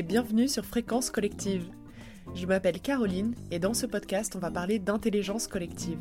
et 0.00 0.02
bienvenue 0.02 0.48
sur 0.48 0.64
Fréquence 0.64 1.10
Collective. 1.10 1.68
Je 2.34 2.46
m'appelle 2.46 2.80
Caroline 2.80 3.34
et 3.50 3.58
dans 3.58 3.74
ce 3.74 3.84
podcast, 3.84 4.34
on 4.34 4.38
va 4.38 4.50
parler 4.50 4.78
d'intelligence 4.78 5.46
collective. 5.46 5.98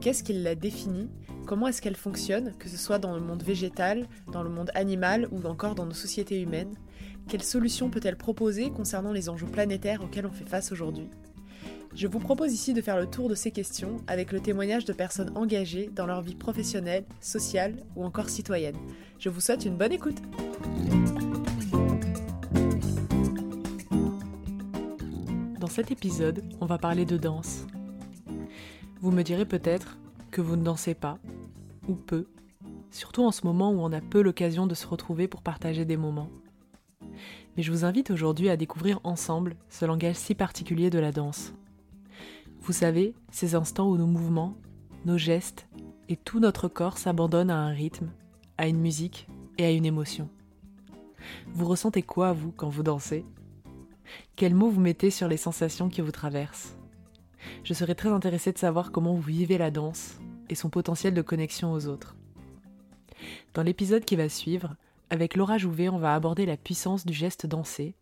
Qu'est-ce 0.00 0.24
qui 0.24 0.32
la 0.32 0.54
définit? 0.54 1.10
Comment 1.44 1.68
est-ce 1.68 1.82
qu'elle 1.82 1.94
fonctionne, 1.94 2.54
que 2.58 2.70
ce 2.70 2.78
soit 2.78 2.98
dans 2.98 3.14
le 3.14 3.20
monde 3.20 3.42
végétal, 3.42 4.08
dans 4.32 4.42
le 4.42 4.48
monde 4.48 4.70
animal 4.74 5.28
ou 5.30 5.46
encore 5.46 5.74
dans 5.74 5.84
nos 5.84 5.92
sociétés 5.92 6.40
humaines 6.40 6.72
Quelles 7.28 7.42
solutions 7.42 7.90
peut-elle 7.90 8.16
proposer 8.16 8.70
concernant 8.70 9.12
les 9.12 9.28
enjeux 9.28 9.46
planétaires 9.46 10.02
auxquels 10.02 10.24
on 10.24 10.32
fait 10.32 10.48
face 10.48 10.72
aujourd'hui? 10.72 11.10
Je 11.94 12.06
vous 12.06 12.20
propose 12.20 12.54
ici 12.54 12.72
de 12.72 12.80
faire 12.80 12.96
le 12.96 13.10
tour 13.10 13.28
de 13.28 13.34
ces 13.34 13.50
questions 13.50 13.98
avec 14.06 14.32
le 14.32 14.40
témoignage 14.40 14.86
de 14.86 14.94
personnes 14.94 15.36
engagées 15.36 15.90
dans 15.94 16.06
leur 16.06 16.22
vie 16.22 16.34
professionnelle, 16.34 17.04
sociale 17.20 17.76
ou 17.94 18.04
encore 18.04 18.30
citoyenne. 18.30 18.76
Je 19.18 19.28
vous 19.28 19.40
souhaite 19.42 19.66
une 19.66 19.76
bonne 19.76 19.92
écoute 19.92 20.16
Dans 25.68 25.74
cet 25.74 25.90
épisode, 25.90 26.42
on 26.62 26.64
va 26.64 26.78
parler 26.78 27.04
de 27.04 27.18
danse. 27.18 27.66
Vous 29.02 29.10
me 29.10 29.22
direz 29.22 29.44
peut-être 29.44 29.98
que 30.30 30.40
vous 30.40 30.56
ne 30.56 30.64
dansez 30.64 30.94
pas, 30.94 31.18
ou 31.86 31.94
peu, 31.94 32.26
surtout 32.90 33.22
en 33.22 33.32
ce 33.32 33.46
moment 33.46 33.70
où 33.70 33.80
on 33.80 33.92
a 33.92 34.00
peu 34.00 34.22
l'occasion 34.22 34.66
de 34.66 34.74
se 34.74 34.86
retrouver 34.86 35.28
pour 35.28 35.42
partager 35.42 35.84
des 35.84 35.98
moments. 35.98 36.30
Mais 37.54 37.62
je 37.62 37.70
vous 37.70 37.84
invite 37.84 38.10
aujourd'hui 38.10 38.48
à 38.48 38.56
découvrir 38.56 38.98
ensemble 39.04 39.56
ce 39.68 39.84
langage 39.84 40.16
si 40.16 40.34
particulier 40.34 40.88
de 40.88 40.98
la 40.98 41.12
danse. 41.12 41.52
Vous 42.62 42.72
savez, 42.72 43.12
ces 43.30 43.54
instants 43.54 43.90
où 43.90 43.98
nos 43.98 44.06
mouvements, 44.06 44.56
nos 45.04 45.18
gestes 45.18 45.68
et 46.08 46.16
tout 46.16 46.40
notre 46.40 46.68
corps 46.68 46.96
s'abandonnent 46.96 47.50
à 47.50 47.58
un 47.58 47.72
rythme, 47.72 48.08
à 48.56 48.68
une 48.68 48.80
musique 48.80 49.28
et 49.58 49.66
à 49.66 49.70
une 49.70 49.84
émotion. 49.84 50.30
Vous 51.52 51.66
ressentez 51.66 52.00
quoi, 52.00 52.32
vous, 52.32 52.52
quand 52.52 52.70
vous 52.70 52.82
dansez? 52.82 53.26
Quels 54.36 54.54
mots 54.54 54.70
vous 54.70 54.80
mettez 54.80 55.10
sur 55.10 55.28
les 55.28 55.36
sensations 55.36 55.88
qui 55.88 56.00
vous 56.00 56.12
traversent? 56.12 56.76
Je 57.64 57.74
serais 57.74 57.94
très 57.94 58.08
intéressée 58.08 58.52
de 58.52 58.58
savoir 58.58 58.92
comment 58.92 59.14
vous 59.14 59.22
vivez 59.22 59.58
la 59.58 59.70
danse 59.70 60.18
et 60.48 60.54
son 60.54 60.70
potentiel 60.70 61.14
de 61.14 61.22
connexion 61.22 61.72
aux 61.72 61.86
autres. 61.86 62.16
Dans 63.54 63.62
l'épisode 63.62 64.04
qui 64.04 64.16
va 64.16 64.28
suivre, 64.28 64.76
avec 65.10 65.36
Laura 65.36 65.58
Jouvet, 65.58 65.88
on 65.88 65.98
va 65.98 66.14
aborder 66.14 66.46
la 66.46 66.56
puissance 66.56 67.06
du 67.06 67.12
geste 67.12 67.46
dansé 67.46 67.94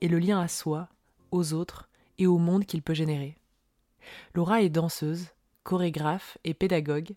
et 0.00 0.08
le 0.08 0.18
lien 0.18 0.40
à 0.40 0.48
soi, 0.48 0.88
aux 1.30 1.52
autres 1.52 1.88
et 2.18 2.26
au 2.26 2.38
monde 2.38 2.64
qu'il 2.64 2.82
peut 2.82 2.94
générer. 2.94 3.36
Laura 4.34 4.62
est 4.62 4.68
danseuse, 4.68 5.28
chorégraphe 5.62 6.38
et 6.44 6.54
pédagogue. 6.54 7.14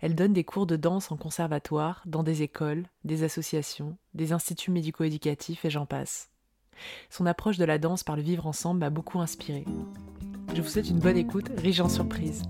Elle 0.00 0.14
donne 0.14 0.32
des 0.32 0.44
cours 0.44 0.66
de 0.66 0.76
danse 0.76 1.12
en 1.12 1.16
conservatoire, 1.16 2.02
dans 2.06 2.22
des 2.22 2.42
écoles, 2.42 2.86
des 3.04 3.22
associations, 3.22 3.96
des 4.14 4.32
instituts 4.32 4.70
médico-éducatifs 4.70 5.64
et 5.64 5.70
j'en 5.70 5.86
passe. 5.86 6.30
Son 7.10 7.26
approche 7.26 7.58
de 7.58 7.64
la 7.64 7.78
danse 7.78 8.04
par 8.04 8.16
le 8.16 8.22
vivre 8.22 8.46
ensemble 8.46 8.80
m'a 8.80 8.90
beaucoup 8.90 9.20
inspiré. 9.20 9.64
Je 10.54 10.62
vous 10.62 10.68
souhaite 10.68 10.90
une 10.90 11.00
bonne 11.00 11.16
écoute, 11.16 11.50
riche 11.56 11.80
en 11.80 11.88
surprises. 11.88 12.42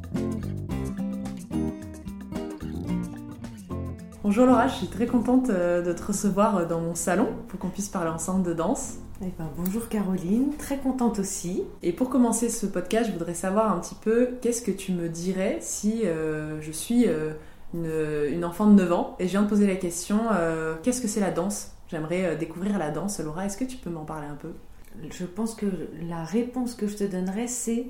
Bonjour 4.25 4.47
Laura, 4.47 4.69
je 4.69 4.77
suis 4.77 4.86
très 4.86 5.06
contente 5.06 5.50
euh, 5.50 5.83
de 5.83 5.92
te 5.92 6.02
recevoir 6.02 6.56
euh, 6.56 6.64
dans 6.64 6.80
mon 6.80 6.95
salon 6.95 7.28
pour 7.48 7.61
qu'on 7.61 7.69
puisse 7.69 7.91
parler 7.91 8.08
ensemble 8.08 8.42
de 8.42 8.55
danse. 8.55 8.95
Eh 9.20 9.27
ben, 9.39 9.50
bonjour 9.55 9.91
Caroline, 9.91 10.56
très 10.58 10.78
contente 10.78 11.19
aussi. 11.19 11.62
Et 11.83 11.92
pour 11.92 12.08
commencer 12.08 12.48
ce 12.48 12.64
podcast, 12.64 13.08
je 13.08 13.12
voudrais 13.12 13.34
savoir 13.34 13.70
un 13.70 13.78
petit 13.80 13.95
peu 13.95 14.30
qu'est-ce 14.41 14.62
que 14.62 14.70
tu 14.70 14.92
me 14.92 15.11
dirais 15.11 15.58
si 15.61 16.06
euh, 16.06 16.58
je 16.62 16.72
suis 16.72 17.06
une, 17.75 18.45
enfant 18.47 18.67
de 18.67 18.72
9 18.72 18.92
ans 18.92 19.14
et 19.19 19.27
je 19.27 19.33
viens 19.33 19.42
de 19.42 19.48
poser 19.48 19.67
la 19.67 19.77
question 19.77 20.20
qu'est-ce 20.83 21.02
que 21.02 21.08
c'est 21.08 21.20
la 21.20 21.30
danse? 21.30 21.73
J'aimerais 21.94 22.34
découvrir 22.36 22.76
la 22.76 22.90
danse. 22.90 23.20
Laura, 23.20 23.46
est-ce 23.46 23.56
que 23.56 23.64
tu 23.64 23.76
peux 23.76 23.88
m'en 23.88 24.04
parler 24.04 24.26
un 24.26 24.34
peu? 24.34 24.50
Je 25.10 25.24
pense 25.24 25.54
que 25.54 25.66
la 26.08 26.24
réponse 26.24 26.74
que 26.74 26.88
je 26.88 26.96
te 26.96 27.04
donnerais, 27.04 27.46
c'est 27.46 27.86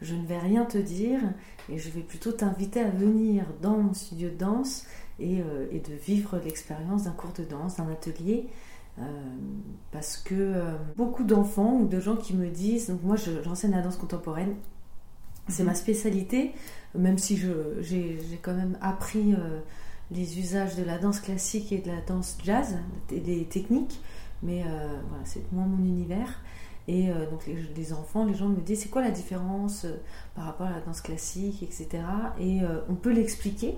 je 0.00 0.14
ne 0.14 0.24
vais 0.24 0.38
rien 0.38 0.64
te 0.64 0.78
dire 0.78 1.18
et 1.68 1.76
je 1.76 1.90
vais 1.90 2.02
plutôt 2.02 2.30
t'inviter 2.30 2.80
à 2.80 2.90
venir 2.90 3.46
dans 3.60 3.76
mon 3.76 3.94
studio 3.94 4.28
de 4.30 4.36
danse 4.36 4.86
euh, 5.20 5.66
et, 5.72 5.80
de 5.80 5.92
vivre 5.94 6.38
l'expérience 6.44 7.04
d'un 7.04 7.10
cours 7.10 7.32
de 7.32 7.42
danse, 7.42 7.76
d'un 7.78 7.90
atelier. 7.90 8.46
Euh, 9.00 9.02
parce 9.90 10.16
que 10.16 10.34
euh, 10.34 10.76
beaucoup 10.96 11.24
d'enfants 11.24 11.80
ou 11.80 11.88
de 11.88 11.98
gens 11.98 12.16
qui 12.16 12.36
me 12.36 12.48
disent, 12.48 12.90
donc 12.90 13.02
moi 13.02 13.16
j'enseigne 13.16 13.72
la 13.72 13.82
danse 13.82 13.96
contemporaine, 13.96 14.54
c'est 15.48 15.64
ma 15.64 15.70
mhm. 15.70 15.76
spécialité, 15.76 16.52
même 16.94 17.18
si 17.18 17.36
j'ai 17.80 18.38
quand 18.40 18.54
même 18.54 18.78
appris 18.80 19.34
les 20.10 20.38
usages 20.38 20.76
de 20.76 20.82
la 20.82 20.98
danse 20.98 21.20
classique 21.20 21.72
et 21.72 21.78
de 21.78 21.90
la 21.90 22.00
danse 22.00 22.38
jazz, 22.42 22.78
des 23.08 23.44
techniques, 23.44 24.00
mais 24.42 24.62
voilà, 24.62 25.24
c'est 25.24 25.52
moins 25.52 25.66
mon 25.66 25.84
univers. 25.84 26.40
Et 26.86 27.08
donc 27.30 27.46
les, 27.76 27.92
enfants, 27.92 28.24
les 28.24 28.32
gens 28.32 28.48
me 28.48 28.60
disent 28.62 28.80
c'est 28.80 28.88
quoi 28.88 29.02
la 29.02 29.10
différence 29.10 29.84
par 30.34 30.44
rapport 30.44 30.66
à 30.66 30.70
la 30.70 30.80
danse 30.80 31.02
classique, 31.02 31.62
etc. 31.62 32.02
Et 32.40 32.60
on 32.88 32.94
peut 32.94 33.12
l'expliquer, 33.12 33.76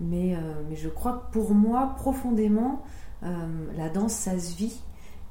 mais, 0.00 0.34
euh, 0.34 0.38
mais 0.68 0.76
je 0.76 0.88
crois 0.88 1.24
que 1.26 1.32
pour 1.32 1.54
moi, 1.54 1.94
profondément, 1.96 2.82
euh, 3.22 3.46
la 3.76 3.88
danse, 3.88 4.12
ça 4.12 4.38
se 4.38 4.54
vit. 4.56 4.80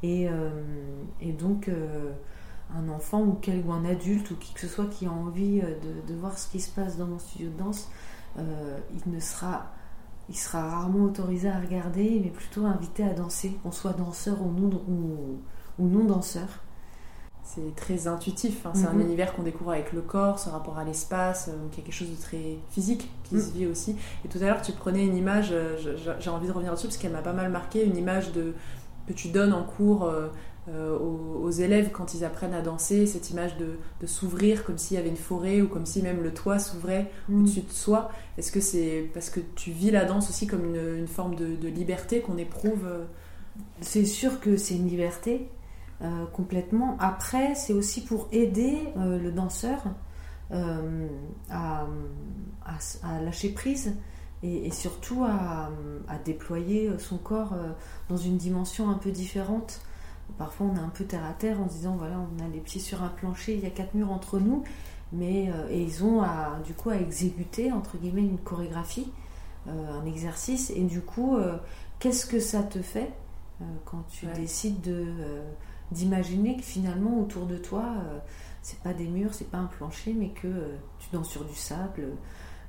Et, 0.03 0.27
euh, 0.27 0.49
et 1.21 1.31
donc, 1.31 1.71
un 2.75 2.89
enfant 2.89 3.21
ou, 3.21 3.33
quel, 3.41 3.63
un 3.69 3.85
adulte 3.85 4.29
ou 4.31 4.35
qui 4.35 4.53
que 4.53 4.59
ce 4.59 4.67
soit 4.67 4.87
qui 4.87 5.05
a 5.05 5.11
envie 5.11 5.61
de, 5.61 6.13
de 6.13 6.19
voir 6.19 6.37
ce 6.37 6.49
qui 6.49 6.59
se 6.59 6.69
passe 6.69 6.97
dans 6.97 7.07
mon 7.07 7.19
studio 7.19 7.49
de 7.49 7.57
danse, 7.57 7.89
il 8.37 9.11
ne 9.11 9.19
sera 9.19 9.71
il 10.29 10.35
sera 10.35 10.61
rarement 10.61 11.05
autorisé 11.05 11.49
à 11.49 11.59
regarder, 11.59 12.21
mais 12.23 12.29
plutôt 12.29 12.65
invité 12.65 13.03
à 13.03 13.13
danser, 13.13 13.57
qu'on 13.63 13.71
soit 13.71 13.93
danseur 13.93 14.41
ou 14.41 14.51
non, 14.51 14.81
ou, 14.87 15.39
ou 15.79 15.87
non 15.87 16.05
danseur 16.05 16.47
c'est 17.47 17.75
très 17.75 18.07
intuitif. 18.07 18.65
Hein. 18.65 18.71
C'est 18.73 18.87
un 18.87 18.93
mhm. 18.93 19.01
univers 19.01 19.33
qu'on 19.33 19.43
découvre 19.43 19.71
avec 19.71 19.93
le 19.93 20.01
corps, 20.01 20.39
ce 20.39 20.49
rapport 20.49 20.77
à 20.77 20.83
l'espace, 20.83 21.49
donc 21.49 21.73
il 21.73 21.77
y 21.79 21.81
a 21.81 21.85
quelque 21.85 21.95
chose 21.95 22.11
de 22.11 22.21
très 22.21 22.57
physique 22.69 23.09
qui 23.23 23.35
mhm. 23.35 23.41
se 23.41 23.51
vit 23.51 23.65
aussi. 23.65 23.95
Et 24.25 24.27
tout 24.27 24.37
à 24.39 24.41
l'heure, 24.41 24.61
tu 24.61 24.73
prenais 24.73 25.05
une 25.05 25.15
image, 25.15 25.49
euh, 25.51 25.77
j'ai 26.19 26.29
envie 26.29 26.47
de 26.47 26.51
revenir 26.51 26.73
dessus 26.73 26.87
parce 26.87 26.97
qu'elle 26.97 27.13
m'a 27.13 27.21
pas 27.21 27.33
mal 27.33 27.49
marqué, 27.49 27.85
une 27.85 27.97
image 27.97 28.31
de, 28.33 28.53
que 29.07 29.13
tu 29.13 29.29
donnes 29.29 29.53
en 29.53 29.63
cours 29.63 30.11
euh, 30.69 30.97
euh, 30.97 30.97
aux, 30.97 31.49
élèves 31.49 31.91
quand 31.91 32.13
ils 32.13 32.25
apprennent 32.25 32.53
à 32.53 32.61
danser, 32.61 33.07
cette 33.07 33.29
image 33.29 33.55
de, 33.57 33.77
s'ouvrir 34.05 34.65
comme 34.65 34.77
s'il 34.77 34.97
y 34.97 34.99
avait 34.99 35.09
une 35.09 35.15
forêt 35.15 35.61
ou 35.61 35.67
comme 35.67 35.85
si 35.85 36.01
même 36.01 36.21
le 36.21 36.33
toit 36.33 36.59
s'ouvrait 36.59 37.09
mhm. 37.29 37.41
au-dessus 37.41 37.61
de 37.61 37.71
soi. 37.71 38.09
Est-ce 38.37 38.51
que 38.51 38.59
c'est 38.59 39.09
parce 39.13 39.29
que 39.29 39.39
tu 39.55 39.71
vis 39.71 39.91
la 39.91 40.05
danse 40.05 40.29
aussi 40.29 40.45
comme 40.47 40.65
une, 40.65 41.07
forme 41.07 41.35
de, 41.35 41.55
de 41.55 41.67
liberté 41.67 42.21
qu'on 42.21 42.37
éprouve 42.37 42.85
C'est 43.81 44.05
sûr 44.05 44.39
que 44.39 44.57
c'est 44.57 44.75
une 44.75 44.87
liberté 44.87 45.49
euh, 46.03 46.25
complètement. 46.27 46.95
Après, 46.99 47.55
c'est 47.55 47.73
aussi 47.73 48.03
pour 48.03 48.27
aider 48.31 48.77
euh, 48.97 49.17
le 49.17 49.31
danseur 49.31 49.81
euh, 50.51 51.07
à, 51.49 51.87
lâcher 53.23 53.49
prise 53.49 53.95
et, 54.43 54.69
surtout 54.69 55.23
à, 55.23 55.71
déployer 56.23 56.91
son 56.99 57.17
corps 57.17 57.55
dans 58.09 58.17
une 58.17 58.37
dimension 58.37 58.89
un 58.91 58.93
peu 58.93 59.09
différente. 59.09 59.81
Parfois, 60.37 60.67
on 60.67 60.75
est 60.75 60.79
un 60.79 60.89
peu 60.89 61.05
terre 61.05 61.25
à 61.25 61.33
terre 61.33 61.59
en 61.59 61.67
se 61.67 61.75
disant 61.75 61.95
voilà, 61.97 62.15
on 62.19 62.43
a 62.43 62.47
les 62.47 62.59
pieds 62.59 62.81
sur 62.81 63.03
un 63.03 63.09
plancher, 63.09 63.55
il 63.55 63.61
y 63.61 63.65
a 63.65 63.69
quatre 63.69 63.93
murs 63.93 64.11
entre 64.11 64.39
nous, 64.39 64.63
mais 65.11 65.49
et 65.69 65.81
ils 65.81 66.03
ont 66.03 66.21
à, 66.21 66.59
du 66.65 66.73
coup 66.73 66.89
à 66.89 66.97
exécuter 66.97 67.71
entre 67.71 67.97
guillemets 67.97 68.21
une 68.21 68.37
chorégraphie, 68.37 69.11
un 69.67 70.05
exercice, 70.05 70.69
et 70.75 70.83
du 70.83 71.01
coup, 71.01 71.37
qu'est-ce 71.99 72.25
que 72.25 72.39
ça 72.39 72.61
te 72.61 72.81
fait 72.81 73.11
quand 73.85 74.03
tu 74.09 74.27
décides 74.27 74.81
de 74.81 75.07
d'imaginer 75.91 76.57
que 76.57 76.63
finalement 76.63 77.19
autour 77.19 77.45
de 77.45 77.57
toi, 77.57 77.85
euh, 77.97 78.19
c'est 78.61 78.79
pas 78.79 78.93
des 78.93 79.07
murs, 79.07 79.33
c'est 79.33 79.49
pas 79.49 79.57
un 79.57 79.67
plancher, 79.67 80.13
mais 80.13 80.29
que 80.29 80.47
euh, 80.47 80.75
tu 80.99 81.09
danses 81.11 81.29
sur 81.29 81.45
du 81.45 81.55
sable, 81.55 82.03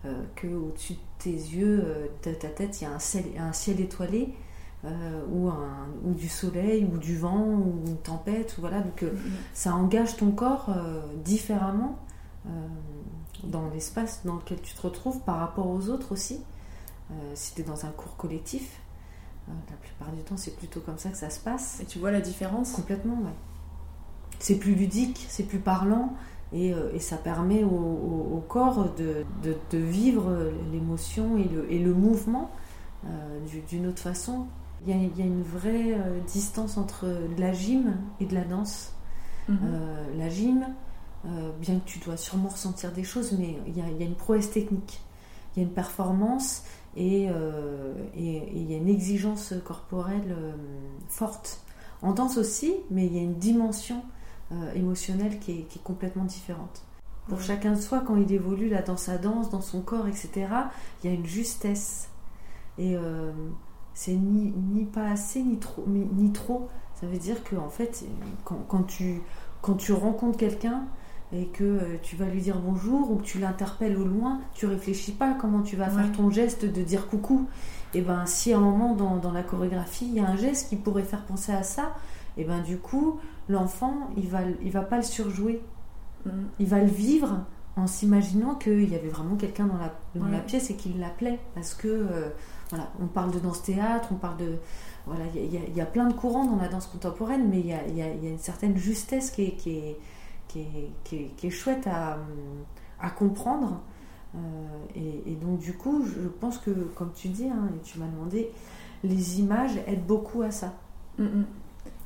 euh, 0.04 0.22
que 0.36 0.46
au-dessus 0.46 0.94
de 0.94 0.98
tes 1.18 1.30
yeux, 1.30 2.10
de 2.24 2.32
ta 2.32 2.48
tête, 2.48 2.80
il 2.80 2.84
y 2.84 2.86
a 2.86 2.92
un 2.92 2.98
ciel, 2.98 3.24
un 3.38 3.52
ciel 3.52 3.80
étoilé. 3.80 4.34
Ou, 4.84 5.48
un, 5.48 5.88
ou 6.04 6.14
du 6.14 6.28
soleil, 6.28 6.88
ou 6.92 6.98
du 6.98 7.16
vent, 7.16 7.44
ou 7.44 7.82
une 7.86 7.98
tempête, 7.98 8.56
ou 8.58 8.60
voilà. 8.60 8.80
Donc 8.80 9.02
mm-hmm. 9.02 9.16
ça 9.54 9.74
engage 9.74 10.16
ton 10.16 10.30
corps 10.30 10.70
différemment 11.24 11.98
dans 13.44 13.68
l'espace 13.70 14.22
dans 14.24 14.36
lequel 14.36 14.60
tu 14.62 14.74
te 14.74 14.82
retrouves 14.82 15.20
par 15.20 15.38
rapport 15.38 15.68
aux 15.68 15.88
autres 15.88 16.12
aussi. 16.12 16.40
si 17.34 17.54
tu 17.54 17.62
es 17.62 17.64
dans 17.64 17.86
un 17.86 17.90
cours 17.90 18.16
collectif, 18.16 18.80
euh, 19.48 19.52
la 19.70 19.76
plupart 19.76 20.12
du 20.12 20.22
temps, 20.22 20.36
c'est 20.36 20.56
plutôt 20.56 20.80
comme 20.80 20.98
ça 20.98 21.10
que 21.10 21.16
ça 21.16 21.30
se 21.30 21.40
passe. 21.40 21.80
Et 21.80 21.84
tu 21.84 21.98
vois 21.98 22.10
la 22.10 22.20
différence? 22.20 22.72
Complètement, 22.72 23.14
ouais. 23.14 23.34
C'est 24.38 24.56
plus 24.56 24.74
ludique, 24.74 25.26
c'est 25.28 25.44
plus 25.44 25.58
parlant, 25.58 26.14
et, 26.52 26.72
euh, 26.72 26.92
et 26.94 27.00
ça 27.00 27.16
permet 27.16 27.64
au, 27.64 28.42
corps 28.48 28.94
de, 28.94 29.24
de, 29.42 29.78
vivre 29.78 30.52
l'émotion 30.72 31.36
et 31.36 31.44
le, 31.44 31.70
et 31.70 31.78
le, 31.78 31.92
mouvement 31.92 32.50
euh, 33.04 33.40
d'une 33.68 33.86
autre 33.86 33.98
façon. 33.98 34.46
Il 34.86 34.90
y, 34.90 34.92
a, 34.92 34.96
il 34.96 35.18
y, 35.18 35.22
a, 35.22 35.26
une 35.26 35.42
vraie 35.42 35.98
distance 36.26 36.78
entre 36.78 37.06
la 37.36 37.52
gym 37.52 37.96
et 38.20 38.26
de 38.26 38.34
la 38.34 38.44
danse. 38.44 38.92
Mhm. 39.48 39.58
la 40.16 40.28
gym, 40.28 40.66
bien 41.60 41.80
que 41.80 41.84
tu 41.84 41.98
dois 41.98 42.16
sûrement 42.16 42.48
ressentir 42.48 42.92
des 42.92 43.02
choses, 43.02 43.32
mais 43.32 43.56
il 43.66 43.76
y 43.76 43.80
a, 43.80 43.88
il 43.88 43.98
y 43.98 44.02
a 44.02 44.06
une 44.06 44.14
prouesse 44.14 44.50
technique. 44.50 45.00
Il 45.56 45.60
y 45.60 45.64
a 45.64 45.68
une 45.68 45.74
performance 45.74 46.62
euh, 46.96 47.94
et 48.14 48.50
il 48.54 48.70
y 48.70 48.74
a 48.74 48.78
une 48.78 48.88
exigence 48.88 49.54
corporelle 49.64 50.34
euh, 50.36 50.52
forte 51.08 51.60
en 52.02 52.12
danse 52.12 52.38
aussi, 52.38 52.74
mais 52.90 53.06
il 53.06 53.14
y 53.14 53.18
a 53.18 53.22
une 53.22 53.38
dimension 53.38 54.02
euh, 54.52 54.72
émotionnelle 54.74 55.38
qui 55.38 55.52
est, 55.52 55.82
complètement 55.82 56.24
différente. 56.24 56.82
Pour 57.28 57.40
chacun 57.40 57.72
de 57.72 57.80
soi, 57.80 58.02
quand 58.06 58.16
il 58.16 58.32
évolue 58.32 58.68
là, 58.68 58.82
dans 58.82 58.96
sa 58.96 59.18
danse, 59.18 59.50
dans 59.50 59.60
son 59.60 59.82
corps, 59.82 60.08
etc., 60.08 60.48
il 61.02 61.10
y 61.10 61.12
a 61.12 61.16
une 61.16 61.26
justesse. 61.26 62.08
Et 62.78 62.96
euh, 62.96 63.32
c'est 63.98 64.12
ni, 64.12 64.52
ni, 64.72 64.84
pas 64.84 65.08
assez, 65.08 65.42
ni 65.42 65.58
trop, 65.58 65.84
ni, 65.88 66.30
trop. 66.30 66.68
Ça 66.94 67.08
veut 67.08 67.18
dire 67.18 67.42
que, 67.42 67.56
en 67.56 67.68
fait, 67.68 68.04
quand, 68.44 68.64
quand 68.68 68.84
tu, 68.84 69.22
quand 69.60 69.74
tu 69.74 69.92
rencontres 69.92 70.38
quelqu'un, 70.38 70.84
et 71.32 71.46
que 71.46 71.64
euh, 71.64 71.96
tu 72.00 72.14
vas 72.14 72.26
lui 72.26 72.40
dire 72.40 72.60
bonjour 72.60 73.10
ou 73.10 73.16
que 73.16 73.24
tu 73.24 73.40
l'interpelles 73.40 73.98
au 73.98 74.04
loin, 74.04 74.40
tu 74.54 74.66
réfléchis 74.66 75.10
pas 75.10 75.34
comment 75.34 75.62
tu 75.62 75.74
vas 75.74 75.90
faire 75.90 76.12
ton 76.12 76.30
geste 76.30 76.64
de 76.64 76.82
dire 76.82 77.08
coucou. 77.08 77.48
Et 77.92 78.00
ben 78.00 78.24
si 78.24 78.52
à 78.52 78.58
un 78.58 78.60
moment 78.60 78.94
dans, 78.94 79.16
dans, 79.16 79.32
la 79.32 79.42
chorégraphie 79.42 80.06
il 80.06 80.14
y 80.14 80.20
a 80.20 80.28
un 80.28 80.36
geste 80.36 80.68
qui 80.68 80.76
pourrait 80.76 81.02
faire 81.02 81.24
penser 81.26 81.52
à 81.52 81.64
ça, 81.64 81.96
et 82.38 82.44
ben 82.44 82.62
du 82.62 82.78
coup 82.78 83.18
l'enfant 83.48 84.08
il 84.16 84.28
va 84.28 84.40
il 84.62 84.70
va 84.70 84.82
pas 84.82 84.96
le 84.96 85.02
surjouer, 85.02 85.60
mm. 86.24 86.30
il 86.60 86.66
va 86.66 86.78
le 86.78 86.86
vivre 86.86 87.44
en 87.76 87.86
s'imaginant 87.86 88.54
qu'il 88.54 88.88
y 88.88 88.94
avait 88.94 89.08
vraiment 89.08 89.36
quelqu'un 89.36 89.66
dans 89.66 89.76
la, 89.76 89.92
dans 90.14 90.28
la 90.28 90.38
pièce 90.38 90.70
et 90.70 90.76
qu'il 90.76 90.98
l'appelait 90.98 91.40
parce 91.54 91.74
que 91.74 91.88
euh, 91.88 92.30
voilà 92.70 92.90
on 93.00 93.06
parle 93.06 93.30
de 93.30 93.38
danse 93.38 93.62
théâtre, 93.62 94.08
on 94.12 94.16
parle 94.16 94.36
de 94.38 94.56
voilà 95.06 95.24
il 95.34 95.54
y, 95.54 95.76
y, 95.76 95.80
a 95.80 95.86
plein 95.86 96.06
de 96.06 96.12
courants 96.12 96.44
dans 96.44 96.56
la 96.56 96.68
danse 96.68 96.86
contemporaine 96.86 97.48
mais 97.48 97.60
il 97.60 97.66
y 97.66 97.72
a, 97.72 97.86
y 97.86 98.02
a, 98.02 98.08
une 98.08 98.38
certaine 98.38 98.76
justesse 98.76 99.30
qui 99.30 99.44
est, 99.44 99.52
qui 99.56 99.78
est 99.78 99.96
qui 100.48 101.46
est, 101.46 101.50
chouette 101.50 101.86
à, 101.86 103.10
comprendre. 103.10 103.80
Euh, 104.34 104.38
et, 105.26 105.34
donc 105.34 105.58
du 105.58 105.74
coup, 105.74 106.04
je 106.04 106.28
pense 106.28 106.58
que, 106.58 106.70
comme 106.70 107.12
tu 107.14 107.28
dis, 107.28 107.48
hein, 107.48 107.68
et 107.76 107.82
tu 107.82 107.98
m'as 107.98 108.06
demandé, 108.06 108.50
les 109.04 109.40
images 109.40 109.76
aident 109.86 110.06
beaucoup 110.06 110.42
à 110.42 110.50
ça. 110.50 110.74
Mm, 111.18 111.24
mm. 111.24 111.46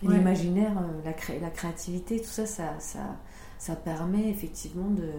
L'imaginaire, 0.02 0.72
euh, 0.78 1.00
la, 1.04 1.38
la, 1.40 1.50
créativité, 1.50 2.20
tout 2.20 2.28
ça, 2.28 2.44
ça, 2.44 2.74
ça, 2.80 3.16
ça 3.58 3.76
permet 3.76 4.28
effectivement 4.28 4.90
de... 4.90 5.10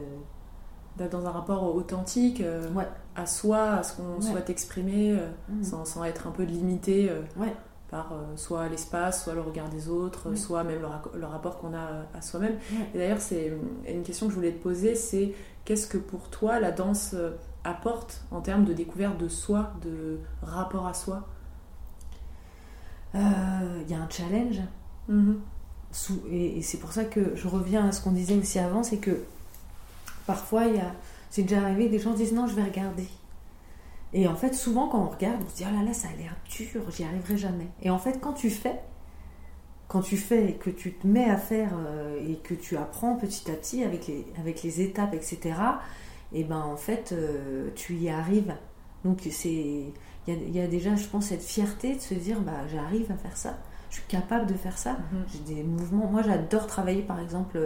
D'être 0.98 1.12
dans 1.12 1.26
un 1.26 1.32
rapport 1.32 1.76
authentique 1.76 2.42
euh, 2.42 2.70
à 3.16 3.26
soi, 3.26 3.72
à 3.72 3.84
ce 3.84 3.96
qu'on 3.96 4.22
souhaite 4.22 4.50
exprimer, 4.50 5.18
mm. 5.50 5.64
sans, 5.64 5.86
sans, 5.86 6.04
être 6.04 6.28
un 6.28 6.32
peu 6.32 6.44
limité. 6.44 7.12
Ouais 7.36 7.54
par 7.94 8.12
euh, 8.12 8.36
soit 8.38 8.70
l'espace, 8.70 9.24
soit 9.24 9.36
le 9.36 9.42
regard 9.42 9.70
des 9.70 9.88
autres, 9.88 10.34
soit 10.34 10.64
même 10.64 10.82
le, 10.82 11.28
rapport 11.28 11.60
qu'on 11.60 11.76
a 11.76 12.08
à 12.16 12.22
soi-même. 12.24 12.58
Et 12.96 12.98
d'ailleurs, 12.98 13.22
c'est 13.22 13.52
euh, 13.52 13.58
une 13.88 14.02
question 14.02 14.26
que 14.26 14.32
je 14.32 14.36
voulais 14.36 14.52
te 14.52 14.64
poser, 14.64 14.96
c'est 14.96 15.36
qu'est-ce 15.64 15.86
que 15.86 16.00
pour 16.00 16.32
toi 16.32 16.60
la 16.60 16.72
danse 16.72 17.12
euh, 17.14 17.38
apporte 17.64 18.24
en 18.32 18.42
termes 18.42 18.66
de 18.66 18.74
découverte 18.74 19.20
de 19.20 19.28
soi, 19.28 19.74
de 19.84 20.18
rapport 20.42 20.88
à 20.88 20.96
soi? 20.96 21.28
Il 23.14 23.22
y 23.88 23.94
a 23.94 24.00
un 24.00 24.10
challenge. 24.10 24.62
Mm-hmm. 25.08 26.32
et, 26.32 26.64
c'est 26.64 26.80
pour 26.80 26.94
ça 26.94 27.06
que 27.06 27.36
je 27.36 27.48
reviens 27.48 27.88
à 27.88 27.92
ce 27.92 28.02
qu'on 28.02 28.12
disait 28.12 28.36
aussi 28.36 28.58
avant, 28.58 28.82
c'est 28.82 28.98
que 28.98 29.20
parfois, 30.26 30.66
il 30.66 30.76
y 30.76 30.80
a, 30.80 30.94
c'est 31.30 31.44
déjà 31.44 31.62
arrivé, 31.62 31.90
des 31.90 32.00
gens 32.00 32.14
disent 32.14 32.34
non, 32.34 32.48
je 32.48 32.56
vais 32.56 32.64
regarder. 32.64 33.08
Et 34.14 34.28
en 34.28 34.36
fait, 34.36 34.54
souvent, 34.54 34.88
quand 34.88 35.00
on 35.00 35.10
regarde, 35.10 35.42
on 35.44 35.50
se 35.50 35.56
dit, 35.56 35.64
oh 35.68 35.76
là 35.76 35.84
là, 35.84 35.94
ça 35.94 36.08
a 36.08 36.16
l'air 36.16 36.36
dur, 36.48 36.84
j'y 36.92 37.04
arriverai 37.04 37.38
jamais. 37.38 37.68
Et 37.82 37.90
en 37.90 37.98
fait, 37.98 38.20
quand 38.22 38.34
tu 38.34 38.52
fais, 38.52 38.80
quand 39.88 40.02
tu 40.02 40.18
fais 40.18 40.52
et 40.52 40.54
que 40.54 40.70
tu 40.70 40.94
te 40.94 41.08
mets 41.08 41.30
à 41.30 41.38
faire 41.38 41.72
euh, 41.76 42.20
et 42.28 42.36
que 42.38 42.54
tu 42.54 42.78
apprends 42.78 43.16
petit 43.16 43.50
à 43.50 43.56
petit 43.56 43.84
avec 43.84 44.08
les, 44.08 44.26
avec 44.40 44.62
les 44.62 44.82
étapes, 44.82 45.14
etc., 45.16 45.56
et 46.36 46.44
ben 46.44 46.62
en 46.62 46.78
fait, 46.78 47.12
euh, 47.12 47.70
tu 47.76 47.96
y 47.96 48.10
arrives. 48.10 48.56
Donc, 49.04 49.22
c'est. 49.32 49.86
Il 50.26 50.56
y, 50.56 50.62
a 50.62 50.68
déjà, 50.68 50.96
je 50.96 51.06
pense, 51.06 51.26
cette 51.26 51.44
fierté 51.44 51.96
de 51.96 52.00
se 52.00 52.14
dire, 52.14 52.40
bah, 52.40 52.66
j'arrive 52.72 53.12
à 53.12 53.16
faire 53.16 53.36
ça, 53.36 53.58
je 53.90 53.96
suis 53.96 54.08
capable 54.08 54.46
de 54.46 54.54
faire 54.54 54.78
ça. 54.78 54.94
Mm-hmm. 54.94 55.32
J'ai 55.34 55.56
des 55.56 55.64
mouvements. 55.64 56.08
Moi, 56.08 56.22
j'adore 56.22 56.66
travailler, 56.66 57.02
par 57.02 57.20
exemple 57.20 57.60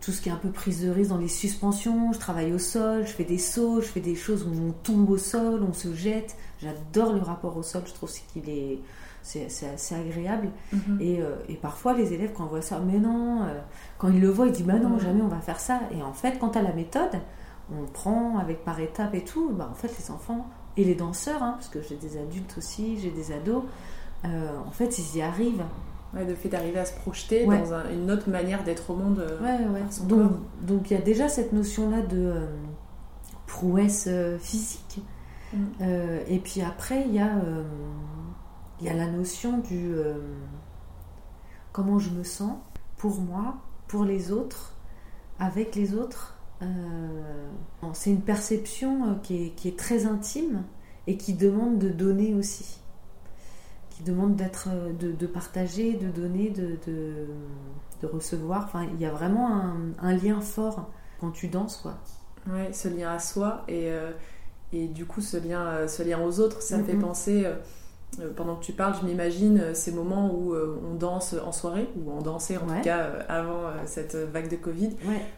tout 0.00 0.12
ce 0.12 0.20
qui 0.20 0.28
est 0.28 0.32
un 0.32 0.36
peu 0.36 0.50
prise 0.50 0.84
de 0.84 0.90
risque 0.90 1.10
dans 1.10 1.18
les 1.18 1.28
suspensions, 1.28 2.12
je 2.12 2.18
travaille 2.18 2.52
au 2.52 2.58
sol, 2.58 3.06
je 3.06 3.12
fais 3.12 3.24
des 3.24 3.38
sauts, 3.38 3.80
je 3.80 3.86
fais 3.86 4.00
des 4.00 4.14
choses 4.14 4.44
où 4.44 4.52
on 4.68 4.72
tombe 4.72 5.08
au 5.10 5.18
sol, 5.18 5.64
on 5.68 5.72
se 5.72 5.94
jette. 5.94 6.36
J'adore 6.60 7.12
le 7.12 7.20
rapport 7.20 7.56
au 7.56 7.62
sol, 7.62 7.82
je 7.86 7.92
trouve 7.92 8.10
qu'il 8.32 8.48
est 8.48 8.78
c'est 9.26 9.68
assez 9.74 9.94
agréable. 9.94 10.48
Mhm. 10.72 10.98
et, 11.00 11.20
euh, 11.20 11.34
et, 11.48 11.54
parfois, 11.54 11.94
les 11.94 12.12
élèves, 12.12 12.32
quand 12.32 12.44
on 12.44 12.48
voit 12.48 12.62
ça, 12.62 12.78
mais 12.78 12.98
non, 12.98 13.42
euh, 13.42 13.60
quand 13.98 14.08
ils 14.08 14.20
le 14.20 14.30
voient, 14.30 14.46
ils 14.46 14.52
disent, 14.52 14.66
bah 14.66 14.78
non, 14.78 14.98
jamais 14.98 15.22
on 15.22 15.28
va 15.28 15.40
faire 15.40 15.60
ça. 15.60 15.80
Et 15.90 16.02
en 16.02 16.12
fait, 16.12 16.38
quand 16.38 16.50
tu 16.50 16.58
as 16.58 16.62
la 16.62 16.72
méthode, 16.72 17.20
on 17.72 17.84
prend 17.86 18.38
avec 18.38 18.64
par 18.64 18.78
étapes 18.78 19.14
et 19.14 19.24
tout, 19.24 19.50
bah, 19.52 19.68
en 19.70 19.74
fait, 19.74 19.92
les 19.98 20.10
enfants 20.10 20.46
et 20.76 20.84
les 20.84 20.94
danseurs, 20.94 21.42
hein, 21.42 21.54
parce 21.56 21.68
que 21.68 21.82
j'ai 21.82 21.96
des 21.96 22.18
adultes 22.18 22.54
aussi, 22.56 22.98
j'ai 23.00 23.10
des 23.10 23.32
ados, 23.32 23.64
euh, 24.24 24.50
en 24.64 24.70
fait, 24.70 24.98
ils 24.98 25.18
y 25.18 25.22
arrivent. 25.22 25.64
Ouais, 26.16 26.24
le 26.24 26.34
fait 26.34 26.48
d'arriver 26.48 26.78
à 26.78 26.86
se 26.86 26.94
projeter 26.94 27.44
dans 27.44 27.74
une 27.92 28.10
autre 28.10 28.30
manière 28.30 28.64
d'être 28.64 28.90
au 28.90 28.96
monde. 28.96 29.18
Euh, 29.18 29.42
ouais. 29.42 29.82
Donc, 30.08 30.32
donc 30.62 30.90
il 30.90 30.94
y 30.94 30.96
a 30.96 31.02
déjà 31.02 31.28
cette 31.28 31.52
notion-là 31.52 32.00
de 32.00 32.16
euh, 32.16 32.46
prouesse 33.46 34.06
euh, 34.08 34.38
physique. 34.38 35.02
Mm. 35.52 35.84
et 36.26 36.40
puis 36.40 36.60
après, 36.60 37.04
il 37.06 37.14
y, 37.14 37.20
a, 37.20 37.30
y 38.80 38.88
a 38.88 38.94
la 38.94 39.06
notion 39.06 39.58
du 39.58 39.94
comment 41.70 42.00
je 42.00 42.10
me 42.10 42.24
sens 42.24 42.54
pour 42.96 43.20
moi, 43.20 43.58
pour 43.86 44.04
les 44.04 44.32
autres, 44.32 44.74
avec 45.38 45.76
les 45.76 45.94
autres. 45.94 46.36
C'est 47.92 48.10
une 48.10 48.22
perception 48.22 49.20
qui 49.22 49.46
est, 49.46 49.50
qui 49.50 49.68
est 49.68 49.78
très 49.78 50.04
intime 50.06 50.64
et 51.06 51.16
qui 51.16 51.34
demande 51.34 51.78
de 51.78 51.90
donner 51.90 52.34
aussi 52.34 52.80
qui 53.96 54.02
demande 54.02 54.36
d'être, 54.36 54.68
euh, 54.70 54.92
de, 54.92 55.26
partager, 55.26 55.94
de 55.94 56.08
donner, 56.08 56.50
de, 56.50 56.78
de, 56.86 58.06
recevoir. 58.06 58.64
Enfin, 58.64 58.86
il 58.92 59.00
y 59.00 59.06
a 59.06 59.10
vraiment 59.10 59.62
un, 60.00 60.14
lien 60.14 60.40
fort 60.40 60.90
quand 61.20 61.30
tu 61.30 61.48
danses, 61.48 61.78
quoi. 61.78 61.94
Ouais, 62.48 62.72
ce 62.72 62.88
lien 62.88 63.10
à 63.10 63.18
soi 63.18 63.64
et, 63.66 63.90
euh, 63.90 64.12
et 64.72 64.86
du 64.86 65.04
coup 65.04 65.20
ce 65.20 65.36
lien, 65.36 65.62
euh, 65.62 65.88
ce 65.88 66.04
lien 66.04 66.20
aux 66.22 66.38
autres, 66.38 66.62
ça 66.62 66.78
me 66.78 66.84
fait 66.84 66.94
penser. 66.94 67.44
pendant 68.36 68.54
que 68.54 68.64
tu 68.64 68.72
parles, 68.72 68.94
je 69.00 69.04
m'imagine 69.04 69.74
ces 69.74 69.90
moments 69.90 70.32
où 70.32 70.54
on 70.54 70.94
danse 70.94 71.34
en 71.44 71.50
soirée, 71.52 71.88
ou 71.96 72.12
on 72.12 72.20
dansait 72.20 72.56
en 72.58 72.66
tout 72.66 72.80
cas 72.84 73.10
avant 73.28 73.72
cette 73.86 74.14
vague 74.14 74.48
de 74.48 74.56
Covid, 74.56 74.90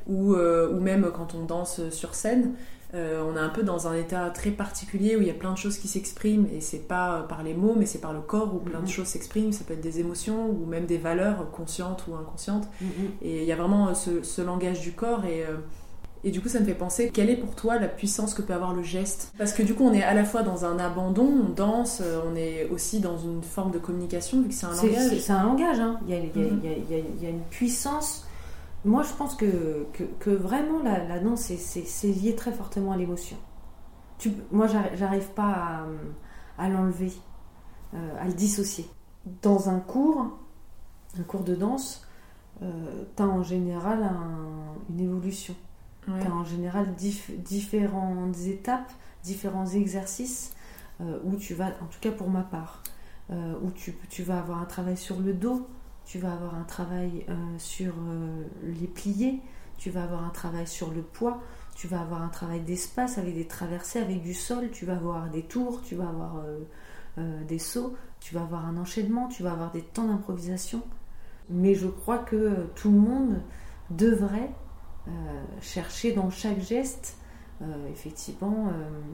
ou, 0.06 0.34
ou 0.34 0.80
même 0.80 1.10
quand 1.14 1.34
on 1.34 1.44
danse 1.44 1.88
sur 1.90 2.14
scène. 2.14 2.54
Euh, 2.94 3.22
on 3.22 3.36
est 3.36 3.40
un 3.40 3.50
peu 3.50 3.62
dans 3.62 3.86
un 3.86 3.94
état 3.94 4.30
très 4.30 4.50
particulier 4.50 5.14
où 5.16 5.20
il 5.20 5.26
y 5.26 5.30
a 5.30 5.34
plein 5.34 5.52
de 5.52 5.58
choses 5.58 5.76
qui 5.76 5.88
s'expriment 5.88 6.46
et 6.54 6.62
c'est 6.62 6.88
pas 6.88 7.26
par 7.28 7.42
les 7.42 7.52
mots 7.52 7.74
mais 7.76 7.84
c'est 7.84 8.00
par 8.00 8.14
le 8.14 8.20
corps 8.20 8.54
où 8.54 8.58
plein 8.58 8.78
de 8.78 8.84
mhm. 8.84 8.90
choses 8.90 9.06
s'expriment. 9.08 9.52
Ça 9.52 9.64
peut 9.64 9.74
être 9.74 9.82
des 9.82 10.00
émotions 10.00 10.48
ou 10.48 10.64
même 10.64 10.86
des 10.86 10.96
valeurs 10.96 11.50
conscientes 11.50 12.04
ou 12.08 12.14
inconscientes. 12.14 12.66
Mhm. 12.80 12.88
Et 13.20 13.42
il 13.42 13.44
y 13.44 13.52
a 13.52 13.56
vraiment 13.56 13.88
euh, 13.88 14.22
ce, 14.22 14.40
langage 14.40 14.80
du 14.80 14.92
corps 14.92 15.26
et, 15.26 15.44
euh, 15.44 15.58
et 16.24 16.30
du 16.30 16.40
coup 16.40 16.48
ça 16.48 16.60
me 16.60 16.64
fait 16.64 16.74
penser 16.74 17.10
quelle 17.12 17.28
est 17.28 17.36
pour 17.36 17.54
toi 17.54 17.78
la 17.78 17.88
puissance 17.88 18.32
que 18.32 18.40
peut 18.40 18.54
avoir 18.54 18.72
le 18.72 18.82
geste? 18.82 19.34
Parce 19.36 19.52
que 19.52 19.62
du 19.62 19.74
coup 19.74 19.84
on 19.84 19.92
est 19.92 20.02
à 20.02 20.14
la 20.14 20.24
fois 20.24 20.42
dans 20.42 20.64
un 20.64 20.78
abandon, 20.78 21.30
on 21.46 21.48
danse, 21.50 22.02
on 22.26 22.34
est 22.36 22.70
aussi 22.70 23.00
dans 23.00 23.18
une 23.18 23.42
forme 23.42 23.70
de 23.70 23.78
communication 23.78 24.40
vu 24.40 24.48
que 24.48 24.54
c'est 24.54 24.66
un 24.66 24.74
langage. 24.74 25.18
C'est 25.20 25.32
un 25.32 25.42
langage, 25.42 25.78
hein. 25.78 26.00
il, 26.08 26.14
y 26.14 26.16
a, 26.16 26.20
il 26.20 27.22
y 27.22 27.26
a 27.26 27.28
une 27.28 27.42
puissance 27.50 28.24
moi, 28.84 29.02
je 29.02 29.12
pense 29.12 29.34
que, 29.34 29.86
que, 30.20 30.30
vraiment 30.30 30.82
la, 30.82 31.18
danse, 31.18 31.52
c'est 31.56 32.08
lié 32.08 32.36
très 32.36 32.52
fortement 32.52 32.92
à 32.92 32.96
l'émotion. 32.96 33.36
Moi, 34.52 34.66
j'arrive 34.66 35.28
pas 35.30 35.84
à, 36.56 36.68
l'enlever, 36.68 37.12
euh, 37.94 38.20
à 38.20 38.26
le 38.26 38.32
dissocier. 38.32 38.88
Dans 39.42 39.68
un 39.68 39.80
cours, 39.80 40.38
un 41.18 41.22
cours 41.24 41.42
de 41.42 41.54
danse, 41.54 42.06
euh, 42.62 43.04
tu 43.16 43.22
as 43.22 43.26
en 43.26 43.42
général 43.42 44.10
une 44.90 45.00
évolution. 45.00 45.54
Tu 46.04 46.26
as 46.26 46.32
en 46.32 46.44
général 46.44 46.94
différentes 46.94 48.38
étapes, 48.46 48.90
différents 49.22 49.66
exercices 49.66 50.54
euh, 51.02 51.18
où 51.24 51.36
tu 51.36 51.52
vas, 51.52 51.66
en 51.66 51.86
tout 51.90 52.00
cas 52.00 52.12
pour 52.12 52.30
ma 52.30 52.42
part, 52.42 52.82
où 53.30 53.70
tu, 53.72 53.94
tu 54.08 54.22
vas 54.22 54.38
avoir 54.38 54.62
un 54.62 54.64
travail 54.64 54.96
sur 54.96 55.20
le 55.20 55.34
dos, 55.34 55.68
tu 56.08 56.18
vas 56.18 56.32
avoir 56.32 56.54
un 56.54 56.64
travail 56.64 57.26
euh, 57.28 57.34
sur 57.58 57.92
euh, 57.92 58.42
les 58.62 58.86
pliés, 58.86 59.42
tu 59.76 59.90
vas 59.90 60.04
avoir 60.04 60.24
un 60.24 60.30
travail 60.30 60.66
sur 60.66 60.90
le 60.90 61.02
poids, 61.02 61.42
tu 61.76 61.86
vas 61.86 62.00
avoir 62.00 62.22
un 62.22 62.30
travail 62.30 62.60
d'espace 62.60 63.18
avec 63.18 63.34
des 63.34 63.46
traversées, 63.46 63.98
avec 64.00 64.22
du 64.22 64.32
sol, 64.32 64.70
tu 64.72 64.86
vas 64.86 64.94
avoir 64.94 65.28
des 65.28 65.42
tours, 65.42 65.82
tu 65.82 65.96
vas 65.96 66.08
avoir 66.08 66.42
euh, 67.18 67.44
des 67.44 67.58
sauts, 67.58 67.94
tu 68.20 68.34
vas 68.34 68.40
avoir 68.40 68.64
un 68.64 68.78
enchaînement, 68.78 69.28
tu 69.28 69.42
vas 69.42 69.52
avoir 69.52 69.70
des 69.70 69.82
temps 69.82 70.06
d'improvisation. 70.06 70.80
Mais 71.50 71.74
je 71.74 71.88
crois 71.88 72.18
que 72.18 72.68
tout 72.74 72.90
le 72.90 72.98
monde 72.98 73.42
devrait 73.90 74.50
chercher 75.62 76.12
dans 76.12 76.28
chaque 76.28 76.60
geste 76.60 77.16
effectivement 77.90 78.70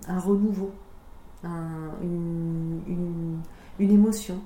un 0.09 0.19
renouveau, 0.19 0.73
une 1.45 3.41
émotion. 3.79 4.41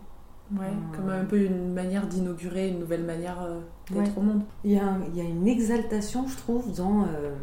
Ouais, 0.53 0.67
euh, 0.67 0.97
comme 0.97 1.11
un 1.11 1.25
peu 1.25 1.39
une 1.41 1.73
manière 1.73 2.07
d'inaugurer 2.07 2.69
une 2.69 2.79
nouvelle 2.81 3.05
manière 3.05 3.43
euh, 3.43 3.61
d'être 3.91 4.17
au 4.17 4.23
monde. 4.23 4.43
Il 4.65 4.73
y, 4.73 4.79
a, 4.79 4.97
il 5.09 5.17
y, 5.17 5.21
a, 5.21 5.25
une 5.25 5.47
exaltation, 5.47 6.27
je 6.27 6.37
trouve, 6.37 6.75
dans 6.75 7.03
euh, 7.03 7.35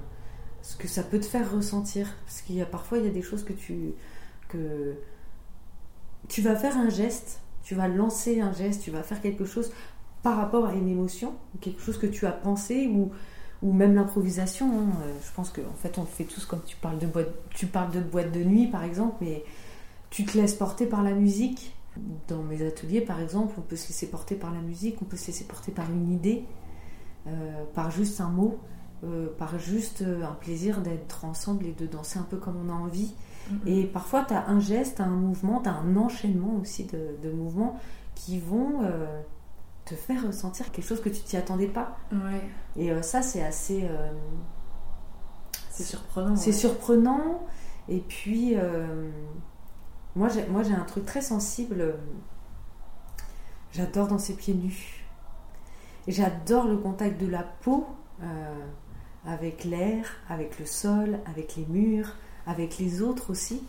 ce 0.61 0.75
que 0.75 0.87
ça 0.87 1.03
peut 1.03 1.19
te 1.19 1.25
faire 1.25 1.51
ressentir. 1.51 2.07
Parce 2.25 2.41
qu'il 2.41 2.55
y 2.55 2.61
a 2.61 2.65
parfois, 2.65 2.97
il 2.97 3.05
y 3.05 3.07
a 3.07 3.11
des 3.11 3.21
choses 3.21 3.43
que 3.43 3.53
tu. 3.53 3.93
que 4.49 4.95
tu 6.27 6.41
vas 6.41 6.55
faire 6.55 6.75
un 6.77 6.89
geste, 6.89 7.41
Tu 7.63 7.75
vas 7.75 7.87
lancer 7.87 8.41
un 8.41 8.51
geste, 8.53 8.81
tu 8.83 8.91
vas 8.91 9.03
faire 9.03 9.21
quelque 9.21 9.45
chose 9.45 9.71
par 10.23 10.37
rapport 10.37 10.65
à 10.65 10.73
une 10.73 10.87
émotion, 10.87 11.33
quelque 11.61 11.81
chose 11.81 11.99
que 11.99 12.07
tu 12.07 12.25
as 12.25 12.31
pensé 12.31 12.87
ou, 12.87 13.11
ou 13.61 13.73
même 13.73 13.93
l'improvisation. 13.93 14.67
hein. 14.79 14.87
Je 15.23 15.31
pense 15.35 15.51
qu'en 15.51 15.75
fait, 15.77 15.97
on 15.99 16.01
le 16.01 16.07
fait 16.07 16.23
tous 16.23 16.45
comme 16.45 16.61
tu 16.65 16.75
parles 16.77 16.97
de 16.97 17.05
boîte, 17.05 17.29
tu 17.51 17.67
parles 17.67 17.91
de 17.91 17.99
boîte 17.99 18.31
de 18.31 18.43
nuit 18.43 18.67
par 18.67 18.83
exemple, 18.83 19.17
mais 19.21 19.43
tu 20.09 20.25
te 20.25 20.35
laisses 20.37 20.55
porter 20.55 20.87
par 20.87 21.03
la 21.03 21.11
musique. 21.11 21.75
Dans 22.27 22.43
mes 22.43 22.65
ateliers, 22.65 23.01
par 23.01 23.19
exemple, 23.21 23.53
on 23.57 23.61
peut 23.61 23.75
se 23.75 23.87
laisser 23.87 24.07
porter 24.07 24.35
par 24.35 24.51
la 24.53 24.59
musique, 24.59 24.97
on 25.01 25.05
peut 25.05 25.17
se 25.17 25.27
laisser 25.27 25.45
porter 25.45 25.71
par 25.71 25.89
une 25.91 26.11
idée, 26.11 26.45
euh, 27.27 27.63
par 27.73 27.91
juste 27.91 28.19
un 28.21 28.29
mot, 28.29 28.59
euh, 29.03 29.27
par 29.37 29.57
juste 29.59 30.01
euh, 30.01 30.23
un 30.23 30.33
plaisir 30.33 30.81
d'être 30.81 31.25
ensemble 31.25 31.65
et 31.65 31.73
de 31.73 31.85
danser 31.85 32.19
un 32.19 32.23
peu 32.23 32.37
comme 32.37 32.57
on 32.57 32.69
a 32.69 32.73
envie. 32.75 33.13
Et 33.67 33.83
parfois, 33.83 34.25
tu 34.25 34.33
as 34.33 34.47
un 34.47 34.59
geste, 34.59 34.99
un 34.99 35.05
mouvement, 35.05 35.61
tu 35.61 35.69
as 35.69 35.73
un 35.73 35.95
enchaînement 35.95 36.55
aussi 36.59 36.85
de, 36.85 37.15
de 37.21 37.31
mouvements 37.31 37.79
qui 38.15 38.39
vont 38.39 38.81
euh, 38.83 39.21
te 39.85 39.93
faire 39.93 40.25
ressentir 40.25 40.71
quelque 40.71 40.85
chose 40.85 40.99
que 40.99 41.09
tu 41.09 41.21
t'y 41.21 41.37
attendais 41.37 41.67
pas. 41.67 41.95
Ouais, 42.11 42.41
Et 42.75 42.91
ça, 43.03 43.21
c'est 43.21 43.43
assez. 43.43 43.87
c'est 45.69 45.83
surprenant. 45.83 46.35
c'est 46.35 46.47
ouais. 46.47 46.57
surprenant. 46.57 47.45
Et 47.87 47.99
puis, 47.99 48.53
euh, 48.55 49.09
moi, 50.15 50.29
j'ai, 50.29 50.45
moi, 50.47 50.63
j'ai 50.63 50.73
un 50.73 50.83
truc 50.85 51.05
très 51.05 51.21
sensible. 51.21 51.81
euh, 51.81 51.93
J'adore 53.73 54.07
danser 54.07 54.33
pieds 54.35 54.53
nus. 54.53 55.05
Et 56.07 56.11
j'adore 56.11 56.65
le 56.67 56.77
contact 56.77 57.19
de 57.19 57.27
la 57.27 57.43
peau 57.43 57.85
euh, 58.23 58.65
avec 59.25 59.63
l'air, 59.65 60.05
avec 60.29 60.59
le 60.59 60.65
sol, 60.65 61.19
avec 61.25 61.55
les 61.55 61.65
murs, 61.67 62.13
avec 62.47 62.77
les 62.77 63.01
autres 63.01 63.31
aussi. 63.31 63.61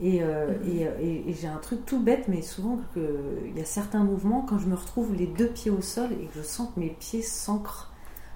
Et, 0.00 0.22
euh, 0.22 0.58
Mhm. 0.58 0.68
et, 0.68 0.80
et- 1.06 1.30
et 1.30 1.34
j'ai 1.34 1.46
un 1.46 1.58
truc 1.58 1.86
tout 1.86 2.00
bête, 2.00 2.26
mais 2.26 2.42
souvent 2.42 2.80
il 2.96 3.56
y 3.56 3.60
a 3.60 3.64
certains 3.64 4.02
mouvements, 4.02 4.42
quand 4.42 4.58
je 4.58 4.66
me 4.66 4.74
retrouve 4.74 5.14
les 5.14 5.26
deux 5.28 5.46
pieds 5.48 5.70
au 5.70 5.82
sol 5.82 6.10
et 6.12 6.26
que 6.26 6.34
je 6.36 6.42
sens 6.42 6.68
que 6.74 6.80
mes 6.80 6.88
pieds 6.90 7.22
s'ancrent, 7.22 7.92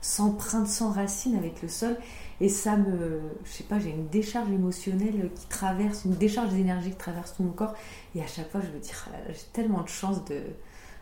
s'empruntent, 0.09 0.69
s'enracinent 0.69 1.37
avec 1.37 1.63
le 1.63 1.69
sol, 1.69 1.97
et 2.41 2.49
ça 2.49 2.77
me. 2.77 3.21
Je 3.45 3.51
sais 3.53 3.65
pas, 3.65 3.79
j'ai 3.79 3.91
une 3.91 4.09
décharge 4.09 4.51
émotionnelle 4.51 5.31
qui 5.35 5.47
traverse, 5.49 6.05
une 6.05 6.15
décharge 6.15 6.53
d'énergie 6.53 6.91
qui 6.91 6.97
traverse 6.97 7.35
tout 7.35 7.43
mon 7.43 7.53
corps, 7.53 7.75
et 8.15 8.23
à 8.23 8.27
chaque 8.27 8.51
fois 8.51 8.61
je 8.61 8.71
me 8.75 8.81
dis, 8.81 8.91
Ah 9.07 9.17
j'ai 9.29 9.47
tellement 9.53 9.83
de 9.83 9.89
chance 9.89 10.25
de, 10.25 10.41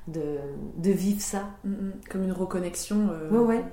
de, 0.09 0.23
de 0.79 0.91
vivre 0.91 1.21
ça. 1.21 1.45
Mm, 1.65 1.71
mm. 1.71 1.93
Comme 2.11 2.23
une 2.25 2.33
reconnexion. 2.33 3.09
euh, 3.11 3.31
Ouais, 3.31 3.45
ouais. 3.57 3.65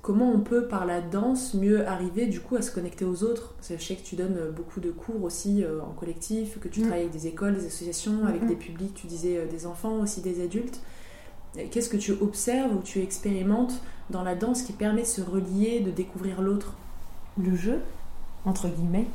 Comment 0.00 0.30
on 0.32 0.40
peut, 0.40 0.68
par 0.68 0.86
la 0.86 1.00
danse, 1.02 1.54
mieux 1.54 1.86
arriver 1.86 2.26
du 2.26 2.40
coup 2.40 2.56
à 2.56 2.62
se 2.62 2.70
connecter 2.70 3.04
aux 3.04 3.24
autres? 3.24 3.54
Parce 3.56 3.68
que 3.68 3.76
je 3.78 3.82
sais 3.84 3.96
que 3.96 4.02
tu 4.02 4.16
donnes 4.16 4.36
euh, 4.38 4.50
beaucoup 4.52 4.80
de 4.80 4.90
cours 4.90 5.22
aussi 5.22 5.62
euh, 5.64 5.80
en 5.82 5.92
collectif, 5.92 6.58
que 6.60 6.68
tu 6.68 6.80
Mm. 6.80 6.82
travailles 6.84 7.00
avec 7.02 7.12
des 7.12 7.26
écoles, 7.26 7.54
des 7.56 7.66
associations, 7.66 8.24
avec 8.24 8.46
des 8.46 8.54
publics, 8.56 8.94
tu 8.94 9.06
disais 9.08 9.36
euh, 9.38 9.46
des 9.46 9.66
enfants, 9.66 9.96
aussi 10.00 10.20
des 10.22 10.42
adultes. 10.42 10.80
Qu'est-ce 11.70 11.88
que 11.88 11.96
tu 11.96 12.12
observes 12.12 12.74
ou 12.76 12.80
tu 12.82 13.00
expérimentes 13.00 13.80
dans 14.10 14.22
la 14.22 14.34
danse 14.34 14.62
qui 14.62 14.72
permet 14.72 15.02
de 15.02 15.06
se 15.06 15.20
relier, 15.20 15.80
de 15.80 15.90
découvrir 15.90 16.40
l'autre? 16.42 16.74
Le 17.36 17.54
jeu, 17.56 17.80
entre 18.44 18.68
guillemets, 18.68 19.06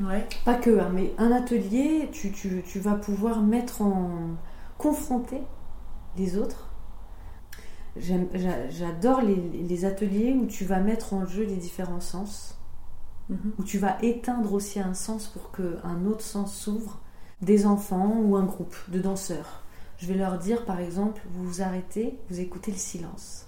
Ouais. 0.00 0.28
Pas 0.44 0.54
que, 0.54 0.78
hein, 0.78 0.90
mais 0.94 1.12
un 1.18 1.32
atelier, 1.32 2.08
tu, 2.12 2.30
tu- 2.30 2.62
tu 2.64 2.78
vas 2.78 2.94
pouvoir 2.94 3.42
mettre 3.42 3.82
en. 3.82 4.10
confronter 4.78 5.42
les 6.16 6.38
autres. 6.38 6.68
J'adore 7.96 9.22
les, 9.22 9.34
les 9.36 9.84
ateliers 9.84 10.32
où 10.40 10.46
tu 10.46 10.64
vas 10.64 10.78
mettre 10.80 11.14
en 11.14 11.26
jeu 11.26 11.44
les 11.44 11.56
différents 11.56 12.00
sens, 12.00 12.54
Mhm. 13.28 13.52
où 13.58 13.64
tu 13.64 13.78
vas 13.78 13.96
éteindre 14.02 14.52
aussi 14.54 14.80
un 14.80 14.94
sens 14.94 15.26
pour 15.26 15.50
qu'un 15.52 16.06
autre 16.06 16.22
sens 16.22 16.54
s'ouvre. 16.54 16.98
Des 17.42 17.66
enfants 17.66 18.16
ou 18.22 18.36
un 18.36 18.44
groupe 18.44 18.76
de 18.88 19.00
danseurs. 19.00 19.62
Je 19.98 20.06
vais 20.06 20.14
leur 20.14 20.38
dire, 20.38 20.64
par 20.64 20.80
exemple, 20.80 21.20
vous 21.32 21.44
vous 21.44 21.62
arrêtez, 21.62 22.16
vous 22.30 22.40
écoutez 22.40 22.70
le 22.70 22.76
silence. 22.78 23.46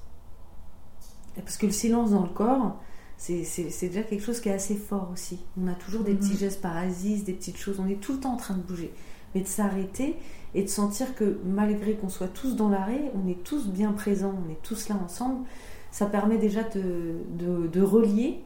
Parce 1.37 1.57
que 1.57 1.67
le 1.67 1.73
silence 1.73 2.11
dans 2.11 2.23
le 2.23 2.29
corps, 2.29 2.77
c'est 3.17 3.43
déjà 3.81 4.03
quelque 4.03 4.23
chose 4.23 4.41
qui 4.41 4.49
est 4.49 4.53
assez 4.55 4.75
fort 4.75 5.11
aussi. 5.13 5.39
On 5.61 5.69
a 5.69 5.75
toujours 5.75 6.03
des 6.03 6.13
Mhm. 6.13 6.19
petits 6.19 6.37
gestes 6.37 6.61
parasites, 6.61 7.25
des 7.25 7.33
petites 7.35 7.57
choses, 7.57 7.79
on 7.81 7.87
est 7.89 8.01
tout 8.01 8.13
le 8.15 8.21
temps 8.21 8.33
en 8.33 8.37
train 8.37 8.55
de 8.55 8.63
bouger. 8.63 8.93
Mais 9.35 9.43
de 9.43 9.47
s'arrêter 9.47 10.17
et 10.55 10.65
de 10.65 10.69
sentir 10.69 11.15
que 11.15 11.39
malgré 11.45 11.95
qu'on 11.95 12.09
soit 12.09 12.27
tous 12.29 12.57
dans 12.57 12.69
l'arrêt, 12.69 13.13
on 13.15 13.29
est 13.29 13.45
tous 13.45 13.69
bien 13.69 13.93
présents, 13.93 14.35
on 14.45 14.51
est 14.51 14.61
tous 14.63 14.89
là 14.89 14.97
ensemble, 15.05 15.45
ça 15.93 16.07
permet 16.07 16.37
déjà 16.37 16.65
de, 16.65 17.19
de, 17.39 17.69
de 17.69 17.81
relier. 17.83 18.43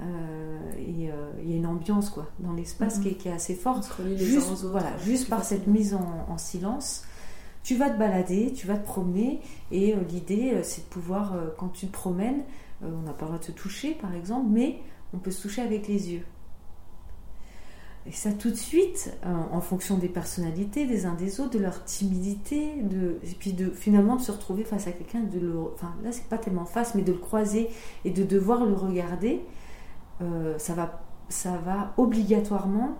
euh, 0.00 0.58
et 0.78 1.10
euh, 1.10 1.30
il 1.44 1.50
y 1.50 1.52
a 1.52 1.56
une 1.58 1.66
ambiance 1.66 2.08
quoi 2.08 2.26
dans 2.38 2.54
l'espace 2.54 2.96
Mhm. 2.96 3.02
qui, 3.02 3.08
est, 3.10 3.14
qui 3.14 3.28
est 3.28 3.32
assez 3.32 3.54
forte 3.54 3.92
les 4.02 4.16
juste, 4.16 4.48
uns 4.48 4.52
aux 4.52 4.64
autres. 4.64 4.70
voilà, 4.70 4.96
juste 5.04 5.28
par 5.28 5.44
cette 5.44 5.66
mise 5.66 5.92
en, 5.92 6.26
en 6.28 6.38
silence, 6.38 7.04
tu 7.62 7.76
vas 7.76 7.90
te 7.90 7.98
balader, 7.98 8.52
tu 8.52 8.66
vas 8.66 8.76
te 8.76 8.84
promener, 8.84 9.40
et 9.70 9.94
euh, 9.94 9.98
l'idée, 10.08 10.52
euh, 10.54 10.62
c'est 10.62 10.82
de 10.82 10.88
pouvoir, 10.88 11.34
euh, 11.34 11.48
quand 11.56 11.68
tu 11.68 11.86
te 11.86 11.92
promènes, 11.92 12.42
on 12.82 13.02
n'a 13.02 13.12
pas 13.12 13.26
le 13.26 13.32
droit 13.32 13.38
de 13.38 13.44
se 13.44 13.52
toucher, 13.52 13.94
par 13.94 14.12
exemple, 14.12 14.48
mais 14.50 14.80
on 15.14 15.18
peut 15.18 15.30
se 15.30 15.42
toucher 15.42 15.62
avec 15.62 15.86
les 15.86 16.10
yeux. 16.12 16.24
Et 18.06 18.10
ça, 18.10 18.32
tout 18.32 18.50
de 18.50 18.56
suite, 18.56 19.16
en 19.24 19.60
fonction 19.60 19.96
des 19.96 20.08
personnalités 20.08 20.88
des 20.88 21.06
uns 21.06 21.14
des 21.14 21.40
autres, 21.40 21.52
de 21.52 21.60
leur 21.60 21.84
timidité, 21.84 22.82
de, 22.82 23.20
et 23.22 23.34
puis 23.38 23.52
de 23.52 23.70
finalement 23.70 24.16
de 24.16 24.20
se 24.20 24.32
retrouver 24.32 24.64
face 24.64 24.88
à 24.88 24.90
quelqu'un, 24.90 25.20
de 25.20 25.38
le, 25.38 25.56
enfin 25.72 25.94
là, 26.02 26.10
c'est 26.10 26.24
pas 26.24 26.38
tellement 26.38 26.64
face, 26.64 26.96
mais 26.96 27.02
de 27.02 27.12
le 27.12 27.18
croiser 27.18 27.68
et 28.04 28.10
de 28.10 28.24
devoir 28.24 28.66
le 28.66 28.74
regarder, 28.74 29.42
ça 30.58 30.74
va 30.74 31.94
obligatoirement 31.96 32.98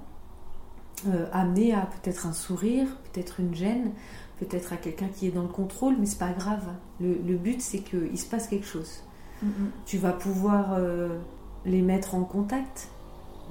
euh, 1.09 1.27
amener 1.33 1.75
à 1.75 1.87
peut-être 1.87 2.27
un 2.27 2.33
sourire, 2.33 2.87
peut-être 3.13 3.41
une 3.41 3.55
gêne, 3.55 3.93
peut-être 4.39 4.73
à 4.73 4.77
quelqu'un 4.77 5.09
qui 5.09 5.27
est 5.27 5.31
dans 5.31 5.43
le 5.43 5.49
contrôle, 5.49 5.97
mais 5.99 6.07
c'est 6.07 6.19
pas 6.19 6.33
grave. 6.33 6.67
Le, 7.01 7.15
le 7.15 7.37
but, 7.37 7.61
c'est 7.61 7.81
qu'il 7.81 8.19
se 8.19 8.27
passe 8.27 8.47
quelque 8.49 8.67
chose. 8.67 9.03
Mm, 9.43 9.49
mm. 9.49 9.71
Tu 9.87 9.99
vas 9.99 10.13
pouvoir 10.13 10.75
euh, 10.75 11.19
les 11.65 11.83
mettre 11.83 12.15
en 12.15 12.25
contact. 12.25 12.89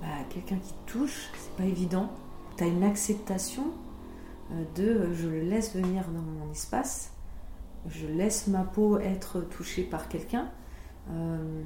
Bah, 0.02 0.08
quelqu'un 0.30 0.58
qui 0.58 0.74
te 0.74 0.92
touche, 0.92 1.30
c'est 1.38 1.56
pas 1.56 1.70
évident. 1.70 2.10
Tu 2.58 2.64
as 2.64 2.68
une 2.68 2.84
acceptation 2.84 3.66
euh, 4.52 4.64
de 4.76 4.84
euh, 4.84 5.14
je 5.14 5.28
le 5.28 5.42
laisse 5.42 5.76
venir 5.76 6.06
dans 6.08 6.22
mon 6.22 6.52
espace, 6.52 7.12
je 7.88 8.08
laisse 8.08 8.48
ma 8.48 8.64
peau 8.64 9.00
être 9.00 9.42
touchée 9.42 9.84
par 9.84 10.08
quelqu'un. 10.08 10.50
Euh, 11.10 11.62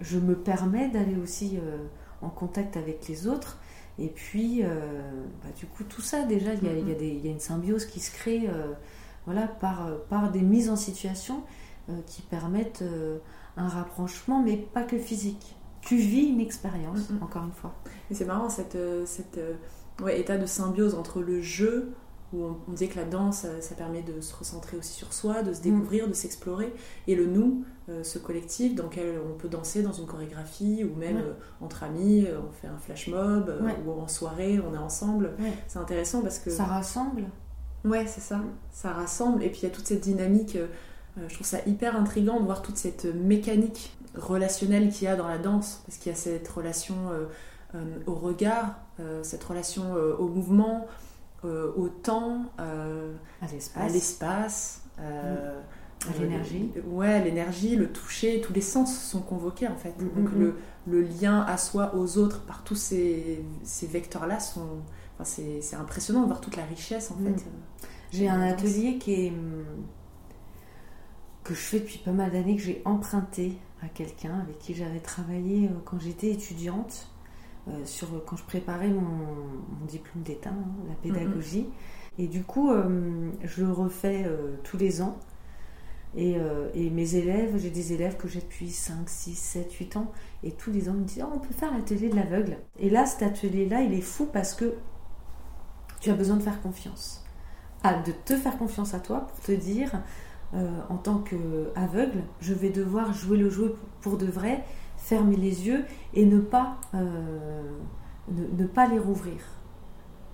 je 0.00 0.18
me 0.18 0.34
permets 0.34 0.88
d'aller 0.88 1.16
aussi 1.16 1.58
euh, 1.58 1.78
en 2.22 2.28
contact 2.28 2.76
avec 2.76 3.06
les 3.08 3.26
autres. 3.26 3.58
Et 3.98 4.08
puis, 4.08 4.62
euh, 4.64 4.68
bah, 5.42 5.50
du 5.56 5.66
coup, 5.66 5.84
tout 5.84 6.00
ça, 6.00 6.22
déjà, 6.24 6.54
il 6.54 6.64
y 6.64 6.68
a, 6.68 6.72
il 6.72 6.88
y 6.88 6.92
a 6.92 6.94
des- 6.94 7.08
il 7.08 7.24
y 7.24 7.28
a 7.28 7.32
une 7.32 7.40
symbiose 7.40 7.84
qui 7.86 8.00
se 8.00 8.10
crée 8.12 8.48
euh, 8.48 8.72
voilà, 9.26 9.46
par, 9.46 9.88
par 10.08 10.30
des 10.30 10.40
mises 10.42 10.70
en 10.70 10.76
situation 10.76 11.42
euh, 11.90 11.92
qui 12.06 12.22
permettent 12.22 12.84
un 13.56 13.68
rapprochement, 13.68 14.42
mais 14.42 14.56
pas 14.56 14.82
que 14.82 14.98
physique. 14.98 15.56
Tu 15.82 15.96
vis 15.96 16.26
une 16.28 16.40
expérience, 16.40 17.10
encore 17.20 17.44
une 17.44 17.52
fois. 17.52 17.74
Et 18.10 18.14
c'est 18.14 18.24
marrant 18.24 18.48
cet 18.48 18.76
cette, 19.04 19.40
ouais, 20.00 20.20
état 20.20 20.38
de 20.38 20.46
symbiose 20.46 20.94
entre 20.94 21.20
le 21.20 21.42
jeu, 21.42 21.92
où 22.32 22.42
on, 22.44 22.56
on 22.68 22.72
disait 22.72 22.88
que 22.88 22.96
la 22.98 23.04
danse, 23.04 23.38
ça, 23.40 23.60
ça 23.60 23.74
permet 23.74 24.02
de 24.02 24.20
se 24.20 24.34
recentrer 24.34 24.76
aussi 24.76 24.92
sur 24.92 25.12
soi, 25.12 25.42
de 25.42 25.52
se 25.52 25.60
découvrir, 25.60 26.08
de 26.08 26.12
s'explorer, 26.14 26.72
et 27.06 27.14
le 27.14 27.26
nous, 27.26 27.64
euh, 27.88 28.02
ce 28.04 28.18
collectif 28.18 28.74
dans 28.74 28.84
lequel 28.84 29.16
on 29.28 29.36
peut 29.36 29.48
danser 29.48 29.82
dans 29.82 29.92
une 29.92 30.06
chorégraphie, 30.06 30.84
ou 30.84 30.96
même 30.96 31.16
Ouais. 31.16 31.22
euh, 31.22 31.34
entre 31.64 31.82
amis, 31.82 32.26
euh, 32.26 32.38
on 32.48 32.50
fait 32.52 32.68
un 32.68 32.78
flash 32.78 33.08
mob, 33.08 33.48
euh, 33.48 33.62
Ouais. 33.64 33.76
ou 33.86 33.90
en 34.00 34.08
soirée, 34.08 34.60
on 34.60 34.74
est 34.74 34.78
ensemble. 34.78 35.32
Ouais. 35.38 35.52
C'est 35.68 35.78
intéressant 35.78 36.22
parce 36.22 36.38
que... 36.38 36.50
Ça 36.50 36.64
rassemble. 36.64 37.24
Ouais, 37.84 38.06
c'est 38.06 38.20
ça. 38.20 38.40
Ça 38.70 38.92
rassemble. 38.92 39.42
Et 39.42 39.48
puis 39.50 39.60
il 39.60 39.64
y 39.64 39.66
a 39.66 39.70
toute 39.70 39.86
cette 39.86 40.00
dynamique. 40.02 40.56
euh, 40.56 40.68
euh, 41.18 41.28
je 41.28 41.34
trouve 41.34 41.46
ça 41.46 41.58
hyper 41.66 41.96
intriguant 41.96 42.38
de 42.40 42.44
voir 42.44 42.62
toute 42.62 42.76
cette 42.76 43.04
mécanique 43.04 43.94
relationnelle 44.14 44.90
qu'il 44.90 45.04
y 45.04 45.08
a 45.08 45.16
dans 45.16 45.28
la 45.28 45.38
danse. 45.38 45.82
Parce 45.86 45.98
qu'il 45.98 46.10
y 46.10 46.14
a 46.14 46.18
cette 46.18 46.48
relation 46.48 46.94
euh, 47.10 47.24
euh, 47.74 47.80
au 48.06 48.14
regard, 48.14 48.76
euh, 49.00 49.22
cette 49.22 49.42
relation 49.44 49.96
euh, 49.96 50.14
au 50.16 50.28
mouvement, 50.28 50.86
euh, 51.44 51.72
au 51.76 51.88
temps, 51.88 52.46
euh, 52.60 53.14
À 53.42 53.46
à 53.76 53.88
l'espace. 53.88 53.92
l'espace. 53.92 54.82
euh, 54.98 55.60
À 56.08 56.12
l'énergie. 56.14 56.72
ouais, 56.86 57.22
l'énergie, 57.24 57.76
le 57.76 57.92
toucher, 57.92 58.40
tous 58.40 58.52
les 58.52 58.60
sens 58.60 58.96
sont 58.98 59.20
convoqués 59.22 59.68
en 59.68 59.76
fait. 59.76 59.94
Mm, 59.98 60.08
Donc 60.14 60.32
mm, 60.32 60.38
le, 60.38 60.56
le 60.86 61.02
lien 61.02 61.42
à 61.42 61.56
soi, 61.56 61.94
aux 61.94 62.18
autres, 62.18 62.44
par 62.44 62.64
tous 62.64 62.74
ces, 62.76 63.44
ces 63.62 63.86
vecteurs-là, 63.86 64.40
sont... 64.40 64.80
enfin, 65.18 65.24
c'est 65.24 65.76
impressionnant 65.76 66.22
de 66.22 66.26
voir 66.26 66.40
toute 66.40 66.56
la 66.56 66.64
richesse 66.64 67.10
en 67.10 67.16
Mm. 67.16 67.36
fait. 67.36 67.44
J'ai 68.12 68.28
un 68.28 68.42
atelier 68.42 68.98
qui 68.98 69.12
est 69.14 69.32
que 71.44 71.54
je 71.54 71.60
fais 71.60 71.80
depuis 71.80 71.98
pas 71.98 72.12
mal 72.12 72.30
d'années 72.30 72.56
que 72.56 72.62
j'ai 72.62 72.82
emprunté 72.84 73.58
à 73.82 73.88
quelqu'un 73.88 74.38
avec 74.40 74.58
qui 74.58 74.74
j'avais 74.74 75.00
travaillé 75.00 75.68
quand 75.84 75.98
j'étais 75.98 76.30
étudiante 76.30 77.08
euh, 77.68 77.84
sur 77.84 78.08
quand 78.24 78.36
je 78.36 78.42
préparais 78.42 78.88
mon, 78.88 79.00
mon 79.00 79.86
diplôme 79.86 80.24
d'état, 80.24 80.50
hein, 80.50 80.64
la 80.88 80.94
pédagogie. 80.94 81.68
Et 82.18 82.26
du 82.26 82.42
coup, 82.42 82.70
euh, 82.72 83.30
je 83.44 83.62
le 83.62 83.70
refais 83.72 84.24
euh, 84.26 84.56
tous 84.64 84.76
les 84.76 85.00
ans. 85.00 85.16
Et, 86.14 86.36
et 86.74 86.90
mes 86.90 87.14
élèves, 87.14 87.56
j'ai 87.56 87.70
des 87.70 87.94
élèves 87.94 88.18
que 88.18 88.28
j'ai 88.28 88.40
depuis 88.40 88.68
5, 88.68 89.08
6, 89.08 89.34
7, 89.34 89.72
8 89.72 89.96
ans, 89.96 90.12
et 90.42 90.52
tous 90.52 90.70
les 90.70 90.90
ans 90.90 90.92
ils 90.94 91.00
me 91.00 91.06
disent 91.06 91.24
Oh, 91.26 91.32
on 91.34 91.38
peut 91.38 91.54
faire 91.54 91.72
l'atelier 91.72 92.10
de 92.10 92.16
l'aveugle. 92.16 92.58
Et 92.78 92.90
là, 92.90 93.06
cet 93.06 93.22
atelier-là, 93.22 93.80
il 93.80 93.94
est 93.94 94.02
fou 94.02 94.28
parce 94.30 94.52
que 94.52 94.74
tu 96.02 96.10
as 96.10 96.14
besoin 96.14 96.36
de 96.36 96.42
faire 96.42 96.60
confiance. 96.60 97.24
à 97.82 97.94
de 98.02 98.12
te 98.26 98.36
faire 98.36 98.58
confiance 98.58 98.92
à 98.92 99.00
toi 99.00 99.26
pour 99.26 99.40
te 99.40 99.52
dire, 99.52 100.02
en 100.52 100.98
tant 100.98 101.16
qu'aveugle, 101.20 102.24
je 102.42 102.52
vais 102.52 102.68
devoir 102.68 103.14
jouer 103.14 103.38
le 103.38 103.48
jeu 103.48 103.76
pour 104.02 104.18
de 104.18 104.26
vrai, 104.26 104.64
fermer 105.02 105.36
les 105.36 105.66
yeux 105.66 105.84
et 106.14 106.24
ne 106.24 106.38
pas, 106.38 106.78
euh, 106.94 107.62
ne, 108.30 108.66
pas 108.66 108.86
les 108.86 108.98
rouvrir. 108.98 109.40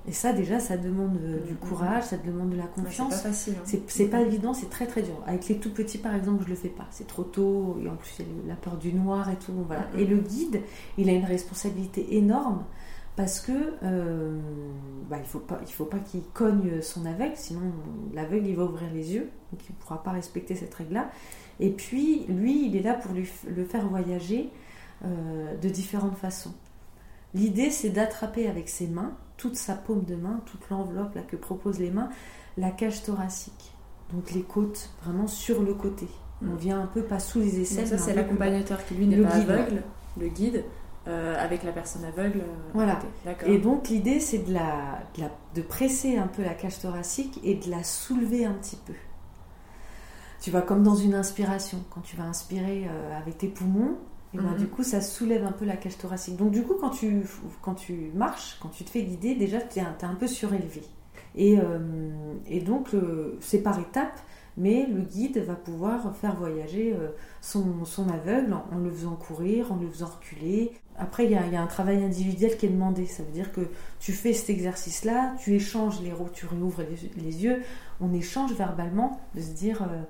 Et 0.07 0.13
ça, 0.13 0.33
déjà, 0.33 0.61
ça 0.61 0.77
demande 0.77 1.19
euh, 1.23 1.45
du 1.47 1.55
courage, 1.55 2.05
ça 2.05 2.17
demande 2.17 2.51
de 2.51 2.57
la 2.57 2.67
confiance. 2.67 3.13
c'est 3.13 3.23
pas 3.23 3.29
facile. 3.29 3.55
Hein. 3.59 3.81
C'est 3.87 4.09
pas 4.09 4.21
évident, 4.21 4.55
c'est 4.55 4.71
très 4.71 4.87
très 4.87 5.03
dur. 5.03 5.23
Avec 5.27 5.49
les 5.49 5.59
tout 5.59 5.73
petits, 5.73 5.99
par 5.99 6.15
exemple, 6.15 6.45
je 6.45 6.51
le 6.51 6.55
fais 6.55 6.69
pas. 6.69 6.87
C'est 6.91 7.07
trop 7.07 7.25
tôt, 7.25 7.79
et 7.83 7.89
en 7.89 7.97
plus, 7.97 8.21
il 8.21 8.25
y 8.25 8.29
a 8.47 8.49
la 8.49 8.57
peur 8.57 8.77
du 8.77 8.93
noir 8.93 9.29
et 9.31 9.37
tout. 9.37 9.53
Voilà. 9.67 9.87
Et 9.97 10.05
le 10.05 10.19
guide, 10.19 10.63
il 10.97 11.09
a 11.09 11.13
une 11.13 11.27
responsabilité 11.27 12.17
énorme 12.17 12.65
parce 13.17 13.41
que 13.41 13.53
euh, 13.83 14.39
bah, 15.11 15.17
il 15.19 15.27
faut 15.27 15.41
pas 15.41 15.59
il 15.67 15.73
faut 15.73 15.87
pas 15.87 15.99
qu'il 15.99 16.23
cogne 16.33 16.81
son 16.81 17.05
aveugle 17.05 17.35
sinon 17.35 17.63
l'aveugle 18.15 18.47
il 18.47 18.55
va 18.55 18.63
ouvrir 18.63 18.89
les 18.95 19.13
yeux 19.13 19.29
donc 19.51 19.61
il 19.69 19.73
ne 19.73 19.79
pourra 19.81 20.05
pas 20.05 20.13
respecter 20.13 20.55
cette 20.55 20.73
règle 20.73 20.95
là 20.95 21.11
et 21.61 21.71
puis 21.71 22.25
lui 22.29 22.67
il 22.67 22.77
est 22.77 22.83
là 22.83 22.95
pour 22.95 23.13
lui, 23.13 23.29
le 23.49 23.65
faire 23.65 23.87
voyager 23.89 24.51
euh, 25.05 25.57
de 25.57 25.69
différentes 25.69 26.17
façons 26.17 26.55
l'idée 27.35 27.71
c'est 27.71 27.91
d'attraper 27.91 28.49
avec 28.49 28.69
ses 28.69 28.87
mains 28.87 29.13
toute 29.37 29.57
sa 29.57 29.75
paume 29.75 30.05
de 30.05 30.15
main 30.15 30.41
toute 30.47 30.69
l'enveloppe 30.71 31.15
là 31.15 31.23
que 31.23 31.37
proposent 31.37 31.81
les 31.81 31.91
mains 31.91 32.11
la 32.57 32.71
cage 32.71 33.03
thoracique 33.03 33.73
donc 34.13 34.33
les 34.33 34.43
côtes 34.43 34.91
vraiment 35.03 35.27
sur 35.27 35.63
le 35.63 35.75
côté 35.75 36.09
on 36.43 36.55
mm. 36.55 36.57
vient 36.57 36.81
un 36.81 36.87
peu 36.87 37.03
pas 37.03 37.19
sous 37.19 37.41
les 37.41 37.61
aisselles 37.61 37.89
ça 37.89 37.99
c'est 37.99 38.15
l'accompagnateur 38.15 38.85
qui 38.85 38.95
lui 38.95 39.07
n'est 39.07 39.23
pas 39.23 39.35
aveugle 39.35 39.83
le 40.19 40.29
guide 40.29 40.65
euh, 41.09 41.35
avec 41.39 41.63
la 41.63 41.73
personne 41.73 42.05
aveugle. 42.05 42.41
Euh, 42.41 42.71
voilà. 42.75 42.99
Et 43.47 43.57
donc 43.57 43.89
l'idée 43.89 44.21
c'est 44.21 44.39
de, 44.39 44.53
la, 44.53 44.99
de, 45.55 45.63
presser 45.63 46.19
un 46.19 46.27
peu 46.27 46.43
la 46.43 46.53
cage 46.53 46.81
thoracique 46.81 47.41
et 47.43 47.55
de 47.55 47.71
la 47.71 47.83
soulever 47.83 48.45
un 48.45 48.53
petit 48.53 48.77
peu. 48.77 48.93
Tu 50.41 50.51
vois, 50.51 50.63
comme 50.63 50.83
dans 50.83 50.95
une 50.95 51.15
inspiration, 51.15 51.79
quand 51.91 52.01
tu 52.01 52.17
vas 52.17 52.25
inspirer 52.25 52.87
euh, 52.89 53.19
avec 53.19 53.39
tes 53.39 53.49
poumons, 53.49 53.97
et 54.35 54.37
ben, 54.37 54.51
mhm. 54.51 54.59
du 54.59 54.67
coup 54.69 54.83
ça 54.83 55.01
soulève 55.01 55.45
un 55.45 55.53
peu 55.53 55.65
la 55.65 55.77
cage 55.77 55.97
thoracique. 55.97 56.37
Donc 56.37 56.51
du 56.51 56.63
coup 56.63 56.75
quand 56.79 56.91
tu, 56.91 57.23
quand 57.63 57.75
tu 57.75 58.11
marches, 58.15 58.59
quand 58.61 58.69
tu 58.69 58.85
te 58.85 58.91
fais 58.91 59.03
guider, 59.03 59.35
déjà 59.35 59.61
tu 59.61 59.79
es, 59.79 59.83
un 59.83 60.15
peu 60.15 60.27
surélevé. 60.27 60.83
Et, 61.35 61.57
et 62.47 62.61
donc 62.61 62.89
c'est 63.41 63.63
par 63.63 63.79
étapes 63.79 64.21
mais 64.59 64.87
le 64.87 65.03
guide 65.03 65.39
va 65.39 65.55
pouvoir 65.55 66.15
faire 66.17 66.37
voyager 66.37 66.95
son, 67.41 67.85
son 67.85 68.09
aveugle 68.11 68.53
en, 68.53 68.79
le 68.79 68.91
faisant 68.91 69.17
courir, 69.17 69.73
en 69.73 69.77
le 69.77 69.89
faisant 69.89 70.07
reculer, 70.07 70.73
après, 70.99 71.27
il 71.27 71.31
y, 71.31 71.37
a, 71.37 71.63
un 71.63 71.67
travail 71.69 72.03
individuel 72.03 72.57
qui 72.57 72.67
est 72.67 72.71
demandé. 72.71 73.07
Ça 73.07 73.23
veut 73.23 73.31
dire 73.31 73.53
que 73.53 73.69
tu 74.01 74.13
fais 74.13 74.33
cet 74.33 74.51
exercice-là, 74.51 75.37
tu 75.39 75.55
échanges 75.55 76.03
les 76.03 76.13
roues, 76.13 76.29
tu 76.33 76.47
réouvres 76.47 76.83
les, 77.17 77.45
yeux, 77.45 77.63
on 78.01 78.13
échange 78.13 78.53
verbalement 78.53 79.21
de 79.35 79.41
se 79.41 79.51
dire 79.51 79.83
euh, 79.83 80.03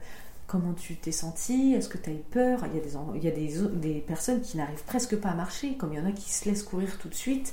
comment 0.47 0.73
tu 0.73 0.97
t'es 0.97 1.13
senti, 1.13 1.75
est-ce 1.75 1.91
que 1.91 1.99
tu 1.99 2.09
as 2.09 2.15
eu 2.15 2.23
peur? 2.31 2.65
Il 2.67 3.23
y 3.23 3.29
a, 3.29 3.31
des, 3.31 4.05
personnes 4.07 4.41
qui 4.41 4.57
n'arrivent 4.57 4.85
presque 4.85 5.17
pas 5.17 5.29
à 5.29 5.35
marcher, 5.35 5.77
comme 5.77 5.93
il 5.93 5.99
y 5.99 6.03
en 6.03 6.07
a 6.07 6.13
qui 6.13 6.31
se 6.33 6.49
laissent 6.49 6.63
courir 6.63 6.99
tout 6.99 7.09
de 7.09 7.15
suite. 7.15 7.53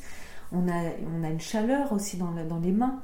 On 0.53 0.69
a, 0.69 1.29
une 1.29 1.41
chaleur 1.41 1.91
aussi 1.91 2.15
dans 2.15 2.59
les 2.63 2.71
mains. 2.71 3.01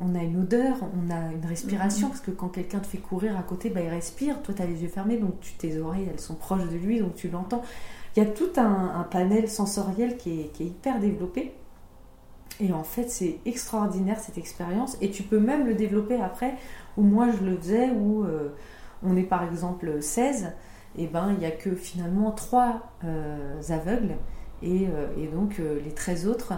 On 0.00 0.14
a 0.16 0.22
une 0.22 0.40
odeur, 0.40 0.76
on 0.82 1.10
a 1.10 1.32
une 1.32 1.46
respiration, 1.46 2.08
mm-hmm. 2.08 2.10
parce 2.10 2.20
que 2.20 2.32
quand 2.32 2.48
quelqu'un 2.48 2.80
te 2.80 2.86
fait 2.86 2.98
courir 2.98 3.38
à 3.38 3.42
côté, 3.42 3.70
bah, 3.70 3.80
il 3.80 3.88
respire. 3.88 4.42
Toi, 4.42 4.54
tu 4.54 4.62
as 4.62 4.66
les 4.66 4.82
yeux 4.82 4.88
fermés, 4.88 5.18
donc 5.18 5.38
tu, 5.40 5.52
tes 5.54 5.78
oreilles, 5.78 6.08
elles 6.10 6.20
sont 6.20 6.34
proches 6.34 6.68
de 6.68 6.76
lui, 6.76 7.00
donc 7.00 7.14
tu 7.14 7.28
l'entends. 7.28 7.62
Il 8.16 8.22
y 8.22 8.26
a 8.26 8.30
tout 8.30 8.50
un, 8.56 9.06
panel 9.10 9.48
sensoriel 9.48 10.16
qui 10.16 10.40
est, 10.40 10.60
hyper 10.60 11.00
développé. 11.00 11.52
Et 12.60 12.72
en 12.72 12.84
fait, 12.84 13.10
c'est 13.10 13.40
extraordinaire 13.44 14.20
cette 14.20 14.38
expérience. 14.38 14.96
Et 15.00 15.10
tu 15.10 15.24
peux 15.24 15.40
même 15.40 15.66
le 15.66 15.74
développer 15.74 16.20
après, 16.20 16.54
où 16.96 17.02
moi 17.02 17.28
je 17.32 17.44
le 17.44 17.56
faisais, 17.56 17.90
où 17.90 18.24
euh, 18.24 18.50
on 19.02 19.16
est 19.16 19.24
par 19.24 19.42
exemple 19.42 20.00
16, 20.00 20.52
et 20.96 21.08
ben 21.08 21.32
il 21.32 21.38
n'y 21.38 21.46
a 21.46 21.50
que 21.50 21.74
finalement 21.74 22.30
3 22.30 22.92
euh, 23.04 23.60
aveugles, 23.68 24.16
et, 24.62 24.86
euh, 24.88 25.30
donc 25.32 25.58
les 25.58 25.92
13 25.92 26.28
autres, 26.28 26.52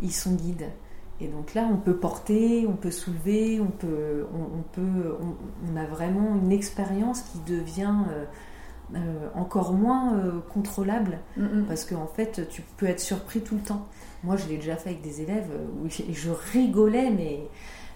ils 0.00 0.12
sont 0.12 0.32
guides. 0.32 0.68
Et 1.22 1.28
donc 1.28 1.54
là, 1.54 1.68
on 1.72 1.76
peut 1.76 1.96
porter, 1.96 2.66
on 2.66 2.74
peut 2.74 2.90
soulever, 2.90 3.60
on 3.60 3.70
peut, 3.70 4.26
on, 4.34 4.62
peut, 4.72 5.16
on 5.70 5.76
a 5.76 5.84
vraiment 5.86 6.34
une 6.34 6.50
expérience 6.50 7.22
qui 7.22 7.38
devient 7.50 7.94
euh, 8.94 9.28
encore 9.34 9.72
moins 9.72 10.18
euh, 10.18 10.40
contrôlable 10.52 11.18
mm, 11.38 11.62
parce 11.66 11.86
qu'en 11.86 12.06
fait 12.06 12.46
tu 12.50 12.60
peux 12.76 12.84
être 12.84 13.00
surpris 13.00 13.40
tout 13.40 13.54
le 13.54 13.62
temps. 13.62 13.86
Moi 14.22 14.36
je 14.36 14.46
l'ai 14.48 14.56
déjà 14.56 14.76
fait 14.76 14.90
avec 14.90 15.00
des 15.00 15.22
élèves 15.22 15.48
où 15.82 15.88
je 15.88 16.30
rigolais 16.52 17.10
mais 17.10 17.40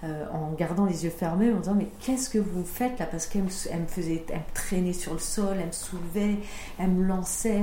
euh, 0.05 0.27
en 0.31 0.53
gardant 0.53 0.85
les 0.85 1.05
yeux 1.05 1.11
fermés, 1.11 1.51
en 1.51 1.61
disant 1.61 1.75
mais 1.75 1.89
qu'est-ce 2.01 2.29
que 2.29 2.39
vous 2.39 2.65
faites 2.65 2.99
là? 2.99 3.07
Parce 3.07 3.27
qu'elle 3.27 3.45
me, 3.45 3.49
faisait, 3.49 4.25
elle 4.29 4.37
me 4.37 4.55
traînait 4.55 4.93
sur 4.93 5.15
le 5.15 5.19
sol, 5.19 5.57
elle 5.59 5.69
me 5.69 5.73
soulevait, 5.73 6.37
elle 6.79 6.91
me 6.91 7.05
lançait. 7.05 7.63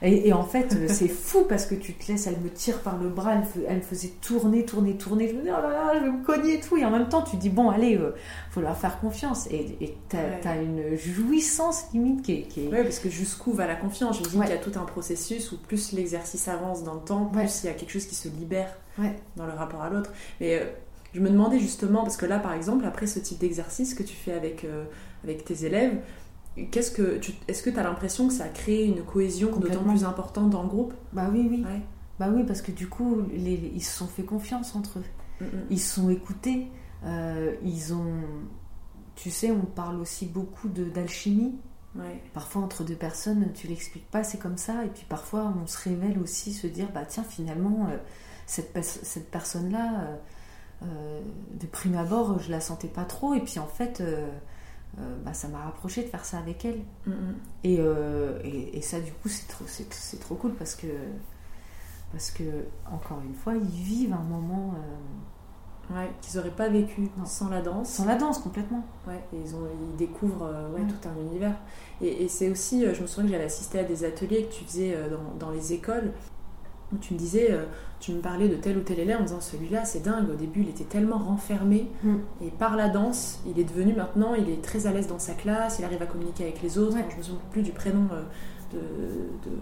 et, 0.00 0.32
en 0.32 0.44
fait, 0.44 0.74
euh, 0.74 0.86
c'est 0.88 1.08
fou 1.08 1.44
parce 1.46 1.66
que 1.66 1.74
tu 1.74 1.92
te 1.92 2.10
laisses, 2.10 2.26
elle 2.26 2.38
me 2.38 2.48
tire 2.48 2.80
par 2.80 2.96
le 2.96 3.10
bras, 3.10 3.34
elle, 3.68 3.76
me 3.76 3.82
faisait 3.82 4.12
tourner, 4.22 4.64
tourner, 4.64 4.96
tourner. 4.96 5.28
Je 5.28 5.34
me 5.34 5.42
dis 5.42 5.50
oh 5.50 5.60
là 5.62 5.70
là, 5.70 5.92
je 5.98 6.04
vais 6.04 6.10
me 6.10 6.24
cogner 6.24 6.54
et 6.54 6.60
tout. 6.60 6.78
Et 6.78 6.84
en 6.84 6.90
même 6.90 7.08
temps, 7.08 7.22
tu 7.22 7.36
dis 7.36 7.50
bon, 7.50 7.68
allez, 7.68 7.96
euh, 7.96 8.14
faut 8.50 8.62
leur 8.62 8.78
faire 8.78 8.98
confiance. 9.00 9.46
Et 9.50 9.96
tu 10.08 10.16
as, 10.16 10.56
une 10.56 10.96
jouissance 10.96 11.92
limite 11.92 12.22
qui 12.22 12.32
est. 12.32 12.48
Oui, 12.56 12.82
parce 12.82 13.00
que 13.00 13.10
jusqu'où 13.10 13.52
va 13.52 13.66
la 13.66 13.76
confiance? 13.76 14.18
Je 14.18 14.22
dis 14.22 14.30
qu'il 14.30 14.48
y 14.48 14.52
a 14.52 14.56
tout 14.56 14.72
un 14.76 14.84
processus 14.84 15.52
où 15.52 15.58
plus 15.58 15.92
l'exercice 15.92 16.48
avance 16.48 16.84
dans 16.84 16.94
le 16.94 17.00
temps, 17.00 17.26
plus 17.26 17.64
il 17.64 17.66
y 17.66 17.70
a 17.70 17.74
quelque 17.74 17.90
chose 17.90 18.06
qui 18.06 18.14
se 18.14 18.28
libère 18.28 18.74
dans 19.36 19.46
le 19.46 19.52
rapport 19.52 19.82
à 19.82 19.90
l'autre. 19.90 20.12
Mais 20.40 20.62
je 21.14 21.20
me 21.20 21.30
demandais 21.30 21.60
justement, 21.60 22.02
parce 22.02 22.16
que 22.16 22.26
là, 22.26 22.40
par 22.40 22.52
exemple, 22.52 22.84
après 22.84 23.06
ce 23.06 23.20
type 23.20 23.38
d'exercice 23.38 23.94
que 23.94 24.02
tu 24.02 24.14
fais 24.14 24.32
avec, 24.32 24.64
euh, 24.64 24.84
avec 25.22 25.44
tes 25.44 25.64
élèves, 25.64 26.00
qu'est-ce 26.72 26.90
que 26.90 27.18
tu, 27.18 27.32
est-ce 27.46 27.62
que 27.62 27.70
tu 27.70 27.78
as 27.78 27.84
l'impression 27.84 28.26
que 28.26 28.34
ça 28.34 28.44
a 28.44 28.48
créé 28.48 28.84
une 28.84 29.02
cohésion 29.02 29.56
d'autant 29.56 29.84
plus 29.84 30.04
importante 30.04 30.50
dans 30.50 30.62
le 30.62 30.68
groupe? 30.68 30.92
Bah 31.12 31.28
oui, 31.32 31.46
oui. 31.48 31.64
Bah 32.18 32.28
oui, 32.34 32.42
parce 32.44 32.62
que 32.62 32.72
du 32.72 32.88
coup, 32.88 33.22
les, 33.32 33.72
ils 33.74 33.82
se 33.82 33.96
sont 33.96 34.08
fait 34.08 34.24
confiance 34.24 34.74
entre 34.74 34.98
eux. 34.98 35.04
Mm, 35.40 35.44
mm. 35.44 35.66
Ils 35.70 35.80
se 35.80 35.94
sont 36.00 36.10
écoutés. 36.10 36.68
Euh, 37.04 37.54
ils 37.62 37.94
ont. 37.94 38.22
Tu 39.14 39.30
sais, 39.30 39.52
on 39.52 39.64
parle 39.64 40.00
aussi 40.00 40.26
beaucoup 40.26 40.68
d'alchimie. 40.68 41.54
Parfois, 42.32 42.62
entre 42.62 42.82
deux 42.82 42.96
personnes, 42.96 43.52
tu 43.54 43.68
l'expliques 43.68 44.10
pas, 44.10 44.24
c'est 44.24 44.38
comme 44.38 44.56
ça. 44.56 44.84
Et 44.84 44.88
puis 44.88 45.06
parfois, 45.08 45.54
on 45.62 45.68
se 45.68 45.88
révèle 45.88 46.18
aussi 46.18 46.52
se 46.52 46.66
dire 46.66 46.88
bah 46.92 47.04
tiens, 47.06 47.22
finalement, 47.22 47.86
euh, 47.88 47.96
cette, 48.46 48.76
cette 48.82 49.30
personne-là 49.30 50.00
euh, 50.00 50.16
de 50.84 51.66
prime 51.66 51.96
abord, 51.96 52.38
je 52.38 52.50
la 52.50 52.60
sentais 52.60 52.88
pas 52.88 53.04
trop. 53.04 53.34
Et 53.34 53.40
puis 53.40 53.58
en 53.58 53.66
fait, 53.66 54.00
euh, 54.00 54.28
euh, 54.98 55.16
bah, 55.24 55.34
ça 55.34 55.48
m'a 55.48 55.58
rapproché 55.58 56.02
de 56.02 56.08
faire 56.08 56.24
ça 56.24 56.38
avec 56.38 56.64
elle. 56.64 56.80
Mm, 57.06 57.10
mm. 57.10 57.34
et, 57.64 58.76
et, 58.76 58.82
ça, 58.82 59.00
du 59.00 59.12
coup, 59.12 59.28
c'est 59.28 59.48
trop, 59.48 59.64
c'est, 59.66 60.20
trop 60.20 60.34
cool 60.34 60.54
parce 60.54 60.74
que, 60.74 60.86
parce 62.12 62.30
que, 62.30 62.44
encore 62.90 63.20
une 63.26 63.34
fois, 63.34 63.54
ils 63.54 63.64
vivent 63.64 64.12
un 64.12 64.22
moment. 64.22 64.74
Ouais, 65.90 66.10
qu'ils 66.22 66.38
n'auraient 66.38 66.50
pas 66.50 66.70
vécu 66.70 67.10
sans 67.26 67.50
la 67.50 67.60
danse. 67.60 67.90
Sans 67.90 68.06
la 68.06 68.14
danse, 68.14 68.38
complètement. 68.38 68.86
Ouais, 69.06 69.22
et 69.34 69.36
ils, 69.36 69.54
ont, 69.54 69.68
ils 69.90 69.96
découvrent 69.96 70.70
ouais, 70.74 70.80
tout 70.86 71.08
un 71.08 71.20
univers. 71.20 71.56
Et, 72.00 72.24
et 72.24 72.28
c'est 72.28 72.48
aussi, 72.48 72.86
je 72.94 73.02
me 73.02 73.06
souviens 73.06 73.24
que 73.24 73.32
j'avais 73.32 73.44
assisté 73.44 73.80
à 73.80 73.84
des 73.84 74.02
ateliers 74.02 74.46
que 74.46 74.54
tu 74.54 74.64
faisais 74.64 74.96
dans, 75.10 75.46
dans 75.46 75.52
les 75.52 75.74
écoles 75.74 76.14
tu 77.00 77.14
me 77.14 77.18
disais, 77.18 77.50
euh, 77.50 77.64
tu 78.00 78.12
me 78.12 78.20
parlais 78.20 78.48
de 78.48 78.56
tel 78.56 78.78
ou 78.78 78.80
tel 78.80 78.98
élève 79.00 79.20
en 79.20 79.24
disant 79.24 79.40
celui-là 79.40 79.84
c'est 79.84 80.02
dingue, 80.02 80.28
au 80.30 80.34
début 80.34 80.62
il 80.62 80.68
était 80.68 80.84
tellement 80.84 81.18
renfermé. 81.18 81.88
Mm. 82.02 82.16
et 82.42 82.50
par 82.50 82.76
la 82.76 82.88
danse 82.88 83.40
il 83.46 83.58
est 83.58 83.64
devenu 83.64 83.94
maintenant, 83.94 84.34
il 84.34 84.48
est 84.50 84.62
très 84.62 84.86
à 84.86 84.92
l'aise 84.92 85.06
dans 85.06 85.18
sa 85.18 85.34
classe, 85.34 85.78
il 85.78 85.84
arrive 85.84 86.02
à 86.02 86.06
communiquer 86.06 86.44
avec 86.44 86.62
les 86.62 86.78
autres, 86.78 86.96
je 87.10 87.16
me 87.16 87.22
souviens 87.22 87.40
plus 87.50 87.62
du 87.62 87.72
prénom 87.72 88.06
euh, 88.12 88.22
de, 88.72 88.78
de, 89.50 89.56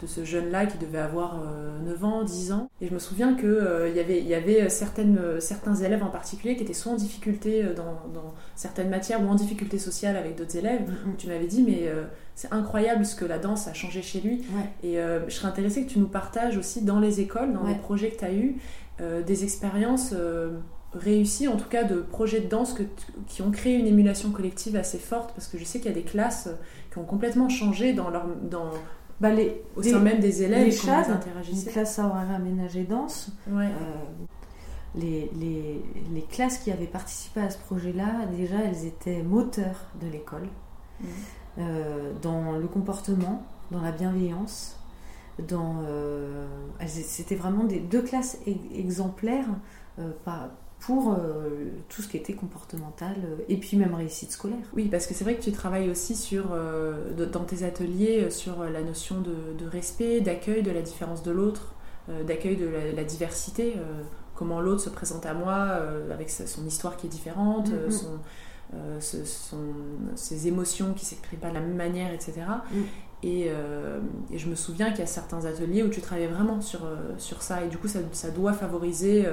de 0.00 0.06
ce 0.06 0.24
jeune-là 0.24 0.66
qui 0.66 0.78
devait 0.78 0.98
avoir 0.98 1.42
9 1.84 2.02
euh, 2.02 2.06
ans, 2.06 2.22
10 2.22 2.52
ans. 2.52 2.70
Et 2.80 2.86
je 2.86 2.94
me 2.94 2.98
souviens 2.98 3.34
qu'il 3.34 3.46
euh, 3.46 3.88
y 3.88 3.98
avait, 3.98 4.22
y 4.22 4.34
avait 4.34 4.68
certaines, 4.68 5.18
euh, 5.18 5.40
certains 5.40 5.74
élèves 5.74 6.02
en 6.02 6.10
particulier 6.10 6.56
qui 6.56 6.62
étaient 6.62 6.72
soit 6.72 6.92
en 6.92 6.96
difficulté 6.96 7.64
dans, 7.76 7.88
certaines 8.54 8.90
matières 8.90 9.22
ou 9.22 9.28
en 9.28 9.34
difficulté 9.34 9.78
sociale 9.78 10.16
avec 10.16 10.36
d'autres 10.36 10.56
élèves. 10.56 10.82
Mm-hmm. 10.82 11.16
Tu 11.16 11.26
m'avais 11.26 11.46
dit, 11.46 11.62
mais 11.62 11.90
c'est 12.34 12.52
incroyable 12.52 13.04
ce 13.04 13.16
que 13.16 13.24
la 13.24 13.38
danse 13.38 13.68
a 13.68 13.72
changé 13.72 14.02
chez 14.02 14.20
lui. 14.20 14.44
Et 14.82 14.96
je 14.96 15.32
serais 15.32 15.48
intéressée 15.48 15.84
que 15.84 15.90
tu 15.90 15.98
nous 15.98 16.08
partages 16.08 16.56
aussi 16.56 16.82
dans 16.82 17.00
les 17.00 17.20
écoles, 17.20 17.52
dans 17.52 17.66
les 17.66 17.74
projets 17.74 18.10
que 18.10 18.18
tu 18.18 18.24
as 18.24 18.32
eus, 18.32 18.56
des 19.26 19.44
expériences 19.44 20.14
réussies, 20.94 21.48
en 21.48 21.56
tout 21.56 21.68
cas 21.68 21.84
de 21.84 22.00
projets 22.00 22.40
de 22.40 22.48
danse 22.48 22.72
que 22.72 22.82
qui 23.26 23.42
ont 23.42 23.50
créé 23.50 23.76
une 23.76 23.86
émulation 23.86 24.30
collective 24.30 24.76
assez 24.76 24.98
forte, 24.98 25.32
parce 25.34 25.46
que 25.46 25.58
je 25.58 25.64
sais 25.64 25.78
qu'il 25.78 25.88
y 25.88 25.92
a 25.92 25.96
des 25.96 26.02
classes 26.02 26.48
qui 26.90 26.98
ont 26.98 27.04
complètement 27.04 27.48
changé 27.48 27.92
dans 27.92 28.10
leur, 28.10 28.26
dans, 28.50 28.70
bah, 29.20 29.30
les, 29.30 29.62
au 29.76 29.82
sein 29.82 29.98
même 29.98 30.20
des 30.20 30.42
élèves, 30.42 30.66
les 30.66 30.70
chats, 30.70 31.04
une 31.50 31.64
classe 31.64 31.98
à 31.98 32.06
horaire 32.06 32.30
aménagé 32.30 32.84
danse. 32.84 33.32
Euh, 33.48 33.68
les, 34.94 35.30
les, 35.38 35.82
les, 36.12 36.22
classes 36.22 36.58
qui 36.58 36.70
avaient 36.70 36.86
participé 36.86 37.40
à 37.40 37.50
ce 37.50 37.58
projet-là, 37.58 38.26
déjà, 38.36 38.56
elles 38.60 38.86
étaient 38.86 39.22
moteurs 39.22 39.86
de 40.00 40.08
l'école, 40.08 40.48
mmh. 41.00 41.06
euh, 41.58 42.12
dans 42.22 42.52
le 42.52 42.66
comportement, 42.68 43.42
dans 43.70 43.82
la 43.82 43.92
bienveillance, 43.92 44.78
dans. 45.48 45.82
Euh, 45.84 46.46
c'était 46.86 47.36
vraiment 47.36 47.64
des, 47.64 47.80
deux 47.80 48.02
classes 48.02 48.38
exemplaires, 48.72 49.46
pas, 50.24 50.50
pour 50.80 51.18
tout 51.88 52.02
ce 52.02 52.08
qui 52.08 52.16
était 52.16 52.34
comportemental 52.34 53.16
et 53.48 53.56
puis 53.56 53.76
même 53.76 53.94
réussite 53.94 54.30
scolaire. 54.30 54.64
Oui, 54.76 54.88
parce 54.88 55.06
que 55.06 55.14
c'est 55.14 55.24
vrai 55.24 55.34
que 55.34 55.42
tu 55.42 55.50
travailles 55.50 55.90
aussi 55.90 56.14
sur, 56.14 56.56
dans 57.16 57.44
tes 57.44 57.64
ateliers 57.64 58.30
sur 58.30 58.62
la 58.62 58.82
notion 58.82 59.16
de, 59.20 59.66
respect, 59.66 60.20
d'accueil 60.20 60.62
de 60.62 60.70
la 60.70 60.80
différence 60.80 61.22
de 61.24 61.32
l'autre, 61.32 61.74
d'accueil 62.26 62.56
de 62.56 62.70
la, 62.94 63.02
diversité, 63.02 63.74
comment 64.36 64.60
l'autre 64.60 64.82
se 64.82 64.90
présente 64.90 65.26
à 65.26 65.34
moi 65.34 65.80
avec 66.12 66.30
son 66.30 66.64
histoire 66.64 66.96
qui 66.96 67.08
est 67.08 67.10
différente, 67.10 67.70
mm-hmm. 67.70 67.90
son, 67.90 68.20
euh, 68.74 69.00
ce 69.00 69.16
ces 70.14 70.46
émotions 70.46 70.92
qui 70.92 71.06
s'expriment 71.06 71.40
pas 71.40 71.48
de 71.48 71.54
la 71.54 71.60
même 71.60 71.76
manière, 71.76 72.12
etc. 72.12 72.42
Mm. 72.70 72.76
Euh, 73.24 73.98
et, 74.30 74.38
je 74.38 74.48
me 74.48 74.54
souviens 74.54 74.90
qu'il 74.90 75.00
y 75.00 75.02
a 75.02 75.06
certains 75.06 75.46
ateliers 75.46 75.82
où 75.82 75.88
tu 75.88 76.02
travaillais 76.02 76.28
vraiment 76.28 76.60
sur, 76.60 76.84
euh, 76.84 77.14
sur 77.16 77.40
ça, 77.40 77.64
et 77.64 77.68
du 77.68 77.78
coup, 77.78 77.88
ça, 77.88 78.00
ça 78.12 78.30
doit 78.30 78.52
favoriser 78.52 79.26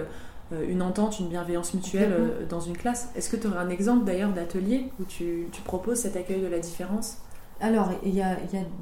une 0.52 0.82
entente, 0.82 1.20
une 1.20 1.30
bienveillance 1.30 1.74
mutuelle 1.74 2.46
dans 2.50 2.60
une 2.60 2.78
classe. 2.78 3.10
Est-ce 3.16 3.30
que 3.30 3.36
tu 3.36 3.48
aurais 3.48 3.58
un 3.58 3.70
exemple 3.70 4.06
d'ailleurs 4.06 4.32
d'atelier 4.32 4.92
où 5.00 5.04
tu, 5.04 5.48
tu 5.52 5.62
proposes 5.62 6.00
cet 6.00 6.16
accueil 6.16 6.42
de 6.42 6.48
la 6.48 6.60
différence? 6.60 7.18
Alors, 7.62 7.90
il 8.04 8.14
y, 8.14 8.22
a, 8.22 8.36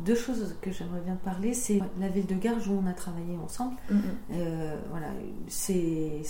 deux 0.04 0.16
choses 0.16 0.56
que 0.62 0.72
j'aimerais 0.72 1.02
bien 1.02 1.16
parler. 1.16 1.54
C'est 1.54 1.80
la 2.00 2.08
ville 2.08 2.26
de 2.26 2.34
Garges 2.36 2.68
où 2.68 2.82
on 2.84 2.88
a 2.88 2.94
travaillé 2.94 3.38
ensemble. 3.44 3.76
Mm, 3.90 3.96
mm. 3.96 4.02
Euh, 4.32 4.76
voilà, 4.90 5.08
c'est 5.48 6.22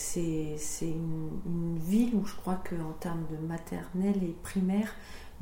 une, 0.81 1.29
une, 1.45 1.77
ville 1.79 2.13
où 2.15 2.25
je 2.25 2.35
crois 2.35 2.61
qu'en 2.69 2.91
termes 2.99 3.23
de 3.31 3.47
maternelle 3.47 4.21
et 4.23 4.35
primaire, 4.43 4.93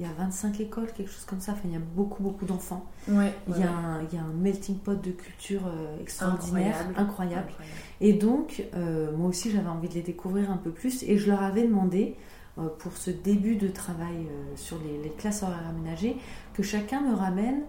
il 0.02 0.08
y 0.08 0.10
a 0.10 0.14
25 0.14 0.60
écoles, 0.62 0.92
quelque 0.92 1.12
chose 1.12 1.26
comme 1.26 1.40
ça. 1.40 1.52
Enfin, 1.52 1.62
il 1.66 1.74
y 1.74 1.76
a 1.76 1.80
beaucoup, 1.96 2.24
beaucoup 2.24 2.46
d'enfants. 2.46 2.86
Ouais, 3.08 3.32
il, 3.48 3.58
y 3.60 3.62
a 3.62 3.72
un, 3.72 4.02
il 4.02 4.16
y 4.16 4.18
a 4.18 4.24
un 4.24 4.34
melting 4.34 4.80
pot 4.80 5.00
de 5.00 5.12
culture 5.12 5.62
euh, 5.68 6.02
extraordinaire, 6.02 6.76
incroyable. 6.98 7.52
Et 8.00 8.14
donc, 8.14 8.66
euh, 8.74 9.16
moi 9.16 9.30
aussi, 9.30 9.52
j'avais 9.52 9.70
envie 9.70 9.88
de 9.88 9.94
les 9.94 10.02
découvrir 10.02 10.50
un 10.50 10.58
peu 10.58 10.72
plus. 10.72 11.04
Et 11.04 11.20
je 11.20 11.30
leur 11.30 11.44
avais 11.44 11.68
demandé 11.68 12.18
euh, 12.58 12.68
pour 12.80 12.98
ce 12.98 13.12
début 13.12 13.58
de 13.58 13.68
travail 13.68 14.26
euh, 14.28 14.56
sur 14.56 14.80
les, 15.04 15.10
classes 15.12 15.44
horaires 15.44 15.68
aménagées, 15.70 16.18
que 16.56 16.64
chacun 16.64 17.02
me 17.02 17.16
ramène 17.16 17.62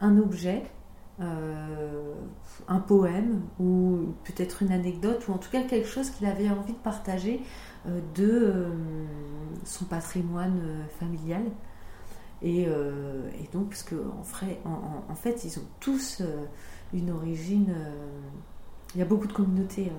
un 0.00 0.18
objet, 0.18 0.64
un 2.68 2.78
poème 2.80 3.40
ou 3.58 4.12
peut-être 4.24 4.62
une 4.62 4.70
anecdote 4.70 5.26
ou 5.28 5.32
en 5.32 5.38
tout 5.38 5.48
cas 5.50 5.62
quelque 5.62 5.88
chose 5.88 6.10
qu'il 6.10 6.26
avait 6.26 6.50
envie 6.50 6.74
de 6.74 6.78
partager 6.78 7.40
de 8.14 8.66
son 9.64 9.86
patrimoine 9.86 10.60
familial. 11.00 11.40
Et, 12.46 12.68
donc, 13.52 13.70
parce 13.70 13.82
qu'en 13.82 14.22
en, 14.64 15.04
en, 15.10 15.14
fait, 15.16 15.44
ils 15.44 15.58
ont 15.58 15.66
tous 15.80 16.22
une 16.94 17.10
origine. 17.10 17.74
il 18.94 19.00
y 19.00 19.02
a 19.02 19.04
beaucoup 19.04 19.26
de 19.26 19.32
communautés 19.32 19.90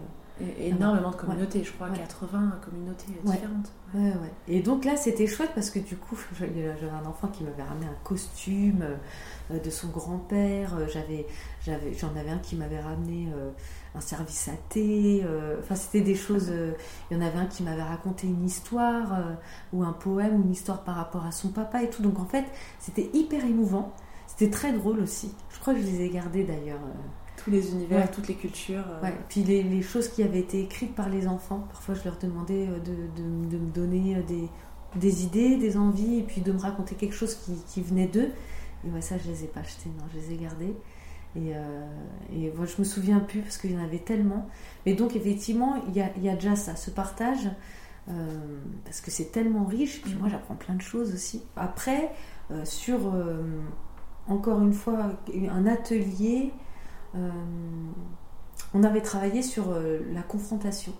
énormément 0.60 1.12
de 1.12 1.15
communautés, 1.15 1.63
je 1.63 1.71
crois, 1.71 1.89
80 1.89 2.60
communautés 2.63 3.13
différentes. 3.23 3.71
Ouais. 3.93 4.12
Et 4.47 4.62
donc 4.62 4.86
là, 4.86 4.95
c'était 4.95 5.28
chouette 5.28 5.52
parce 5.56 5.69
que 5.69 5.80
du 5.80 5.95
coup, 5.95 6.17
j'avais 6.39 6.69
un 6.69 7.06
enfant 7.08 7.28
qui 7.28 7.43
m'avait 7.43 7.63
ramené 7.63 7.86
un 7.86 8.04
costume 8.04 8.84
euh, 9.52 9.60
de 9.60 9.69
son 9.69 9.88
grand-père, 9.89 10.76
euh, 10.78 10.88
j'avais, 10.88 11.26
j'en 11.65 12.15
avais 12.15 12.30
un 12.30 12.39
qui 12.39 12.56
m'avait 12.56 12.80
ramené 12.80 13.30
euh, 13.36 13.52
un 13.95 14.02
service 14.02 14.47
à 14.47 14.58
thé, 14.69 15.26
enfin 15.60 15.73
c'était 15.73 16.02
des 16.02 16.13
choses, 16.13 16.52
il 17.10 17.17
y 17.17 17.19
en 17.19 17.26
avait 17.26 17.39
un 17.39 17.47
qui 17.47 17.63
m'avait 17.63 17.82
raconté 17.82 18.28
une 18.28 18.45
histoire 18.45 19.19
ou 19.73 19.84
un 19.84 19.93
poème 19.93 20.39
ou 20.39 20.43
une 20.43 20.52
histoire 20.52 20.84
par 20.84 20.95
rapport 20.95 21.26
à 21.26 21.32
son 21.32 21.50
papa 21.50 21.82
et 21.82 21.89
tout. 21.89 22.04
Donc 22.04 22.19
en 22.19 22.26
fait, 22.26 22.45
c'était 22.80 23.10
hyper 23.13 23.43
émouvant, 23.43 23.93
c'était 24.28 24.52
très 24.52 24.71
drôle 24.71 25.00
aussi. 25.00 25.34
Je 25.50 25.60
crois 25.60 25.73
que 25.73 25.82
je 25.82 25.86
les 25.86 26.02
ai 26.02 26.10
gardés 26.10 26.43
d'ailleurs 26.43 26.80
les 27.47 27.71
univers, 27.71 28.10
toutes 28.12 28.28
les 28.28 28.36
cultures. 28.36 28.84
Euh. 29.04 29.10
Puis 29.30 29.43
les, 29.43 29.82
choses 29.82 30.10
qui 30.10 30.23
avaient 30.23 30.39
été 30.39 30.62
écrites 30.62 30.95
par 30.95 31.10
les 31.10 31.28
enfants, 31.28 31.65
parfois 31.69 31.95
je 31.95 32.04
leur 32.04 32.17
demandais 32.17 32.67
euh, 32.67 32.80
de, 32.80 33.21
de, 33.50 33.58
me 33.58 33.71
donner 33.71 34.17
euh, 34.17 34.21
des, 34.23 34.50
des, 34.95 35.23
idées, 35.23 35.58
des 35.58 35.78
envies, 35.78 36.19
et 36.19 36.23
puis 36.23 36.41
de 36.41 36.52
me 36.52 36.60
raconter 36.60 36.95
quelque 36.95 37.15
chose 37.15 37.36
qui, 37.36 37.54
qui 37.67 37.82
venait 37.82 38.08
d'eux. 38.08 38.32
Et 38.86 38.89
moi, 38.89 39.02
ça, 39.02 39.17
je 39.17 39.30
les 39.30 39.43
ai 39.43 39.47
pas 39.47 39.62
achetés, 39.62 39.89
non, 39.97 40.06
je 40.13 40.19
les 40.19 40.34
ai 40.34 40.38
gardés. 40.38 40.76
Et, 41.36 41.52
et 42.34 42.52
moi, 42.56 42.65
je 42.65 42.76
me 42.80 42.84
souviens 42.84 43.19
plus 43.19 43.41
parce 43.41 43.58
qu'il 43.58 43.71
y 43.71 43.78
en 43.78 43.84
avait 43.84 44.00
tellement. 44.00 44.47
Mais 44.86 44.93
donc, 44.93 45.15
effectivement, 45.15 45.76
il 45.88 45.95
y 45.95 46.02
a, 46.02 46.10
y 46.17 46.30
a 46.30 46.34
déjà 46.34 46.56
ça, 46.56 46.76
ce 46.76 46.89
partage, 46.89 47.50
parce 48.86 49.02
que 49.02 49.12
c'est 49.12 49.32
tellement 49.32 49.65
riche. 49.65 50.02
Puis 50.02 50.15
moi, 50.19 50.30
j'apprends 50.30 50.56
plein 50.56 50.73
de 50.73 50.82
choses 50.82 51.13
aussi. 51.13 51.43
Après, 51.56 52.12
sur, 52.63 53.13
encore 54.28 54.62
une 54.62 54.73
fois, 54.73 55.12
un 55.52 55.67
atelier 55.67 56.52
euh, 56.52 56.66
on 58.73 58.84
avait 58.84 59.01
travaillé 59.01 59.41
sur 59.41 59.71
euh, 59.71 59.99
la 60.13 60.21
confrontation. 60.21 60.93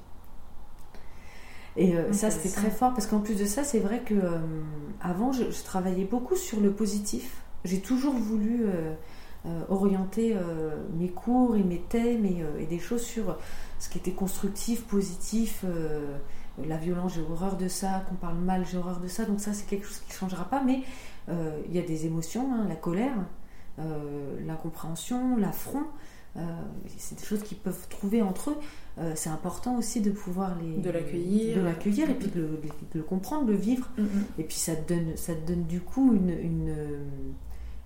Et 1.76 1.96
euh, 1.96 2.12
ça, 2.12 2.32
c'était 2.32 2.50
très 2.50 2.72
fort 2.72 2.94
parce 2.94 3.06
qu'en 3.06 3.20
plus 3.20 3.36
de 3.36 3.46
ça, 3.46 3.64
c'est 3.64 3.80
vrai 3.80 4.00
que 4.00 4.16
avant, 5.00 5.32
je, 5.32 5.44
travaillais 5.64 6.06
beaucoup 6.06 6.36
sur 6.36 6.60
le 6.60 6.72
positif. 6.72 7.44
J'ai 7.66 7.82
toujours 7.82 8.16
voulu 8.16 8.66
orienter 9.70 10.36
mes 10.98 11.10
cours 11.10 11.56
et 11.56 11.64
mes 11.64 11.80
thèmes 11.80 12.26
et, 12.26 12.66
des 12.66 12.80
choses 12.80 13.04
sur 13.04 13.38
ce 13.78 13.90
qui 13.90 14.00
était 14.00 14.12
constructif, 14.12 14.86
positif. 14.86 15.66
la 16.66 16.78
violence, 16.78 17.14
j'ai 17.14 17.22
horreur 17.22 17.58
de 17.58 17.68
ça. 17.68 18.04
Qu'on 18.10 18.16
parle 18.16 18.38
mal, 18.38 18.66
j'ai 18.66 18.78
horreur 18.78 19.00
de 19.00 19.08
ça. 19.08 19.26
Donc 19.26 19.40
ça, 19.40 19.54
c'est 19.54 19.68
quelque 19.68 19.86
chose 19.86 20.00
qui 20.00 20.14
ne 20.14 20.18
changera 20.18 20.46
pas. 20.46 20.64
Mais 20.64 20.82
il 21.28 21.76
y 21.76 21.80
a 21.80 21.84
des 21.84 22.08
émotions, 22.08 22.50
hein, 22.54 22.66
la 22.68 22.76
colère, 22.76 23.14
euh, 23.14 23.22
l'incompréhension, 24.46 25.38
l'affront. 25.38 25.86
Euh, 26.38 26.42
c'est 26.98 27.18
des 27.18 27.26
choses 27.26 27.42
qu'ils 27.42 27.58
peuvent 27.58 27.88
trouver 27.90 28.22
entre 28.22 28.52
eux. 28.52 28.58
Euh, 29.00 29.14
c'est 29.16 29.30
important 29.30 29.78
aussi 29.78 30.02
de 30.02 30.12
pouvoir 30.12 30.56
les 30.62 30.82
de 30.82 30.90
l'accueillir, 30.90 31.58
de 31.58 31.62
l'accueillir 31.62 32.10
et 32.10 32.14
puis 32.14 32.28
de 32.28 32.60
le, 32.94 33.02
comprendre, 33.02 33.46
de 33.46 33.54
le 33.54 33.58
vivre. 33.58 33.90
Mm, 33.98 34.04
mm. 34.04 34.26
Et 34.40 34.44
puis 34.44 34.58
ça 34.58 34.76
te 34.76 34.94
donne, 34.94 35.16
ça 35.16 35.34
te 35.34 35.48
donne 35.48 35.64
du 35.64 35.82
coup 35.82 36.14
une, 36.14 36.30
une, 36.30 36.76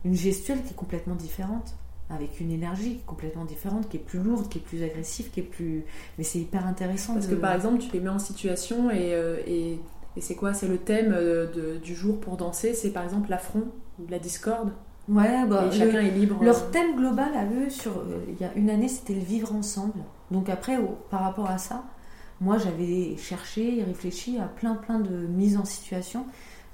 une 0.04 0.16
gestuelle 0.16 0.62
qui 0.64 0.74
est 0.74 0.76
complètement 0.76 1.16
différente 1.16 1.76
avec 2.10 2.42
une 2.42 2.52
énergie 2.52 3.00
complètement 3.06 3.46
différente, 3.46 3.88
qui 3.88 3.96
est 3.96 4.02
plus 4.02 4.20
lourde, 4.20 4.50
qui 4.50 4.58
est 4.58 4.62
plus 4.62 4.84
agressive, 4.84 5.30
qui 5.30 5.40
est 5.40 5.44
plus. 5.44 5.86
Mais 6.18 6.26
c'est 6.26 6.40
hyper 6.40 6.68
intéressant. 6.68 7.14
Parce 7.14 7.28
que 7.28 7.36
par 7.36 7.54
exemple, 7.54 7.78
tu 7.80 7.90
les 7.94 8.02
mets 8.02 8.10
en 8.10 8.20
situation 8.20 8.92
et, 8.92 9.18
et, 9.48 9.80
et 10.18 10.22
c'est 10.22 10.36
quoi? 10.36 10.54
C'est 10.54 10.68
le 10.68 10.78
thème 10.78 11.12
de, 11.12 11.78
du 11.78 11.96
jour 11.96 12.20
pour 12.20 12.36
danser 12.36 12.74
C'est 12.74 12.90
par 12.90 13.06
exemple 13.06 13.30
l'affront 13.30 13.64
ou 13.98 14.08
la 14.10 14.20
discorde 14.20 14.74
Ouais, 15.12 15.46
bah, 15.46 15.70
chacun 15.72 16.00
est 16.00 16.12
libre. 16.12 16.42
Leur 16.42 16.72
thème 16.72 16.96
global 16.96 17.36
à 17.36 17.46
eux, 17.46 17.70
sur, 17.70 17.92
euh, 17.98 18.24
il 18.30 18.40
y 18.40 18.46
a 18.46 18.54
une 18.56 18.70
année, 18.70 18.88
c'était 18.88 19.14
le 19.14 19.20
vivre 19.20 19.54
ensemble. 19.54 20.00
Donc 20.32 20.48
après, 20.48 20.80
par 21.10 21.22
rapport 21.22 21.50
à 21.50 21.58
ça, 21.58 21.84
moi 22.40 22.58
j'avais 22.58 23.18
cherché 23.18 23.80
et 23.80 23.84
réfléchi 23.84 24.40
à 24.40 24.46
plein 24.46 24.76
plein 24.76 25.00
de 25.00 25.28
mises 25.28 25.58
en 25.58 25.66
situation 25.66 26.26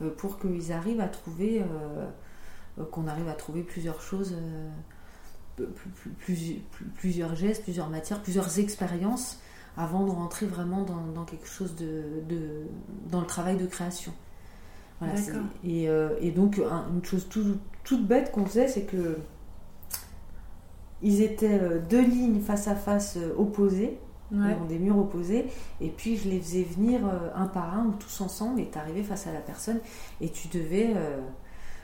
euh, 0.03 0.11
pour 0.15 0.37
qu'ils 0.37 0.71
arrivent 0.71 1.01
à 1.01 1.07
trouver, 1.07 1.63
euh, 1.63 2.83
qu'on 2.91 3.07
arrive 3.07 3.27
à 3.27 3.33
trouver 3.33 3.63
plusieurs 3.63 4.01
choses, 4.01 4.35
plusieurs 6.95 7.35
gestes, 7.35 7.63
plusieurs 7.63 7.89
matières, 7.89 8.21
plusieurs 8.21 8.59
expériences 8.59 9.39
avant 9.77 10.05
de 10.05 10.11
rentrer 10.11 10.45
vraiment 10.45 10.83
dans, 10.83 11.25
quelque 11.25 11.47
chose 11.47 11.75
de, 11.75 12.67
dans 13.09 13.19
le 13.19 13.27
travail 13.27 13.57
de 13.57 13.65
création. 13.65 14.13
Et, 15.63 15.87
et, 16.21 16.31
donc 16.31 16.57
une 16.57 17.05
chose 17.05 17.27
tout, 17.29 17.57
toute 17.83 18.07
bête 18.07 18.31
qu'on 18.31 18.45
faisait, 18.45 18.67
c'est 18.67 18.83
que 18.83 19.17
ils 21.01 21.21
étaient 21.21 21.59
euh, 21.61 21.79
deux 21.79 22.01
lignes 22.01 22.41
face 22.41 22.67
à 22.67 22.75
face 22.75 23.17
euh, 23.17 23.33
opposées, 23.37 23.99
des 24.67 24.77
murs 24.77 24.97
opposés, 24.97 25.45
et 25.79 25.87
puis 25.87 26.17
je 26.17 26.27
les 26.27 26.41
faisais 26.41 26.63
venir 26.63 26.99
euh, 27.05 27.29
un 27.33 27.45
par 27.45 27.73
un 27.77 27.85
ou 27.85 27.91
tous 27.93 28.19
ensemble, 28.19 28.59
et 28.59 28.65
t'arrivais 28.65 29.03
face 29.03 29.25
à 29.25 29.31
la 29.31 29.39
personne, 29.39 29.79
et 30.19 30.29
tu 30.29 30.49
devais, 30.49 30.95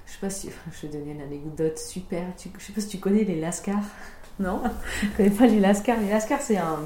je 0.05 0.11
sais 0.11 0.19
pas 0.19 0.29
si, 0.29 0.49
je 0.71 0.87
vais 0.87 0.97
donner 0.97 1.11
une 1.11 1.21
anecdote 1.21 1.77
super, 1.77 2.35
tu, 2.35 2.49
je 2.57 2.63
sais 2.63 2.73
pas 2.73 2.81
si 2.81 2.87
tu 2.87 2.97
connais 2.97 3.23
les 3.23 3.39
Lascars. 3.39 3.85
Non, 4.39 4.61
je 5.01 5.07
connais 5.15 5.29
pas 5.29 5.47
les 5.47 5.59
Lascars? 5.59 5.99
Les 6.01 6.09
Lascars, 6.09 6.41
c'est 6.41 6.57
un, 6.57 6.79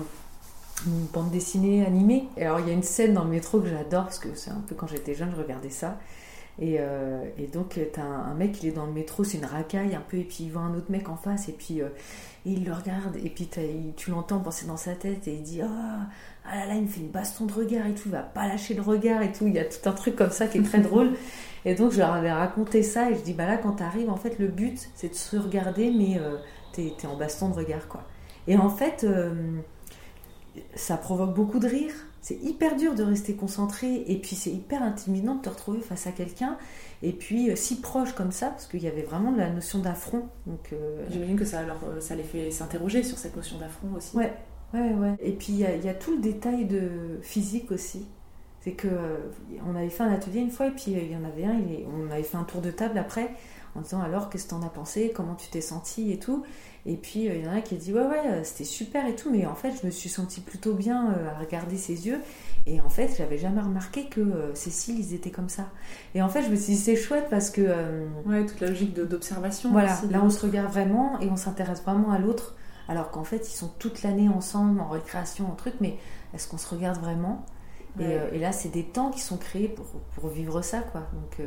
une 0.86 1.06
bande 1.13 1.32
dessinée 1.32 1.86
animée. 1.86 2.28
Et 2.38 2.46
alors 2.46 2.60
il 2.60 2.68
y 2.68 2.70
a 2.70 2.74
une 2.74 2.84
scène 2.84 3.13
dans 3.13 3.24
le 3.24 3.30
métro 3.30 3.60
que 3.60 3.68
j'adore 3.68 4.04
parce 4.04 4.20
que 4.20 4.30
c'est 4.36 4.52
un 4.52 4.63
peu 4.68 4.76
quand 4.76 4.88
j'étais 4.88 5.13
jeune, 5.13 5.32
je 5.32 5.42
regardais 5.42 5.70
ça. 5.70 5.98
Et, 6.60 6.78
euh, 6.80 7.24
et, 7.38 7.46
donc, 7.46 7.80
t'as 7.94 8.02
un, 8.02 8.32
un, 8.32 8.34
mec, 8.34 8.63
il 8.63 8.70
est 8.70 8.72
dans 8.72 8.88
le 8.88 8.92
métro, 8.92 9.24
c'est 9.24 9.38
une 9.38 9.46
racaille 9.46 9.94
un 9.94 10.02
peu, 10.02 10.18
et 10.18 10.24
puis 10.24 10.46
il 10.46 10.52
voit 10.52 10.63
un 10.63 10.74
autre 10.74 10.90
mec 10.90 11.08
en 11.08 11.16
face, 11.16 11.50
et 11.50 11.52
puis 11.52 11.82
euh, 11.82 11.90
il 12.46 12.66
le 12.66 12.74
regarde, 12.74 13.16
et 13.24 13.30
puis 13.30 13.48
tu 13.96 14.10
l'entends 14.10 14.40
penser 14.40 14.66
dans 14.66 14.78
sa 14.78 14.96
tête, 14.96 15.28
et 15.28 15.36
il 15.36 15.44
dit 15.44 15.62
Ah, 15.62 16.08
ah 16.50 16.56
là 16.56 16.66
là, 16.66 16.74
il 16.74 16.84
me 16.84 16.88
fait 16.88 17.02
une 17.02 17.12
baston 17.12 17.46
de 17.46 17.54
regard 17.54 17.86
et 17.86 17.94
tout, 17.94 18.04
il 18.08 18.12
va 18.12 18.24
pas 18.24 18.48
lâcher 18.48 18.74
le 18.74 18.82
regard 18.82 19.22
et 19.22 19.32
tout. 19.32 19.46
Il 19.46 19.54
y 19.54 19.60
a 19.60 19.66
tout 19.66 19.88
un 19.88 19.92
truc 19.92 20.16
comme 20.16 20.32
ça 20.32 20.48
qui 20.48 20.58
est 20.58 20.63
très 20.63 20.80
drôle. 20.82 21.13
Et 21.66 21.76
donc, 21.76 21.92
je 21.92 22.00
leur 22.00 22.12
avais 22.12 22.32
raconté 22.32 22.82
ça, 22.82 23.12
et 23.12 23.16
je 23.16 23.22
dis 23.22 23.34
Bah 23.34 23.46
là, 23.46 23.58
quand 23.58 23.74
t'arrives, 23.74 24.10
en 24.10 24.18
fait, 24.18 24.40
le 24.40 24.48
but, 24.48 24.90
c'est 24.96 25.10
de 25.10 25.16
se 25.16 25.38
regarder, 25.38 25.92
mais 25.92 26.18
euh, 26.18 26.38
t'es 26.74 26.88
es 26.88 27.06
en 27.06 27.18
baston 27.18 27.50
de 27.50 27.56
regard, 27.56 27.88
quoi. 27.88 28.04
Et 28.48 28.58
en 28.58 28.70
fait, 28.70 29.06
ça 30.76 30.98
provoque 30.98 31.34
beaucoup 31.34 31.60
de 31.60 31.67
rire 31.67 31.93
c'est 32.28 32.43
hyper 32.43 32.76
dur 32.76 32.93
de 32.93 33.04
rester 33.04 33.36
concentré 33.36 34.04
et 34.06 34.17
puis 34.17 34.36
c'est 34.36 34.50
hyper 34.50 34.84
intimidant 34.84 35.36
de 35.36 35.41
te 35.43 35.48
retrouver 35.48 35.80
face 35.80 36.08
à 36.08 36.12
quelqu'un 36.12 36.58
et 37.02 37.13
puis 37.13 37.50
euh, 37.50 37.56
si 37.56 37.80
proche 37.80 38.12
comme 38.12 38.34
ça 38.34 38.48
parce 38.48 38.67
qu'il 38.67 38.84
y 38.84 38.88
avait 38.89 39.04
vraiment 39.04 39.32
la 39.32 39.50
notion 39.50 39.80
d'affront. 39.80 40.28
Donc 40.46 40.74
euh, 40.74 41.06
j'imagine 41.10 41.38
que 41.38 41.46
ça, 41.46 41.60
euh, 41.60 42.02
ça 42.02 42.15
les 42.15 42.24
fait 42.24 42.52
s'interroger 42.52 43.02
sur 43.04 43.17
cette 43.17 43.38
notion 43.38 43.58
d'affront 43.60 43.93
aussi. 43.96 44.17
Ouais, 44.17 44.34
ouais, 44.74 44.93
ouais. 44.93 45.15
Et 45.22 45.32
puis 45.32 45.54
il 45.54 45.60
y, 45.60 45.89
a 45.89 45.93
tout 45.93 46.15
le 46.15 46.22
détail 46.22 46.65
de 46.65 47.20
physique 47.22 47.72
aussi. 47.72 48.06
C'est 48.60 48.74
que 48.74 48.89
on 49.65 49.78
avait 49.78 49.89
fait 49.89 50.04
un 50.04 50.12
atelier 50.12 50.41
une 50.41 50.52
fois 50.52 50.67
et 50.67 50.72
puis 50.72 50.86
il 50.88 51.10
y 51.10 51.15
en 51.15 51.24
avait 51.24 51.46
un, 51.46 51.62
on 51.96 52.12
avait 52.12 52.24
fait 52.24 52.36
un 52.36 52.43
tour 52.43 52.60
de 52.60 52.72
table 52.72 52.98
après 52.98 53.32
en 53.78 53.82
disant 53.82 54.02
alors 54.02 54.30
qu'est-ce 54.30 54.46
que 54.46 54.50
t'en 54.52 54.62
as 54.63 54.70
pensé, 54.70 55.12
comment 55.16 55.36
tu 55.36 55.50
t'es 55.50 55.62
senti 55.62 56.12
et 56.12 56.20
tout? 56.20 56.44
Et 56.86 56.96
puis 56.96 57.26
il 57.26 57.44
y 57.44 57.48
en 57.48 57.54
a 57.54 57.62
qui 57.62 57.76
a 57.76 57.78
dit 57.78 57.94
ouais 57.94 58.06
ouais 58.06 58.44
c'était 58.44 58.63
super 58.63 59.06
et 59.08 59.16
tout, 59.16 59.30
mais 59.30 59.46
en 59.46 59.56
fait 59.56 59.74
je 59.82 59.86
me 59.86 59.92
suis 59.92 60.10
sentie 60.10 60.42
plutôt 60.42 60.74
bien 60.74 61.13
à 61.36 61.40
regarder 61.40 61.78
ses 61.78 62.08
yeux. 62.08 62.22
Et 62.66 62.80
en 62.82 62.90
fait 62.90 63.13
j'avais 63.18 63.38
jamais 63.38 63.62
remarqué 63.62 64.06
que 64.06 64.52
Cécile 64.54 65.00
ils 65.00 65.13
étaient 65.13 65.32
comme 65.32 65.50
ça. 65.50 65.70
Et 66.16 66.22
en 66.22 66.30
fait 66.30 66.44
je 66.44 66.50
me 66.50 66.56
suis 66.56 66.74
dit 66.74 66.80
c'est 66.80 66.96
chouette 66.96 67.28
parce 67.30 67.50
que 67.50 68.08
ouais 68.26 68.46
toute 68.46 68.62
la 68.62 68.70
logique 68.70 68.94
d'observation. 68.94 69.72
Voilà 69.72 70.00
là 70.10 70.22
on 70.24 70.30
se 70.30 70.46
regarde 70.46 70.72
vraiment 70.72 71.20
et 71.20 71.30
on 71.30 71.36
s'intéresse 71.36 71.82
vraiment 71.84 72.12
à 72.12 72.20
l'autre 72.20 72.56
alors 72.88 73.12
qu'en 73.12 73.24
fait, 73.24 73.50
ils 73.50 73.56
sont 73.56 73.70
toute 73.80 74.04
l'année 74.04 74.30
ensemble, 74.30 74.80
en 74.80 74.90
récréation, 74.90 75.52
en 75.52 75.56
truc, 75.56 75.76
mais 75.82 75.98
est-ce 76.34 76.48
qu'on 76.48 76.58
se 76.58 76.74
regarde 76.74 77.00
vraiment? 77.00 77.46
Euh, 78.00 78.30
et, 78.32 78.40
là, 78.40 78.52
c'est 78.52 78.70
des 78.70 78.84
temps 78.84 79.10
qui 79.10 79.20
sont 79.20 79.38
créés 79.38 79.68
pour, 80.16 80.30
vivre 80.30 80.62
ça, 80.62 80.80
quoi. 80.80 81.08
Donc. 81.13 81.46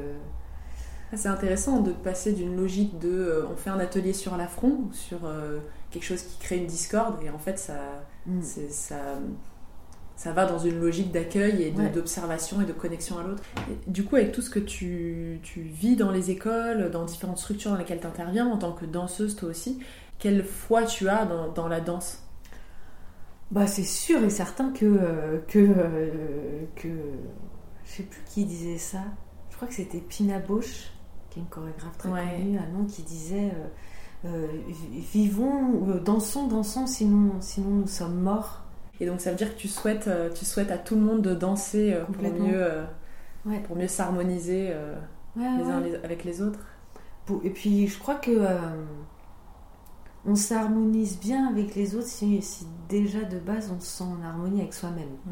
Euh, 1.12 1.16
c'est 1.16 1.28
intéressant 1.28 1.80
de 1.80 1.92
passer 1.92 2.32
d'une 2.32 2.56
logique 2.56 2.98
de 2.98 3.08
euh, 3.08 3.46
on 3.50 3.56
fait 3.56 3.70
un 3.70 3.78
atelier 3.78 4.12
sur 4.12 4.36
l'affront 4.36 4.88
sur 4.92 5.20
quelque 5.90 6.04
chose 6.04 6.22
qui 6.22 6.38
crée 6.38 6.58
une 6.58 6.66
discorde 6.66 7.22
et 7.22 7.30
en 7.30 7.38
fait 7.38 7.58
ça, 7.58 8.04
mm. 8.26 8.42
ça, 8.42 8.96
ça 10.20 10.32
va 10.32 10.44
dans 10.44 10.58
une 10.58 10.78
logique 10.78 11.12
d'accueil 11.12 11.62
et 11.62 11.70
d'observation 11.70 12.60
et 12.60 12.66
de 12.66 12.74
connexion 12.74 13.18
à 13.18 13.22
l'autre. 13.22 13.42
Du 13.86 14.04
coup, 14.04 14.16
avec 14.16 14.32
tout 14.32 14.42
ce 14.42 14.50
que 14.50 14.58
tu, 14.58 15.40
tu, 15.42 15.62
vis 15.62 15.96
dans 15.96 16.10
les 16.10 16.30
écoles, 16.30 16.90
dans 16.90 17.06
différentes 17.06 17.38
structures 17.38 17.70
dans 17.70 17.78
lesquelles 17.78 18.00
tu 18.00 18.06
interviens 18.06 18.46
en 18.46 18.58
tant 18.58 18.72
que 18.72 18.84
danseuse 18.84 19.34
toi 19.34 19.48
aussi, 19.48 19.78
quelle 20.18 20.44
foi 20.44 20.84
tu 20.84 21.08
as 21.08 21.24
dans, 21.24 21.68
la 21.68 21.80
danse? 21.80 22.22
Bah, 23.50 23.66
C'est 23.66 23.82
sûr 23.82 24.22
et 24.22 24.28
certain 24.28 24.70
que, 24.72 24.84
euh, 24.84 25.38
que, 25.48 25.58
euh, 25.58 26.64
que. 26.76 26.88
Je 27.86 27.90
sais 27.90 28.02
plus 28.02 28.20
qui 28.26 28.44
disait 28.44 28.76
ça. 28.76 29.04
Je 29.48 29.56
crois 29.56 29.68
que 29.68 29.74
c'était 29.74 30.00
Pina 30.00 30.38
Bausch, 30.38 30.92
qui 31.30 31.38
est 31.38 31.42
une 31.42 31.48
chorégraphe 31.48 31.96
très 31.98 32.08
connue 32.08 32.58
à 32.58 32.66
Nantes, 32.66 32.88
qui 32.88 33.02
disait 33.02 33.52
euh, 34.24 34.46
Vivons, 35.12 35.98
dansons, 36.04 36.46
dansons, 36.46 36.86
sinon, 36.86 37.32
sinon 37.40 37.70
nous 37.70 37.86
sommes 37.86 38.20
morts. 38.20 38.62
Et 39.00 39.06
donc 39.06 39.20
ça 39.20 39.30
veut 39.30 39.36
dire 39.36 39.54
que 39.54 39.58
tu 39.58 39.68
souhaites, 39.68 40.10
tu 40.34 40.44
souhaites 40.44 40.70
à 40.70 40.76
tout 40.76 40.94
le 40.94 41.00
monde 41.00 41.22
de 41.22 41.34
danser 41.34 41.96
pour 42.12 42.30
mieux, 42.30 42.68
pour 43.64 43.76
mieux 43.76 43.88
s'harmoniser 43.88 44.74
les 45.36 45.42
uns 45.42 45.82
avec 46.04 46.24
les 46.24 46.42
autres. 46.42 46.60
Et 47.42 47.50
puis 47.50 47.86
je 47.86 47.98
crois 47.98 48.16
que 48.16 48.46
on 50.26 50.34
s'harmonise 50.34 51.18
bien 51.18 51.48
avec 51.48 51.74
les 51.74 51.94
autres 51.94 52.06
si, 52.06 52.42
déjà 52.88 53.22
de 53.22 53.38
base 53.38 53.72
on 53.74 53.80
se 53.80 53.86
sent 53.86 54.04
en 54.04 54.22
harmonie 54.22 54.60
avec 54.60 54.74
soi-même. 54.74 55.08
Mm. 55.24 55.30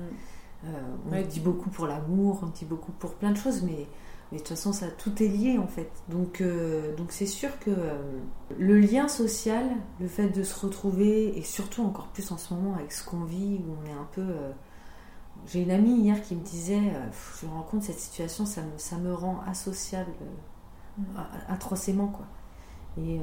Euh, 0.64 0.68
on 1.12 1.28
dit 1.28 1.40
beaucoup 1.40 1.70
pour 1.70 1.86
l'amour, 1.86 2.40
on 2.42 2.46
dit 2.46 2.64
beaucoup 2.64 2.92
pour 2.92 3.14
plein 3.14 3.30
de 3.30 3.36
choses, 3.36 3.62
mais, 3.62 3.86
mais 4.30 4.38
de 4.38 4.42
toute 4.42 4.50
façon 4.50 4.72
ça 4.72 4.88
tout 4.88 5.22
est 5.22 5.28
lié 5.28 5.58
en 5.58 5.66
fait. 5.66 5.90
Donc 6.08 6.40
euh, 6.40 6.94
donc 6.96 7.12
c'est 7.12 7.26
sûr 7.26 7.58
que 7.60 7.70
euh, 7.70 7.98
le 8.58 8.78
lien 8.78 9.08
social, 9.08 9.64
le 10.00 10.08
fait 10.08 10.28
de 10.28 10.42
se 10.42 10.58
retrouver 10.64 11.36
et 11.38 11.42
surtout 11.42 11.82
encore 11.82 12.08
plus 12.08 12.30
en 12.32 12.38
ce 12.38 12.54
moment 12.54 12.74
avec 12.74 12.92
ce 12.92 13.04
qu'on 13.04 13.24
vit 13.24 13.60
où 13.66 13.76
on 13.82 13.86
est 13.86 13.92
un 13.92 14.08
peu 14.12 14.26
j'ai 15.46 15.62
une 15.62 15.70
amie 15.70 16.00
hier 16.00 16.20
qui 16.22 16.34
me 16.34 16.42
disait 16.42 16.80
je 17.40 17.46
me 17.46 17.52
rends 17.52 17.62
compte 17.62 17.82
cette 17.82 17.98
situation 17.98 18.44
ça 18.44 18.62
me, 18.62 18.76
ça 18.76 18.96
me 18.96 19.14
rend 19.14 19.40
associable 19.46 20.10
mm. 20.98 21.02
atrocement 21.48 22.08
quoi. 22.08 22.26
Et 22.98 23.20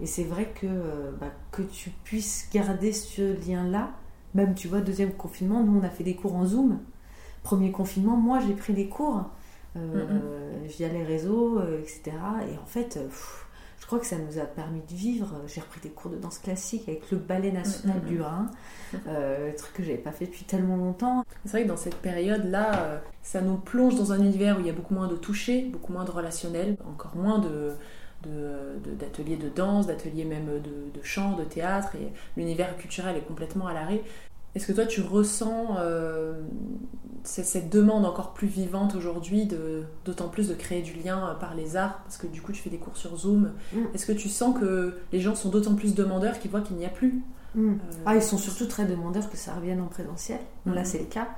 et 0.00 0.06
c'est 0.06 0.24
vrai 0.24 0.52
que, 0.54 0.66
euh, 0.66 1.12
bah, 1.18 1.30
que 1.50 1.62
tu 1.62 1.90
puisses 2.04 2.48
garder 2.52 2.92
ce 2.92 3.36
lien-là, 3.46 3.90
même 4.34 4.54
tu 4.54 4.68
vois, 4.68 4.80
deuxième 4.80 5.12
confinement, 5.12 5.62
nous 5.62 5.80
on 5.80 5.82
a 5.82 5.88
fait 5.88 6.04
des 6.04 6.14
cours 6.14 6.34
en 6.34 6.44
Zoom. 6.44 6.80
Premier 7.42 7.70
confinement, 7.70 8.16
moi 8.16 8.40
j'ai 8.40 8.54
pris 8.54 8.74
des 8.74 8.88
cours 8.88 9.24
euh, 9.76 10.04
via 10.64 10.88
les 10.88 11.04
réseaux, 11.04 11.58
euh, 11.58 11.80
etc. 11.80 12.12
Et 12.50 12.58
en 12.58 12.66
fait, 12.66 12.98
je 13.78 13.86
crois 13.86 13.98
que 13.98 14.06
ça 14.06 14.16
nous 14.16 14.38
a 14.38 14.44
permis 14.44 14.80
de 14.80 14.94
vivre. 14.94 15.42
J'ai 15.46 15.60
repris 15.60 15.80
des 15.80 15.90
cours 15.90 16.10
de 16.10 16.16
danse 16.16 16.38
classique 16.38 16.88
avec 16.88 17.10
le 17.10 17.18
Ballet 17.18 17.52
National 17.52 18.00
du 18.00 18.20
Rhin, 18.20 18.50
truc 18.92 19.72
que 19.74 19.82
j'avais 19.82 19.98
pas 19.98 20.12
fait 20.12 20.26
depuis 20.26 20.44
tellement 20.44 20.76
longtemps. 20.76 21.24
C'est 21.44 21.52
vrai 21.52 21.62
que 21.64 21.68
dans 21.68 21.76
cette 21.76 21.96
période-là, 21.96 23.02
ça 23.22 23.40
nous 23.40 23.56
plonge 23.56 23.96
dans 23.96 24.12
un 24.12 24.20
univers 24.20 24.56
où 24.56 24.60
il 24.60 24.66
y 24.66 24.70
a 24.70 24.72
beaucoup 24.72 24.94
moins 24.94 25.08
de 25.08 25.16
toucher, 25.16 25.62
beaucoup 25.62 25.92
moins 25.92 26.04
de 26.04 26.10
relationnel, 26.10 26.76
encore 26.86 27.16
moins 27.16 27.38
de 27.38 27.72
d'ateliers 28.98 29.36
de, 29.36 29.48
danse, 29.48 29.86
d'ateliers 29.86 30.24
même 30.24 30.46
de, 30.46 31.02
chant, 31.02 31.36
de 31.36 31.44
théâtre, 31.44 31.94
et 31.96 32.12
l'univers 32.36 32.76
culturel 32.76 33.16
est 33.16 33.26
complètement 33.26 33.66
à 33.66 33.74
l'arrêt. 33.74 34.02
Est-ce 34.56 34.66
que 34.66 34.72
toi 34.72 34.86
tu 34.86 35.02
ressens 35.02 35.76
euh, 35.78 36.42
cette, 37.22 37.70
demande 37.70 38.04
encore 38.04 38.32
plus 38.32 38.48
vivante 38.48 38.96
aujourd'hui, 38.96 39.48
d'autant 40.04 40.28
plus 40.28 40.48
de 40.48 40.54
créer 40.54 40.82
du 40.82 40.94
lien 40.94 41.36
par 41.38 41.54
les 41.54 41.76
arts, 41.76 42.00
parce 42.02 42.16
que 42.16 42.26
du 42.26 42.42
coup 42.42 42.52
tu 42.52 42.62
fais 42.62 42.70
des 42.70 42.78
cours 42.78 42.96
sur 42.96 43.16
Zoom. 43.16 43.52
Mm. 43.72 43.78
Est-ce 43.94 44.06
que 44.06 44.12
tu 44.12 44.28
sens 44.28 44.58
que 44.58 44.94
les 45.12 45.20
gens 45.20 45.34
sont 45.34 45.50
d'autant 45.50 45.74
plus 45.74 45.94
demandeurs 45.94 46.38
qu'ils 46.38 46.50
voient 46.50 46.62
qu'il 46.62 46.76
n'y 46.76 46.86
a 46.86 46.90
plus? 46.90 47.22
Mm. 47.54 47.68
euh, 47.68 47.74
Ah, 48.06 48.16
ils 48.16 48.22
sont 48.22 48.38
surtout 48.38 48.66
très 48.66 48.86
demandeurs 48.86 49.30
que 49.30 49.36
ça 49.36 49.54
revienne 49.54 49.80
en 49.80 49.86
présentiel. 49.86 50.40
Là 50.64 50.82
mm-hmm. 50.82 50.84
c'est 50.84 50.98
le 50.98 51.04
cas. 51.04 51.28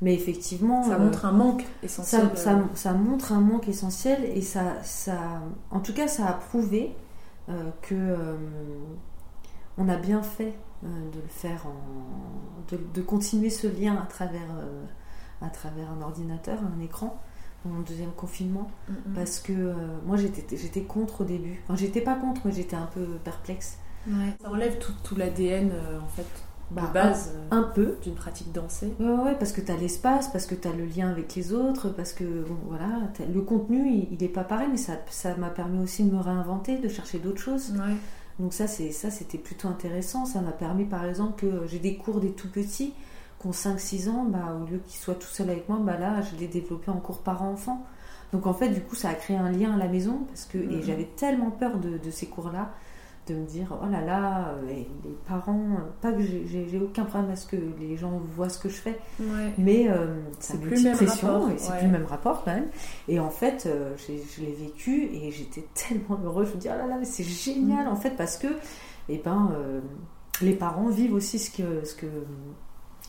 Mais 0.00 0.14
effectivement. 0.14 0.82
Ça 0.82 0.98
montre 0.98 1.24
un 1.24 1.32
manque 1.32 1.64
essentiel. 1.82 2.30
Ça, 2.34 2.52
euh. 2.52 2.62
ça, 2.74 2.92
montre 2.92 3.32
un 3.32 3.40
manque 3.40 3.68
essentiel 3.68 4.24
et 4.24 4.42
ça, 4.42 4.82
ça, 4.82 5.16
en 5.70 5.80
tout 5.80 5.94
cas, 5.94 6.08
ça 6.08 6.26
a 6.26 6.32
prouvé 6.32 6.94
euh, 7.48 7.70
que 7.82 7.94
euh, 7.94 8.36
on 9.78 9.88
a 9.88 9.96
bien 9.96 10.22
fait 10.22 10.54
de 10.84 11.20
le 11.20 11.28
faire, 11.28 11.66
en, 11.66 12.76
de, 12.94 13.02
continuer 13.02 13.50
ce 13.50 13.66
lien 13.66 13.96
à 13.96 14.06
travers, 14.06 14.50
à 15.40 15.48
travers 15.48 15.90
un 15.90 16.02
ordinateur, 16.02 16.58
un 16.60 16.80
écran 16.82 17.20
le 17.64 17.82
deuxième 17.82 18.12
confinement 18.12 18.70
parce 19.14 19.40
que 19.40 19.72
moi 20.04 20.18
j'étais 20.18 20.54
j'étais 20.54 20.82
contre 20.82 21.22
au 21.22 21.24
début 21.24 21.62
enfin 21.64 21.76
j'étais 21.76 22.02
pas 22.02 22.14
contre 22.14 22.42
mais 22.44 22.52
j'étais 22.52 22.76
un 22.76 22.84
peu 22.84 23.06
perplexe 23.24 23.78
ouais. 24.06 24.36
ça 24.38 24.50
enlève 24.50 24.78
tout, 24.78 24.92
tout 25.02 25.16
l'ADN 25.16 25.72
en 26.02 26.08
fait 26.08 26.26
bah, 26.70 26.90
base 26.92 27.34
un, 27.50 27.62
peu 27.62 27.96
d'une 28.02 28.14
pratique 28.14 28.52
dansée. 28.52 28.92
Ouais, 28.98 29.34
parce 29.38 29.52
que 29.52 29.60
tu 29.60 29.70
as 29.70 29.76
l'espace, 29.76 30.28
parce 30.28 30.46
que 30.46 30.54
tu 30.54 30.66
as 30.66 30.72
le 30.72 30.86
lien 30.86 31.10
avec 31.10 31.34
les 31.34 31.52
autres, 31.52 31.88
parce 31.90 32.12
que 32.12 32.24
bon, 32.24 32.56
voilà, 32.68 33.00
le 33.32 33.40
contenu 33.42 33.88
il 34.10 34.18
n'est 34.20 34.28
pas 34.28 34.44
pareil, 34.44 34.68
mais 34.70 34.76
ça, 34.76 34.94
ça 35.10 35.36
m'a 35.36 35.50
permis 35.50 35.82
aussi 35.82 36.04
de 36.04 36.14
me 36.14 36.20
réinventer, 36.20 36.78
de 36.78 36.88
chercher 36.88 37.18
d'autres 37.18 37.40
choses. 37.40 37.74
Donc 38.38 38.52
ça, 38.52 38.66
c'est 38.66 38.90
ça 38.90 39.10
c'était 39.10 39.38
plutôt 39.38 39.68
intéressant. 39.68 40.26
Ça 40.26 40.40
m'a 40.40 40.52
permis 40.52 40.84
par 40.84 41.04
exemple 41.04 41.40
que 41.40 41.66
j'ai 41.66 41.78
des 41.78 41.96
cours 41.96 42.20
des 42.20 42.32
tout 42.32 42.48
petits 42.48 42.92
qui 43.40 43.46
ont 43.46 43.52
5-6 43.52 44.08
ans, 44.08 44.24
bah, 44.24 44.58
au 44.60 44.70
lieu 44.70 44.78
qu'ils 44.86 45.00
soient 45.00 45.14
tout 45.14 45.28
seuls 45.28 45.50
avec 45.50 45.68
moi, 45.68 45.78
bah, 45.80 45.96
là 45.98 46.20
je 46.22 46.36
l'ai 46.36 46.48
développé 46.48 46.90
en 46.90 46.98
cours 46.98 47.18
par 47.18 47.42
enfant. 47.42 47.84
Donc 48.32 48.46
en 48.46 48.54
fait, 48.54 48.70
du 48.70 48.80
coup, 48.80 48.96
ça 48.96 49.10
a 49.10 49.14
créé 49.14 49.36
un 49.36 49.50
lien 49.50 49.74
à 49.74 49.76
la 49.76 49.86
maison 49.86 50.20
parce 50.28 50.44
que 50.44 50.58
et 50.58 50.66
mm-hmm. 50.66 50.82
j'avais 50.82 51.04
tellement 51.04 51.50
peur 51.50 51.78
de, 51.78 51.98
de 51.98 52.10
ces 52.10 52.26
cours-là 52.26 52.72
de 53.26 53.34
me 53.34 53.46
dire 53.46 53.78
oh 53.82 53.90
là 53.90 54.00
là 54.00 54.48
euh, 54.48 54.66
les, 54.66 54.86
parents 55.26 55.78
pas 56.02 56.12
que 56.12 56.20
j'ai 56.20 56.80
aucun 56.82 57.04
problème 57.04 57.30
à 57.30 57.36
ce 57.36 57.46
que 57.46 57.56
les 57.56 57.96
gens 57.96 58.20
voient 58.36 58.48
ce 58.48 58.58
que 58.58 58.68
je 58.68 58.76
fais 58.76 58.98
mais 59.58 59.88
euh, 59.88 60.20
c'est 60.40 60.60
plus 60.60 60.84
une 60.84 60.92
pression 60.92 61.50
et 61.50 61.58
c'est 61.58 61.76
plus 61.78 61.86
le 61.86 61.92
même 61.92 62.06
rapport 62.06 62.44
quand 62.44 62.52
même. 62.52 62.68
Et 63.08 63.18
en 63.18 63.30
fait 63.30 63.66
euh, 63.66 63.94
je 63.96 64.42
l'ai 64.42 64.52
vécu 64.52 65.08
et 65.12 65.30
j'étais 65.30 65.66
tellement 65.74 66.20
heureuse. 66.24 66.48
Je 66.50 66.54
me 66.54 66.60
dis 66.60 66.68
oh 66.70 66.76
là 66.76 66.86
là 66.86 66.96
mais 66.98 67.04
c'est 67.04 67.24
génial 67.24 67.88
en 67.88 67.96
fait 67.96 68.10
parce 68.10 68.36
que 68.36 68.48
et 69.08 69.16
eh 69.16 69.18
ben 69.18 69.52
les 70.40 70.54
parents 70.54 70.88
vivent 70.88 71.14
aussi 71.14 71.38
ce 71.38 71.50
que 71.50 71.84
ce 71.84 71.94
que 71.94 72.06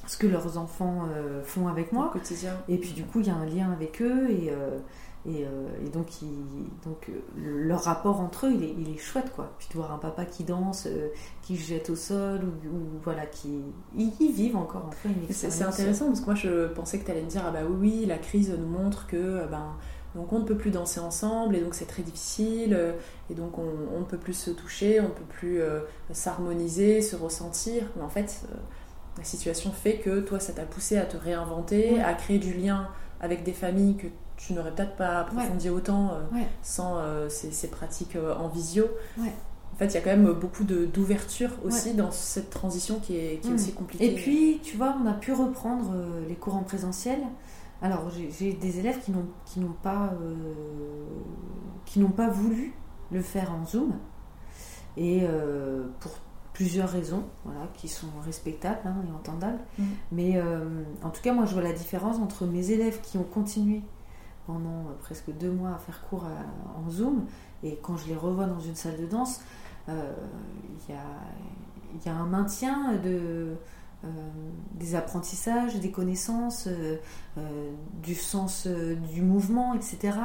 ce 0.07 0.17
que 0.17 0.27
leurs 0.27 0.57
enfants 0.57 1.07
font 1.43 1.67
avec 1.67 1.91
moi. 1.91 2.07
Au 2.07 2.09
quotidien. 2.09 2.53
Et 2.67 2.77
puis 2.77 2.91
du 2.91 3.03
coup 3.03 3.21
il 3.21 3.27
y 3.27 3.29
a 3.29 3.35
un 3.35 3.45
lien 3.45 3.71
avec 3.71 4.01
eux 4.01 4.29
et 4.29 4.49
euh, 4.49 4.77
et, 5.27 5.89
donc, 5.89 6.07
donc 6.85 7.09
euh, 7.09 7.19
leur 7.35 7.81
rapport 7.81 8.19
entre 8.19 8.45
eux, 8.45 8.53
il 8.53 8.63
est, 8.63 8.75
il 8.77 8.93
est, 8.93 8.97
chouette, 8.97 9.31
quoi. 9.35 9.53
Puis 9.57 9.67
de 9.71 9.73
voir 9.73 9.91
un 9.91 9.97
papa 9.97 10.23
qui 10.23 10.43
danse, 10.43 10.85
euh, 10.85 11.07
qui 11.41 11.57
jette 11.57 11.89
au 11.89 11.95
sol, 11.95 12.41
ou, 12.43 12.99
voilà, 13.03 13.25
qui 13.25 13.61
ils, 13.97 14.31
vivent 14.31 14.55
encore 14.55 14.91
une 15.05 15.33
C'est 15.33 15.63
intéressant 15.63 16.07
parce 16.07 16.19
que 16.19 16.25
moi 16.25 16.35
je 16.35 16.67
pensais 16.67 16.99
que 16.99 17.05
tu 17.05 17.11
allais 17.11 17.23
me 17.23 17.29
dire 17.29 17.43
ah 17.45 17.51
bah 17.51 17.59
oui, 17.67 17.75
oui, 17.79 18.05
la 18.05 18.17
crise 18.17 18.55
nous 18.57 18.67
montre 18.67 19.07
que 19.07 19.45
ben 19.47 19.75
donc 20.13 20.31
on 20.31 20.39
ne 20.39 20.45
peut 20.45 20.55
plus 20.55 20.71
danser 20.71 20.99
ensemble 20.99 21.55
et 21.55 21.61
donc 21.61 21.73
c'est 21.73 21.85
très 21.85 22.03
difficile 22.03 22.77
et 23.29 23.33
donc 23.33 23.57
on 23.57 23.99
ne 23.99 24.05
peut 24.05 24.17
plus 24.17 24.33
se 24.33 24.51
toucher, 24.51 24.99
on 25.01 25.05
ne 25.05 25.09
peut 25.09 25.25
plus 25.27 25.59
s'harmoniser, 26.11 27.01
se 27.01 27.15
ressentir. 27.15 27.83
Mais 27.95 28.03
en 28.03 28.09
fait, 28.09 28.45
la 29.17 29.23
situation 29.23 29.71
fait 29.71 29.97
que 29.97 30.21
toi 30.21 30.39
ça 30.39 30.53
t'a 30.53 30.63
poussé 30.63 30.97
à 30.97 31.05
te 31.05 31.17
réinventer, 31.17 32.01
à 32.01 32.13
créer 32.13 32.39
du 32.39 32.53
lien 32.53 32.87
avec 33.19 33.43
des 33.43 33.53
familles 33.53 33.97
que 33.97 34.07
tu 34.45 34.53
n'aurais 34.53 34.71
peut-être 34.71 34.95
pas 34.95 35.21
approfondi 35.21 35.69
autant 35.69 36.11
euh, 36.11 36.41
sans 36.61 36.97
euh, 36.97 37.29
ces, 37.29 37.67
pratiques 37.67 38.15
euh, 38.15 38.35
en 38.35 38.47
visio. 38.47 38.85
En 39.17 39.77
fait, 39.77 39.87
il 39.87 39.93
y 39.95 39.97
a 39.97 40.01
quand 40.01 40.11
même 40.11 40.31
beaucoup 40.33 40.63
d'ouverture 40.63 41.49
aussi 41.65 41.95
dans 41.95 42.11
cette 42.11 42.49
transition 42.49 42.99
qui 42.99 43.17
est, 43.17 43.41
qui 43.41 43.49
est 43.49 43.51
mm. 43.51 43.55
aussi 43.55 43.73
compliquée. 43.73 44.11
Et 44.11 44.15
puis, 44.15 44.59
tu 44.63 44.77
vois, 44.77 44.95
on 45.03 45.07
a 45.07 45.13
pu 45.13 45.33
reprendre 45.33 45.91
les 46.29 46.35
cours 46.35 46.55
en 46.55 46.63
présentiel. 46.63 47.19
Alors, 47.81 48.09
j'ai 48.09 48.53
des 48.53 48.79
élèves 48.79 48.99
qui 49.03 49.11
n'ont 49.11 49.73
pas, 49.83 50.13
qui 51.85 51.99
n'ont 51.99 52.07
pas 52.07 52.29
voulu 52.29 52.73
le 53.11 53.21
faire 53.21 53.51
en 53.51 53.65
Zoom. 53.65 53.93
Et 54.95 55.27
pour 55.99 56.11
plusieurs 56.53 56.87
raisons, 56.87 57.25
voilà, 57.43 57.67
qui 57.73 57.89
sont 57.89 58.07
respectables 58.23 58.79
hein, 58.85 58.95
et 59.05 59.11
entendables. 59.11 59.59
Mm. 59.77 59.83
Mais 60.13 60.41
en 61.03 61.09
tout 61.09 61.21
cas, 61.21 61.33
moi, 61.33 61.43
je 61.45 61.53
vois 61.53 61.63
la 61.63 61.73
différence 61.73 62.15
entre 62.19 62.45
mes 62.45 62.71
élèves 62.71 63.01
qui 63.01 63.17
ont 63.17 63.25
continué 63.25 63.81
pendant 64.45 64.85
presque 64.99 65.31
deux 65.37 65.51
mois 65.51 65.71
à 65.71 65.77
faire 65.77 66.01
cours 66.09 66.25
en 66.75 66.89
Zoom 66.89 67.25
et 67.63 67.77
quand 67.81 67.97
je 67.97 68.07
les 68.07 68.15
revois 68.15 68.45
dans 68.45 68.59
une 68.59 68.75
salle 68.75 68.97
de 68.97 69.05
danse, 69.05 69.41
il 69.87 69.93
y 70.89 70.93
a, 70.93 72.05
y, 72.05 72.09
a, 72.09 72.15
un 72.15 72.25
maintien 72.25 72.93
de 73.03 73.57
euh, 74.05 74.09
des 74.73 74.93
apprentissages, 74.93 75.79
des 75.79 75.89
connaissances, 75.89 76.67
euh, 76.67 76.97
euh, 77.37 77.71
du 78.03 78.13
sens 78.13 78.67
du 78.67 79.21
mouvement, 79.21 79.73
etc. 79.73 80.17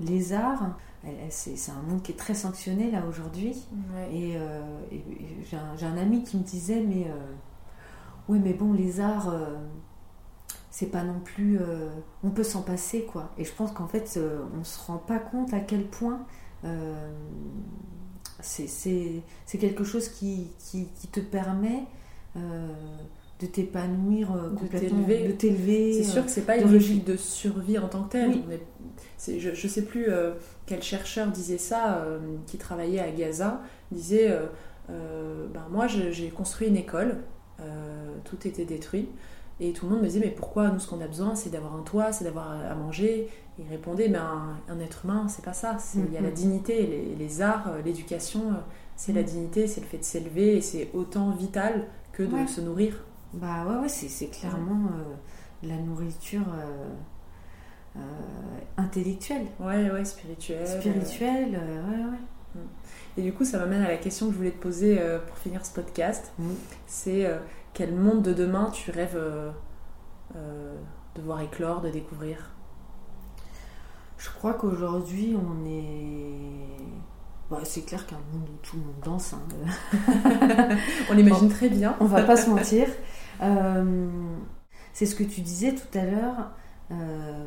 les 0.00 0.32
arts, 0.32 0.76
c'est 1.30 1.70
un 1.70 1.88
monde 1.88 2.02
qui 2.02 2.10
est 2.12 2.16
très 2.16 2.34
sanctionné 2.34 2.90
là 2.90 3.04
aujourd'hui. 3.08 3.66
Et, 4.12 4.36
j'ai 5.44 5.86
un, 5.86 5.96
ami 5.96 6.24
qui 6.24 6.36
me 6.36 6.42
disait, 6.42 6.82
mais 6.82 7.06
oui, 8.28 8.40
mais 8.42 8.52
bon, 8.52 8.72
les 8.72 9.00
arts, 9.00 9.32
c'est 10.76 10.86
pas 10.86 11.04
non 11.04 11.20
plus, 11.20 11.60
on 12.24 12.30
peut 12.30 12.42
s'en 12.42 12.62
passer 12.62 13.04
quoi. 13.04 13.30
Et 13.38 13.44
je 13.44 13.52
pense 13.52 13.70
qu'en 13.70 13.86
fait, 13.86 14.18
on 14.58 14.64
se 14.64 14.84
rend 14.84 14.96
pas 14.96 15.20
compte 15.20 15.54
à 15.54 15.60
quel 15.60 15.84
point 15.84 16.26
c'est 18.40 19.58
quelque 19.58 19.84
chose 19.84 20.08
qui, 20.08 20.48
qui, 20.58 20.88
qui 21.00 21.06
te 21.08 21.20
permet 21.20 21.84
euh, 22.36 22.68
de 23.40 23.46
t'épanouir 23.46 24.32
euh, 24.32 24.50
complètement, 24.50 25.00
de 25.00 25.32
t'élever. 25.32 25.92
C'est 25.92 26.10
sûr 26.10 26.24
que 26.24 26.30
c'est 26.30 26.46
pas 26.46 26.56
une 26.56 26.70
logique 26.70 27.04
de 27.04 27.16
survie 27.16 27.78
en 27.78 27.88
tant 27.88 28.04
que 28.04 28.12
telle. 28.12 28.32
je, 29.26 29.50
ne 29.50 29.68
sais 29.68 29.82
plus 29.82 30.08
euh, 30.08 30.34
quel 30.66 30.82
chercheur 30.82 31.28
disait 31.28 31.58
ça, 31.58 32.06
qui 32.46 32.58
travaillait 32.58 33.00
à 33.00 33.10
Gaza, 33.10 33.60
disait 33.90 34.32
ben 34.88 35.66
moi 35.70 35.86
j'ai 35.88 36.30
construit 36.30 36.68
une 36.68 36.76
école, 36.76 37.18
tout 38.24 38.46
était 38.46 38.64
détruit. 38.64 39.08
Et 39.60 39.72
tout 39.72 39.86
le 39.86 39.92
monde 39.92 40.02
me 40.02 40.06
disait, 40.06 40.20
mais 40.20 40.30
pourquoi 40.30 40.70
nous, 40.70 40.80
ce 40.80 40.88
qu'on 40.88 41.00
a 41.00 41.06
besoin, 41.06 41.34
c'est 41.34 41.50
d'avoir 41.50 41.76
un 41.76 41.82
toit, 41.82 42.12
c'est 42.12 42.24
d'avoir 42.24 42.50
à 42.50 42.74
manger? 42.74 43.28
il 43.56 43.68
répondait, 43.68 44.08
mais 44.08 44.18
un, 44.18 44.80
être 44.80 45.04
humain, 45.04 45.26
c'est 45.28 45.44
pas 45.44 45.52
ça. 45.52 45.76
Il 45.94 46.12
y 46.12 46.16
a 46.16 46.20
la 46.20 46.30
mm-hmm. 46.30 46.32
dignité, 46.32 46.86
les, 46.86 47.14
les 47.14 47.40
arts, 47.40 47.70
l'éducation, 47.84 48.52
c'est 48.96 49.12
la 49.12 49.22
mm. 49.22 49.26
dignité, 49.26 49.66
c'est 49.68 49.80
le 49.80 49.86
fait 49.86 49.98
de 49.98 50.04
s'élever, 50.04 50.56
et 50.56 50.60
c'est 50.60 50.90
autant 50.92 51.30
vital 51.30 51.86
que 52.12 52.22
de 52.22 52.48
se 52.48 52.60
nourrir. 52.60 53.04
Bah 53.32 53.64
ouais, 53.66 53.76
ouais 53.82 53.88
c'est 53.88 54.28
clairement 54.28 54.90
euh, 54.92 55.66
la 55.66 55.76
nourriture 55.76 56.46
euh, 56.56 56.90
euh, 57.96 58.00
intellectuelle. 58.76 59.46
Ouais, 59.58 59.90
ouais, 59.90 60.04
spirituelle. 60.04 60.66
Spirituelle, 60.66 61.50
ouais, 61.50 62.04
ouais. 62.04 62.18
Et 63.16 63.22
du 63.22 63.32
coup, 63.32 63.44
ça 63.44 63.58
m'amène 63.58 63.82
à 63.82 63.88
la 63.88 63.96
question 63.96 64.26
que 64.26 64.32
je 64.32 64.36
voulais 64.38 64.50
te 64.50 64.60
poser 64.60 65.00
pour 65.26 65.38
finir 65.38 65.64
ce 65.64 65.72
podcast. 65.72 66.32
Mm. 66.38 66.50
C'est 66.86 67.30
quel 67.72 67.94
monde 67.94 68.22
de 68.22 68.32
demain 68.32 68.70
tu 68.72 68.90
rêves 68.90 69.18
de 70.34 71.22
voir 71.22 71.40
éclore, 71.40 71.80
de 71.80 71.90
découvrir? 71.90 72.50
Je 74.18 74.30
crois 74.30 74.54
qu'aujourd'hui, 74.54 75.36
on 75.36 75.64
est 75.66 76.64
bah, 77.50 77.60
c'est 77.62 77.82
clair 77.82 78.06
qu'un 78.06 78.18
monde 78.32 78.48
où 78.48 78.56
tout 78.62 78.76
le 78.76 78.82
monde 78.82 79.00
danse. 79.04 79.34
Hein. 79.34 80.76
on 81.10 81.14
l'imagine 81.14 81.48
très 81.48 81.68
bien. 81.68 81.94
On 82.00 82.06
va 82.06 82.22
pas 82.22 82.36
se 82.36 82.48
mentir. 82.50 82.88
Euh, 83.42 84.08
c'est 84.92 85.06
ce 85.06 85.14
que 85.14 85.24
tu 85.24 85.40
disais 85.40 85.74
tout 85.74 85.98
à 85.98 86.04
l'heure. 86.04 86.50
Euh, 86.90 87.46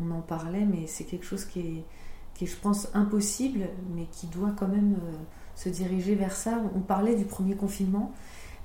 on 0.00 0.10
en 0.10 0.20
parlait, 0.20 0.66
mais 0.66 0.86
c'est 0.86 1.04
quelque 1.04 1.24
chose 1.24 1.44
qui 1.44 1.60
est, 1.60 1.84
qui 2.42 2.44
est, 2.44 2.46
je 2.46 2.56
pense, 2.56 2.88
impossible, 2.94 3.68
mais 3.94 4.06
qui 4.12 4.26
doit 4.26 4.52
quand 4.56 4.68
même 4.68 4.94
euh, 4.94 5.12
se 5.54 5.68
diriger 5.68 6.14
vers 6.14 6.34
ça. 6.34 6.60
On 6.74 6.80
parlait 6.80 7.14
du 7.14 7.24
premier 7.24 7.54
confinement 7.54 8.12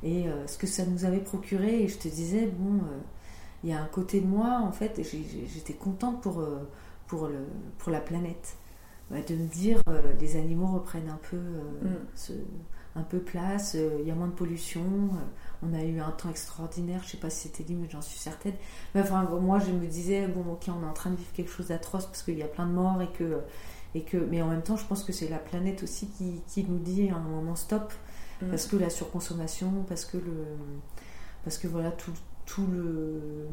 et 0.04 0.26
ce 0.46 0.60
que 0.60 0.68
ça 0.68 0.86
nous 0.86 1.06
avait 1.06 1.20
procuré. 1.20 1.82
Et 1.82 1.88
je 1.88 1.98
te 1.98 2.08
disais, 2.08 2.46
bon, 2.46 2.82
il 3.63 3.72
y 3.72 3.74
a 3.74 3.82
un 3.82 3.88
côté 3.88 4.22
de 4.22 4.28
moi, 4.28 4.62
en 4.63 4.72
fait, 4.72 5.02
j'étais 5.02 5.74
contente 5.74 6.22
pour, 6.22 6.46
pour, 7.08 7.28
le, 7.28 7.48
pour 7.80 7.92
la 7.92 8.00
planète 8.00 8.58
de 9.12 9.36
me 9.36 9.48
dire 9.48 9.82
euh, 9.88 10.02
les 10.20 10.36
animaux 10.36 10.68
reprennent 10.68 11.10
un 11.10 11.20
peu, 11.30 11.38
euh, 11.38 11.90
mm. 11.90 12.34
Un 12.98 13.04
peu 13.04 13.20
place, 13.20 13.76
euh, 13.76 13.98
il 14.02 14.08
y 14.08 14.12
a 14.12 14.16
moins 14.16 14.28
de 14.28 14.34
pollution, 14.34 14.84
on 15.64 15.74
a 15.74 15.84
eu 15.84 16.00
un 16.00 16.12
temps 16.12 16.30
extraordinaire, 16.30 17.02
je 17.04 17.12
sais 17.12 17.18
pas 17.18 17.30
si 17.30 17.48
c'était 17.48 17.64
dit, 17.64 17.76
mais 17.76 17.88
j'en 17.90 18.02
suis 18.02 18.18
certaine. 18.18 18.54
Mais 18.96 19.02
enfin, 19.02 19.24
moi 19.24 19.60
je 19.60 19.72
me 19.72 19.86
disais, 19.86 20.28
bon 20.28 20.52
ok, 20.52 20.66
on 20.70 20.84
est 20.84 20.90
en 20.90 20.94
train 20.94 21.12
de 21.12 21.16
vivre 21.16 21.32
quelque 21.34 21.52
chose 21.52 21.68
d'atroce 21.68 22.06
parce 22.06 22.24
qu'il 22.24 22.38
y 22.38 22.44
a 22.44 22.48
plein 22.48 22.66
de 22.66 22.72
morts 22.72 23.02
et 23.02 23.12
que, 23.12 23.42
et 23.96 24.04
que. 24.04 24.18
Mais 24.18 24.42
en 24.42 24.48
même 24.48 24.64
temps, 24.64 24.78
je 24.78 24.86
pense 24.86 25.04
que 25.04 25.14
c'est 25.14 25.30
la 25.30 25.40
planète 25.40 25.84
aussi 25.84 26.08
qui, 26.08 26.42
qui, 26.48 26.64
nous 26.64 26.80
dit 26.80 27.10
à 27.10 27.16
un 27.16 27.20
moment 27.20 27.56
stop, 27.56 27.94
mm. 28.42 28.50
parce 28.50 28.68
que 28.68 28.76
la 28.76 28.90
surconsommation, 28.90 29.86
parce 29.88 30.06
que 30.06 30.18
le. 30.18 30.46
Parce 31.44 31.58
que 31.58 31.68
voilà, 31.68 31.92
tout, 31.92 32.12
tout 32.46 32.66
le 32.68 33.48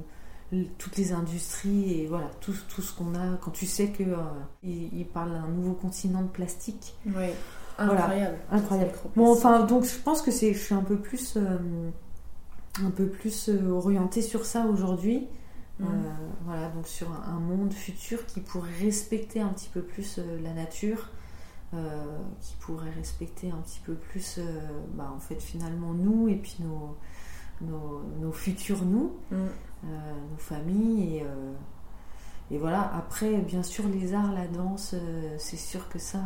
toutes 0.79 0.97
les 0.97 1.13
industries 1.13 2.01
et 2.01 2.07
voilà 2.07 2.31
tout, 2.41 2.55
tout 2.69 2.83
ce 2.83 2.95
qu'on 2.95 3.15
a 3.15 3.37
quand 3.39 3.51
tu 3.51 3.67
sais 3.67 3.89
que 3.89 4.05
euh, 4.05 4.17
il, 4.63 5.05
parle 5.07 5.33
d'un 5.33 5.49
nouveau 5.49 5.73
continent 5.73 6.23
de 6.23 6.29
plastique 6.29 6.95
oui 7.07 7.31
incroyable 7.79 8.39
incroyable 8.51 8.93
bon 9.17 9.33
enfin 9.33 9.65
donc 9.65 9.85
je 9.85 9.99
pense 9.99 10.23
que 10.23 10.31
c'est 10.31 10.53
je 10.53 10.59
suis 10.59 10.75
un 10.75 10.83
peu 10.83 10.97
plus 10.97 11.37
euh, 11.37 11.91
un 12.85 12.91
peu 12.91 13.07
plus 13.07 13.49
euh, 13.49 13.71
orientée 13.71 14.23
sur 14.23 14.45
ça 14.45 14.67
aujourd'hui 14.67 15.27
mm. 15.81 15.87
voilà 16.45 16.69
donc 16.71 16.87
sur 16.87 17.09
un, 17.11 17.41
monde 17.41 17.73
futur 17.73 18.27
qui 18.27 18.41
pourrait 18.41 18.71
respecter 18.81 19.41
un 19.41 19.49
petit 19.49 19.69
peu 19.69 19.83
plus 19.83 20.21
la 20.43 20.53
nature 20.53 21.11
qui 22.41 22.55
pourrait 22.61 22.93
respecter 22.97 23.51
un 23.51 23.61
petit 23.63 23.81
peu 23.85 23.95
plus 23.95 24.39
bah, 24.95 25.13
en 25.13 25.19
fait 25.19 25.43
finalement 25.43 25.93
nous 25.93 26.29
et 26.29 26.37
puis 26.37 26.59
nos 26.61 26.97
nos, 27.61 28.03
nos 28.21 28.31
futurs 28.31 28.85
nous 28.85 29.13
mm. 29.33 29.47
Euh, 29.87 30.15
nos 30.31 30.37
familles. 30.39 31.17
Et, 31.17 31.23
euh, 31.23 31.53
et 32.51 32.59
voilà, 32.59 32.91
après, 32.95 33.39
bien 33.39 33.63
sûr, 33.63 33.85
les 33.89 34.15
arts, 34.15 34.33
la 34.33 34.47
danse, 34.47 34.95
euh, 34.95 35.35
c'est 35.39 35.57
sûr 35.57 35.89
que 35.89 35.99
ça. 35.99 36.21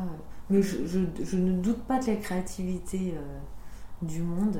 Mais 0.50 0.62
je, 0.62 0.76
je, 0.86 1.36
ne 1.36 1.60
doute 1.60 1.82
pas 1.84 1.98
de 1.98 2.06
la 2.06 2.16
créativité 2.16 3.14
du 4.02 4.22
monde 4.22 4.58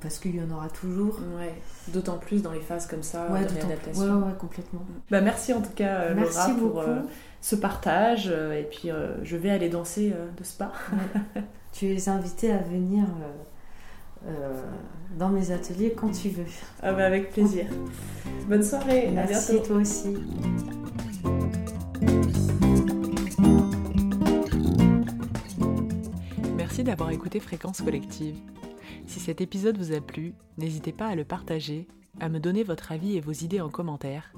parce 0.00 0.18
qu'il 0.18 0.36
y 0.36 0.42
en 0.42 0.50
aura 0.50 0.68
toujours. 0.68 1.18
Ouais, 1.36 1.54
d'autant 1.88 2.18
plus 2.18 2.42
dans 2.42 2.52
les 2.52 2.60
phases 2.60 2.86
comme 2.86 3.02
ça 3.02 3.28
ouais, 3.30 3.44
de 3.44 3.52
réadaptation. 3.52 4.18
Ouais, 4.18 4.32
complètement. 4.38 4.80
Bah, 5.10 5.20
merci 5.20 5.52
en 5.52 5.60
tout 5.60 5.72
cas, 5.74 6.14
Laura, 6.14 6.48
pour 6.50 6.84
ce 7.40 7.56
partage. 7.56 8.28
et 8.28 8.68
puis, 8.70 8.90
je 9.22 9.36
vais 9.36 9.50
aller 9.50 9.68
danser 9.68 10.14
de 10.36 10.44
spa. 10.44 10.72
tu 11.72 11.86
es 11.86 12.08
invitée 12.08 12.52
à 12.52 12.58
venir 12.58 13.06
dans 15.18 15.30
mes 15.30 15.50
ateliers 15.50 15.94
quand 15.96 16.10
tu 16.10 16.28
veux. 16.28 16.44
Ah 16.82 16.92
bah 16.92 17.06
avec 17.06 17.32
plaisir. 17.32 17.66
Bonne 18.48 18.62
soirée. 18.62 19.10
Merci 19.12 19.56
à 19.56 19.60
toi 19.60 19.76
aussi. 19.76 20.14
D'avoir 26.84 27.10
écouté 27.10 27.40
Fréquence 27.40 27.82
Collective. 27.82 28.36
Si 29.06 29.18
cet 29.18 29.40
épisode 29.40 29.76
vous 29.76 29.92
a 29.92 30.00
plu, 30.00 30.32
n'hésitez 30.58 30.92
pas 30.92 31.08
à 31.08 31.16
le 31.16 31.24
partager, 31.24 31.88
à 32.20 32.28
me 32.28 32.38
donner 32.38 32.62
votre 32.62 32.92
avis 32.92 33.16
et 33.16 33.20
vos 33.20 33.32
idées 33.32 33.60
en 33.60 33.68
commentaire, 33.68 34.32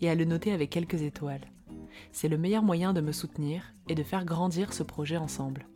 et 0.00 0.10
à 0.10 0.16
le 0.16 0.24
noter 0.24 0.52
avec 0.52 0.70
quelques 0.70 1.02
étoiles. 1.02 1.46
C'est 2.10 2.28
le 2.28 2.36
meilleur 2.36 2.64
moyen 2.64 2.92
de 2.92 3.00
me 3.00 3.12
soutenir 3.12 3.72
et 3.88 3.94
de 3.94 4.02
faire 4.02 4.24
grandir 4.24 4.72
ce 4.72 4.82
projet 4.82 5.16
ensemble. 5.16 5.66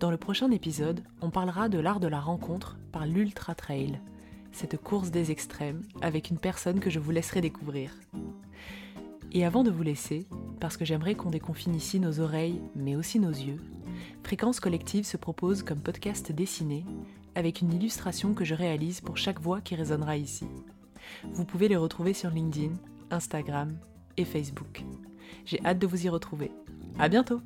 Dans 0.00 0.10
le 0.10 0.16
prochain 0.16 0.50
épisode, 0.50 1.04
on 1.22 1.30
parlera 1.30 1.68
de 1.68 1.78
l'art 1.78 2.00
de 2.00 2.08
la 2.08 2.20
rencontre 2.20 2.76
par 2.90 3.06
l'Ultra 3.06 3.54
Trail, 3.54 4.00
cette 4.50 4.78
course 4.78 5.12
des 5.12 5.30
extrêmes 5.30 5.82
avec 6.02 6.30
une 6.30 6.38
personne 6.38 6.80
que 6.80 6.90
je 6.90 6.98
vous 6.98 7.12
laisserai 7.12 7.40
découvrir. 7.40 7.92
Et 9.32 9.44
avant 9.46 9.62
de 9.62 9.70
vous 9.70 9.84
laisser, 9.84 10.26
parce 10.58 10.76
que 10.76 10.84
j'aimerais 10.84 11.14
qu'on 11.14 11.30
déconfine 11.30 11.76
ici 11.76 12.00
nos 12.00 12.18
oreilles, 12.18 12.60
mais 12.74 12.96
aussi 12.96 13.20
nos 13.20 13.30
yeux, 13.30 13.60
Fréquence 14.22 14.60
Collective 14.60 15.04
se 15.04 15.16
propose 15.16 15.62
comme 15.62 15.80
podcast 15.80 16.32
dessiné, 16.32 16.84
avec 17.34 17.60
une 17.60 17.72
illustration 17.72 18.34
que 18.34 18.44
je 18.44 18.54
réalise 18.54 19.00
pour 19.00 19.16
chaque 19.16 19.40
voix 19.40 19.60
qui 19.60 19.74
résonnera 19.74 20.16
ici. 20.16 20.46
Vous 21.32 21.44
pouvez 21.44 21.68
les 21.68 21.76
retrouver 21.76 22.12
sur 22.12 22.30
LinkedIn, 22.30 22.74
Instagram 23.10 23.76
et 24.16 24.24
Facebook. 24.24 24.84
J'ai 25.44 25.64
hâte 25.64 25.78
de 25.78 25.86
vous 25.86 26.04
y 26.04 26.08
retrouver. 26.08 26.50
À 26.98 27.08
bientôt! 27.08 27.40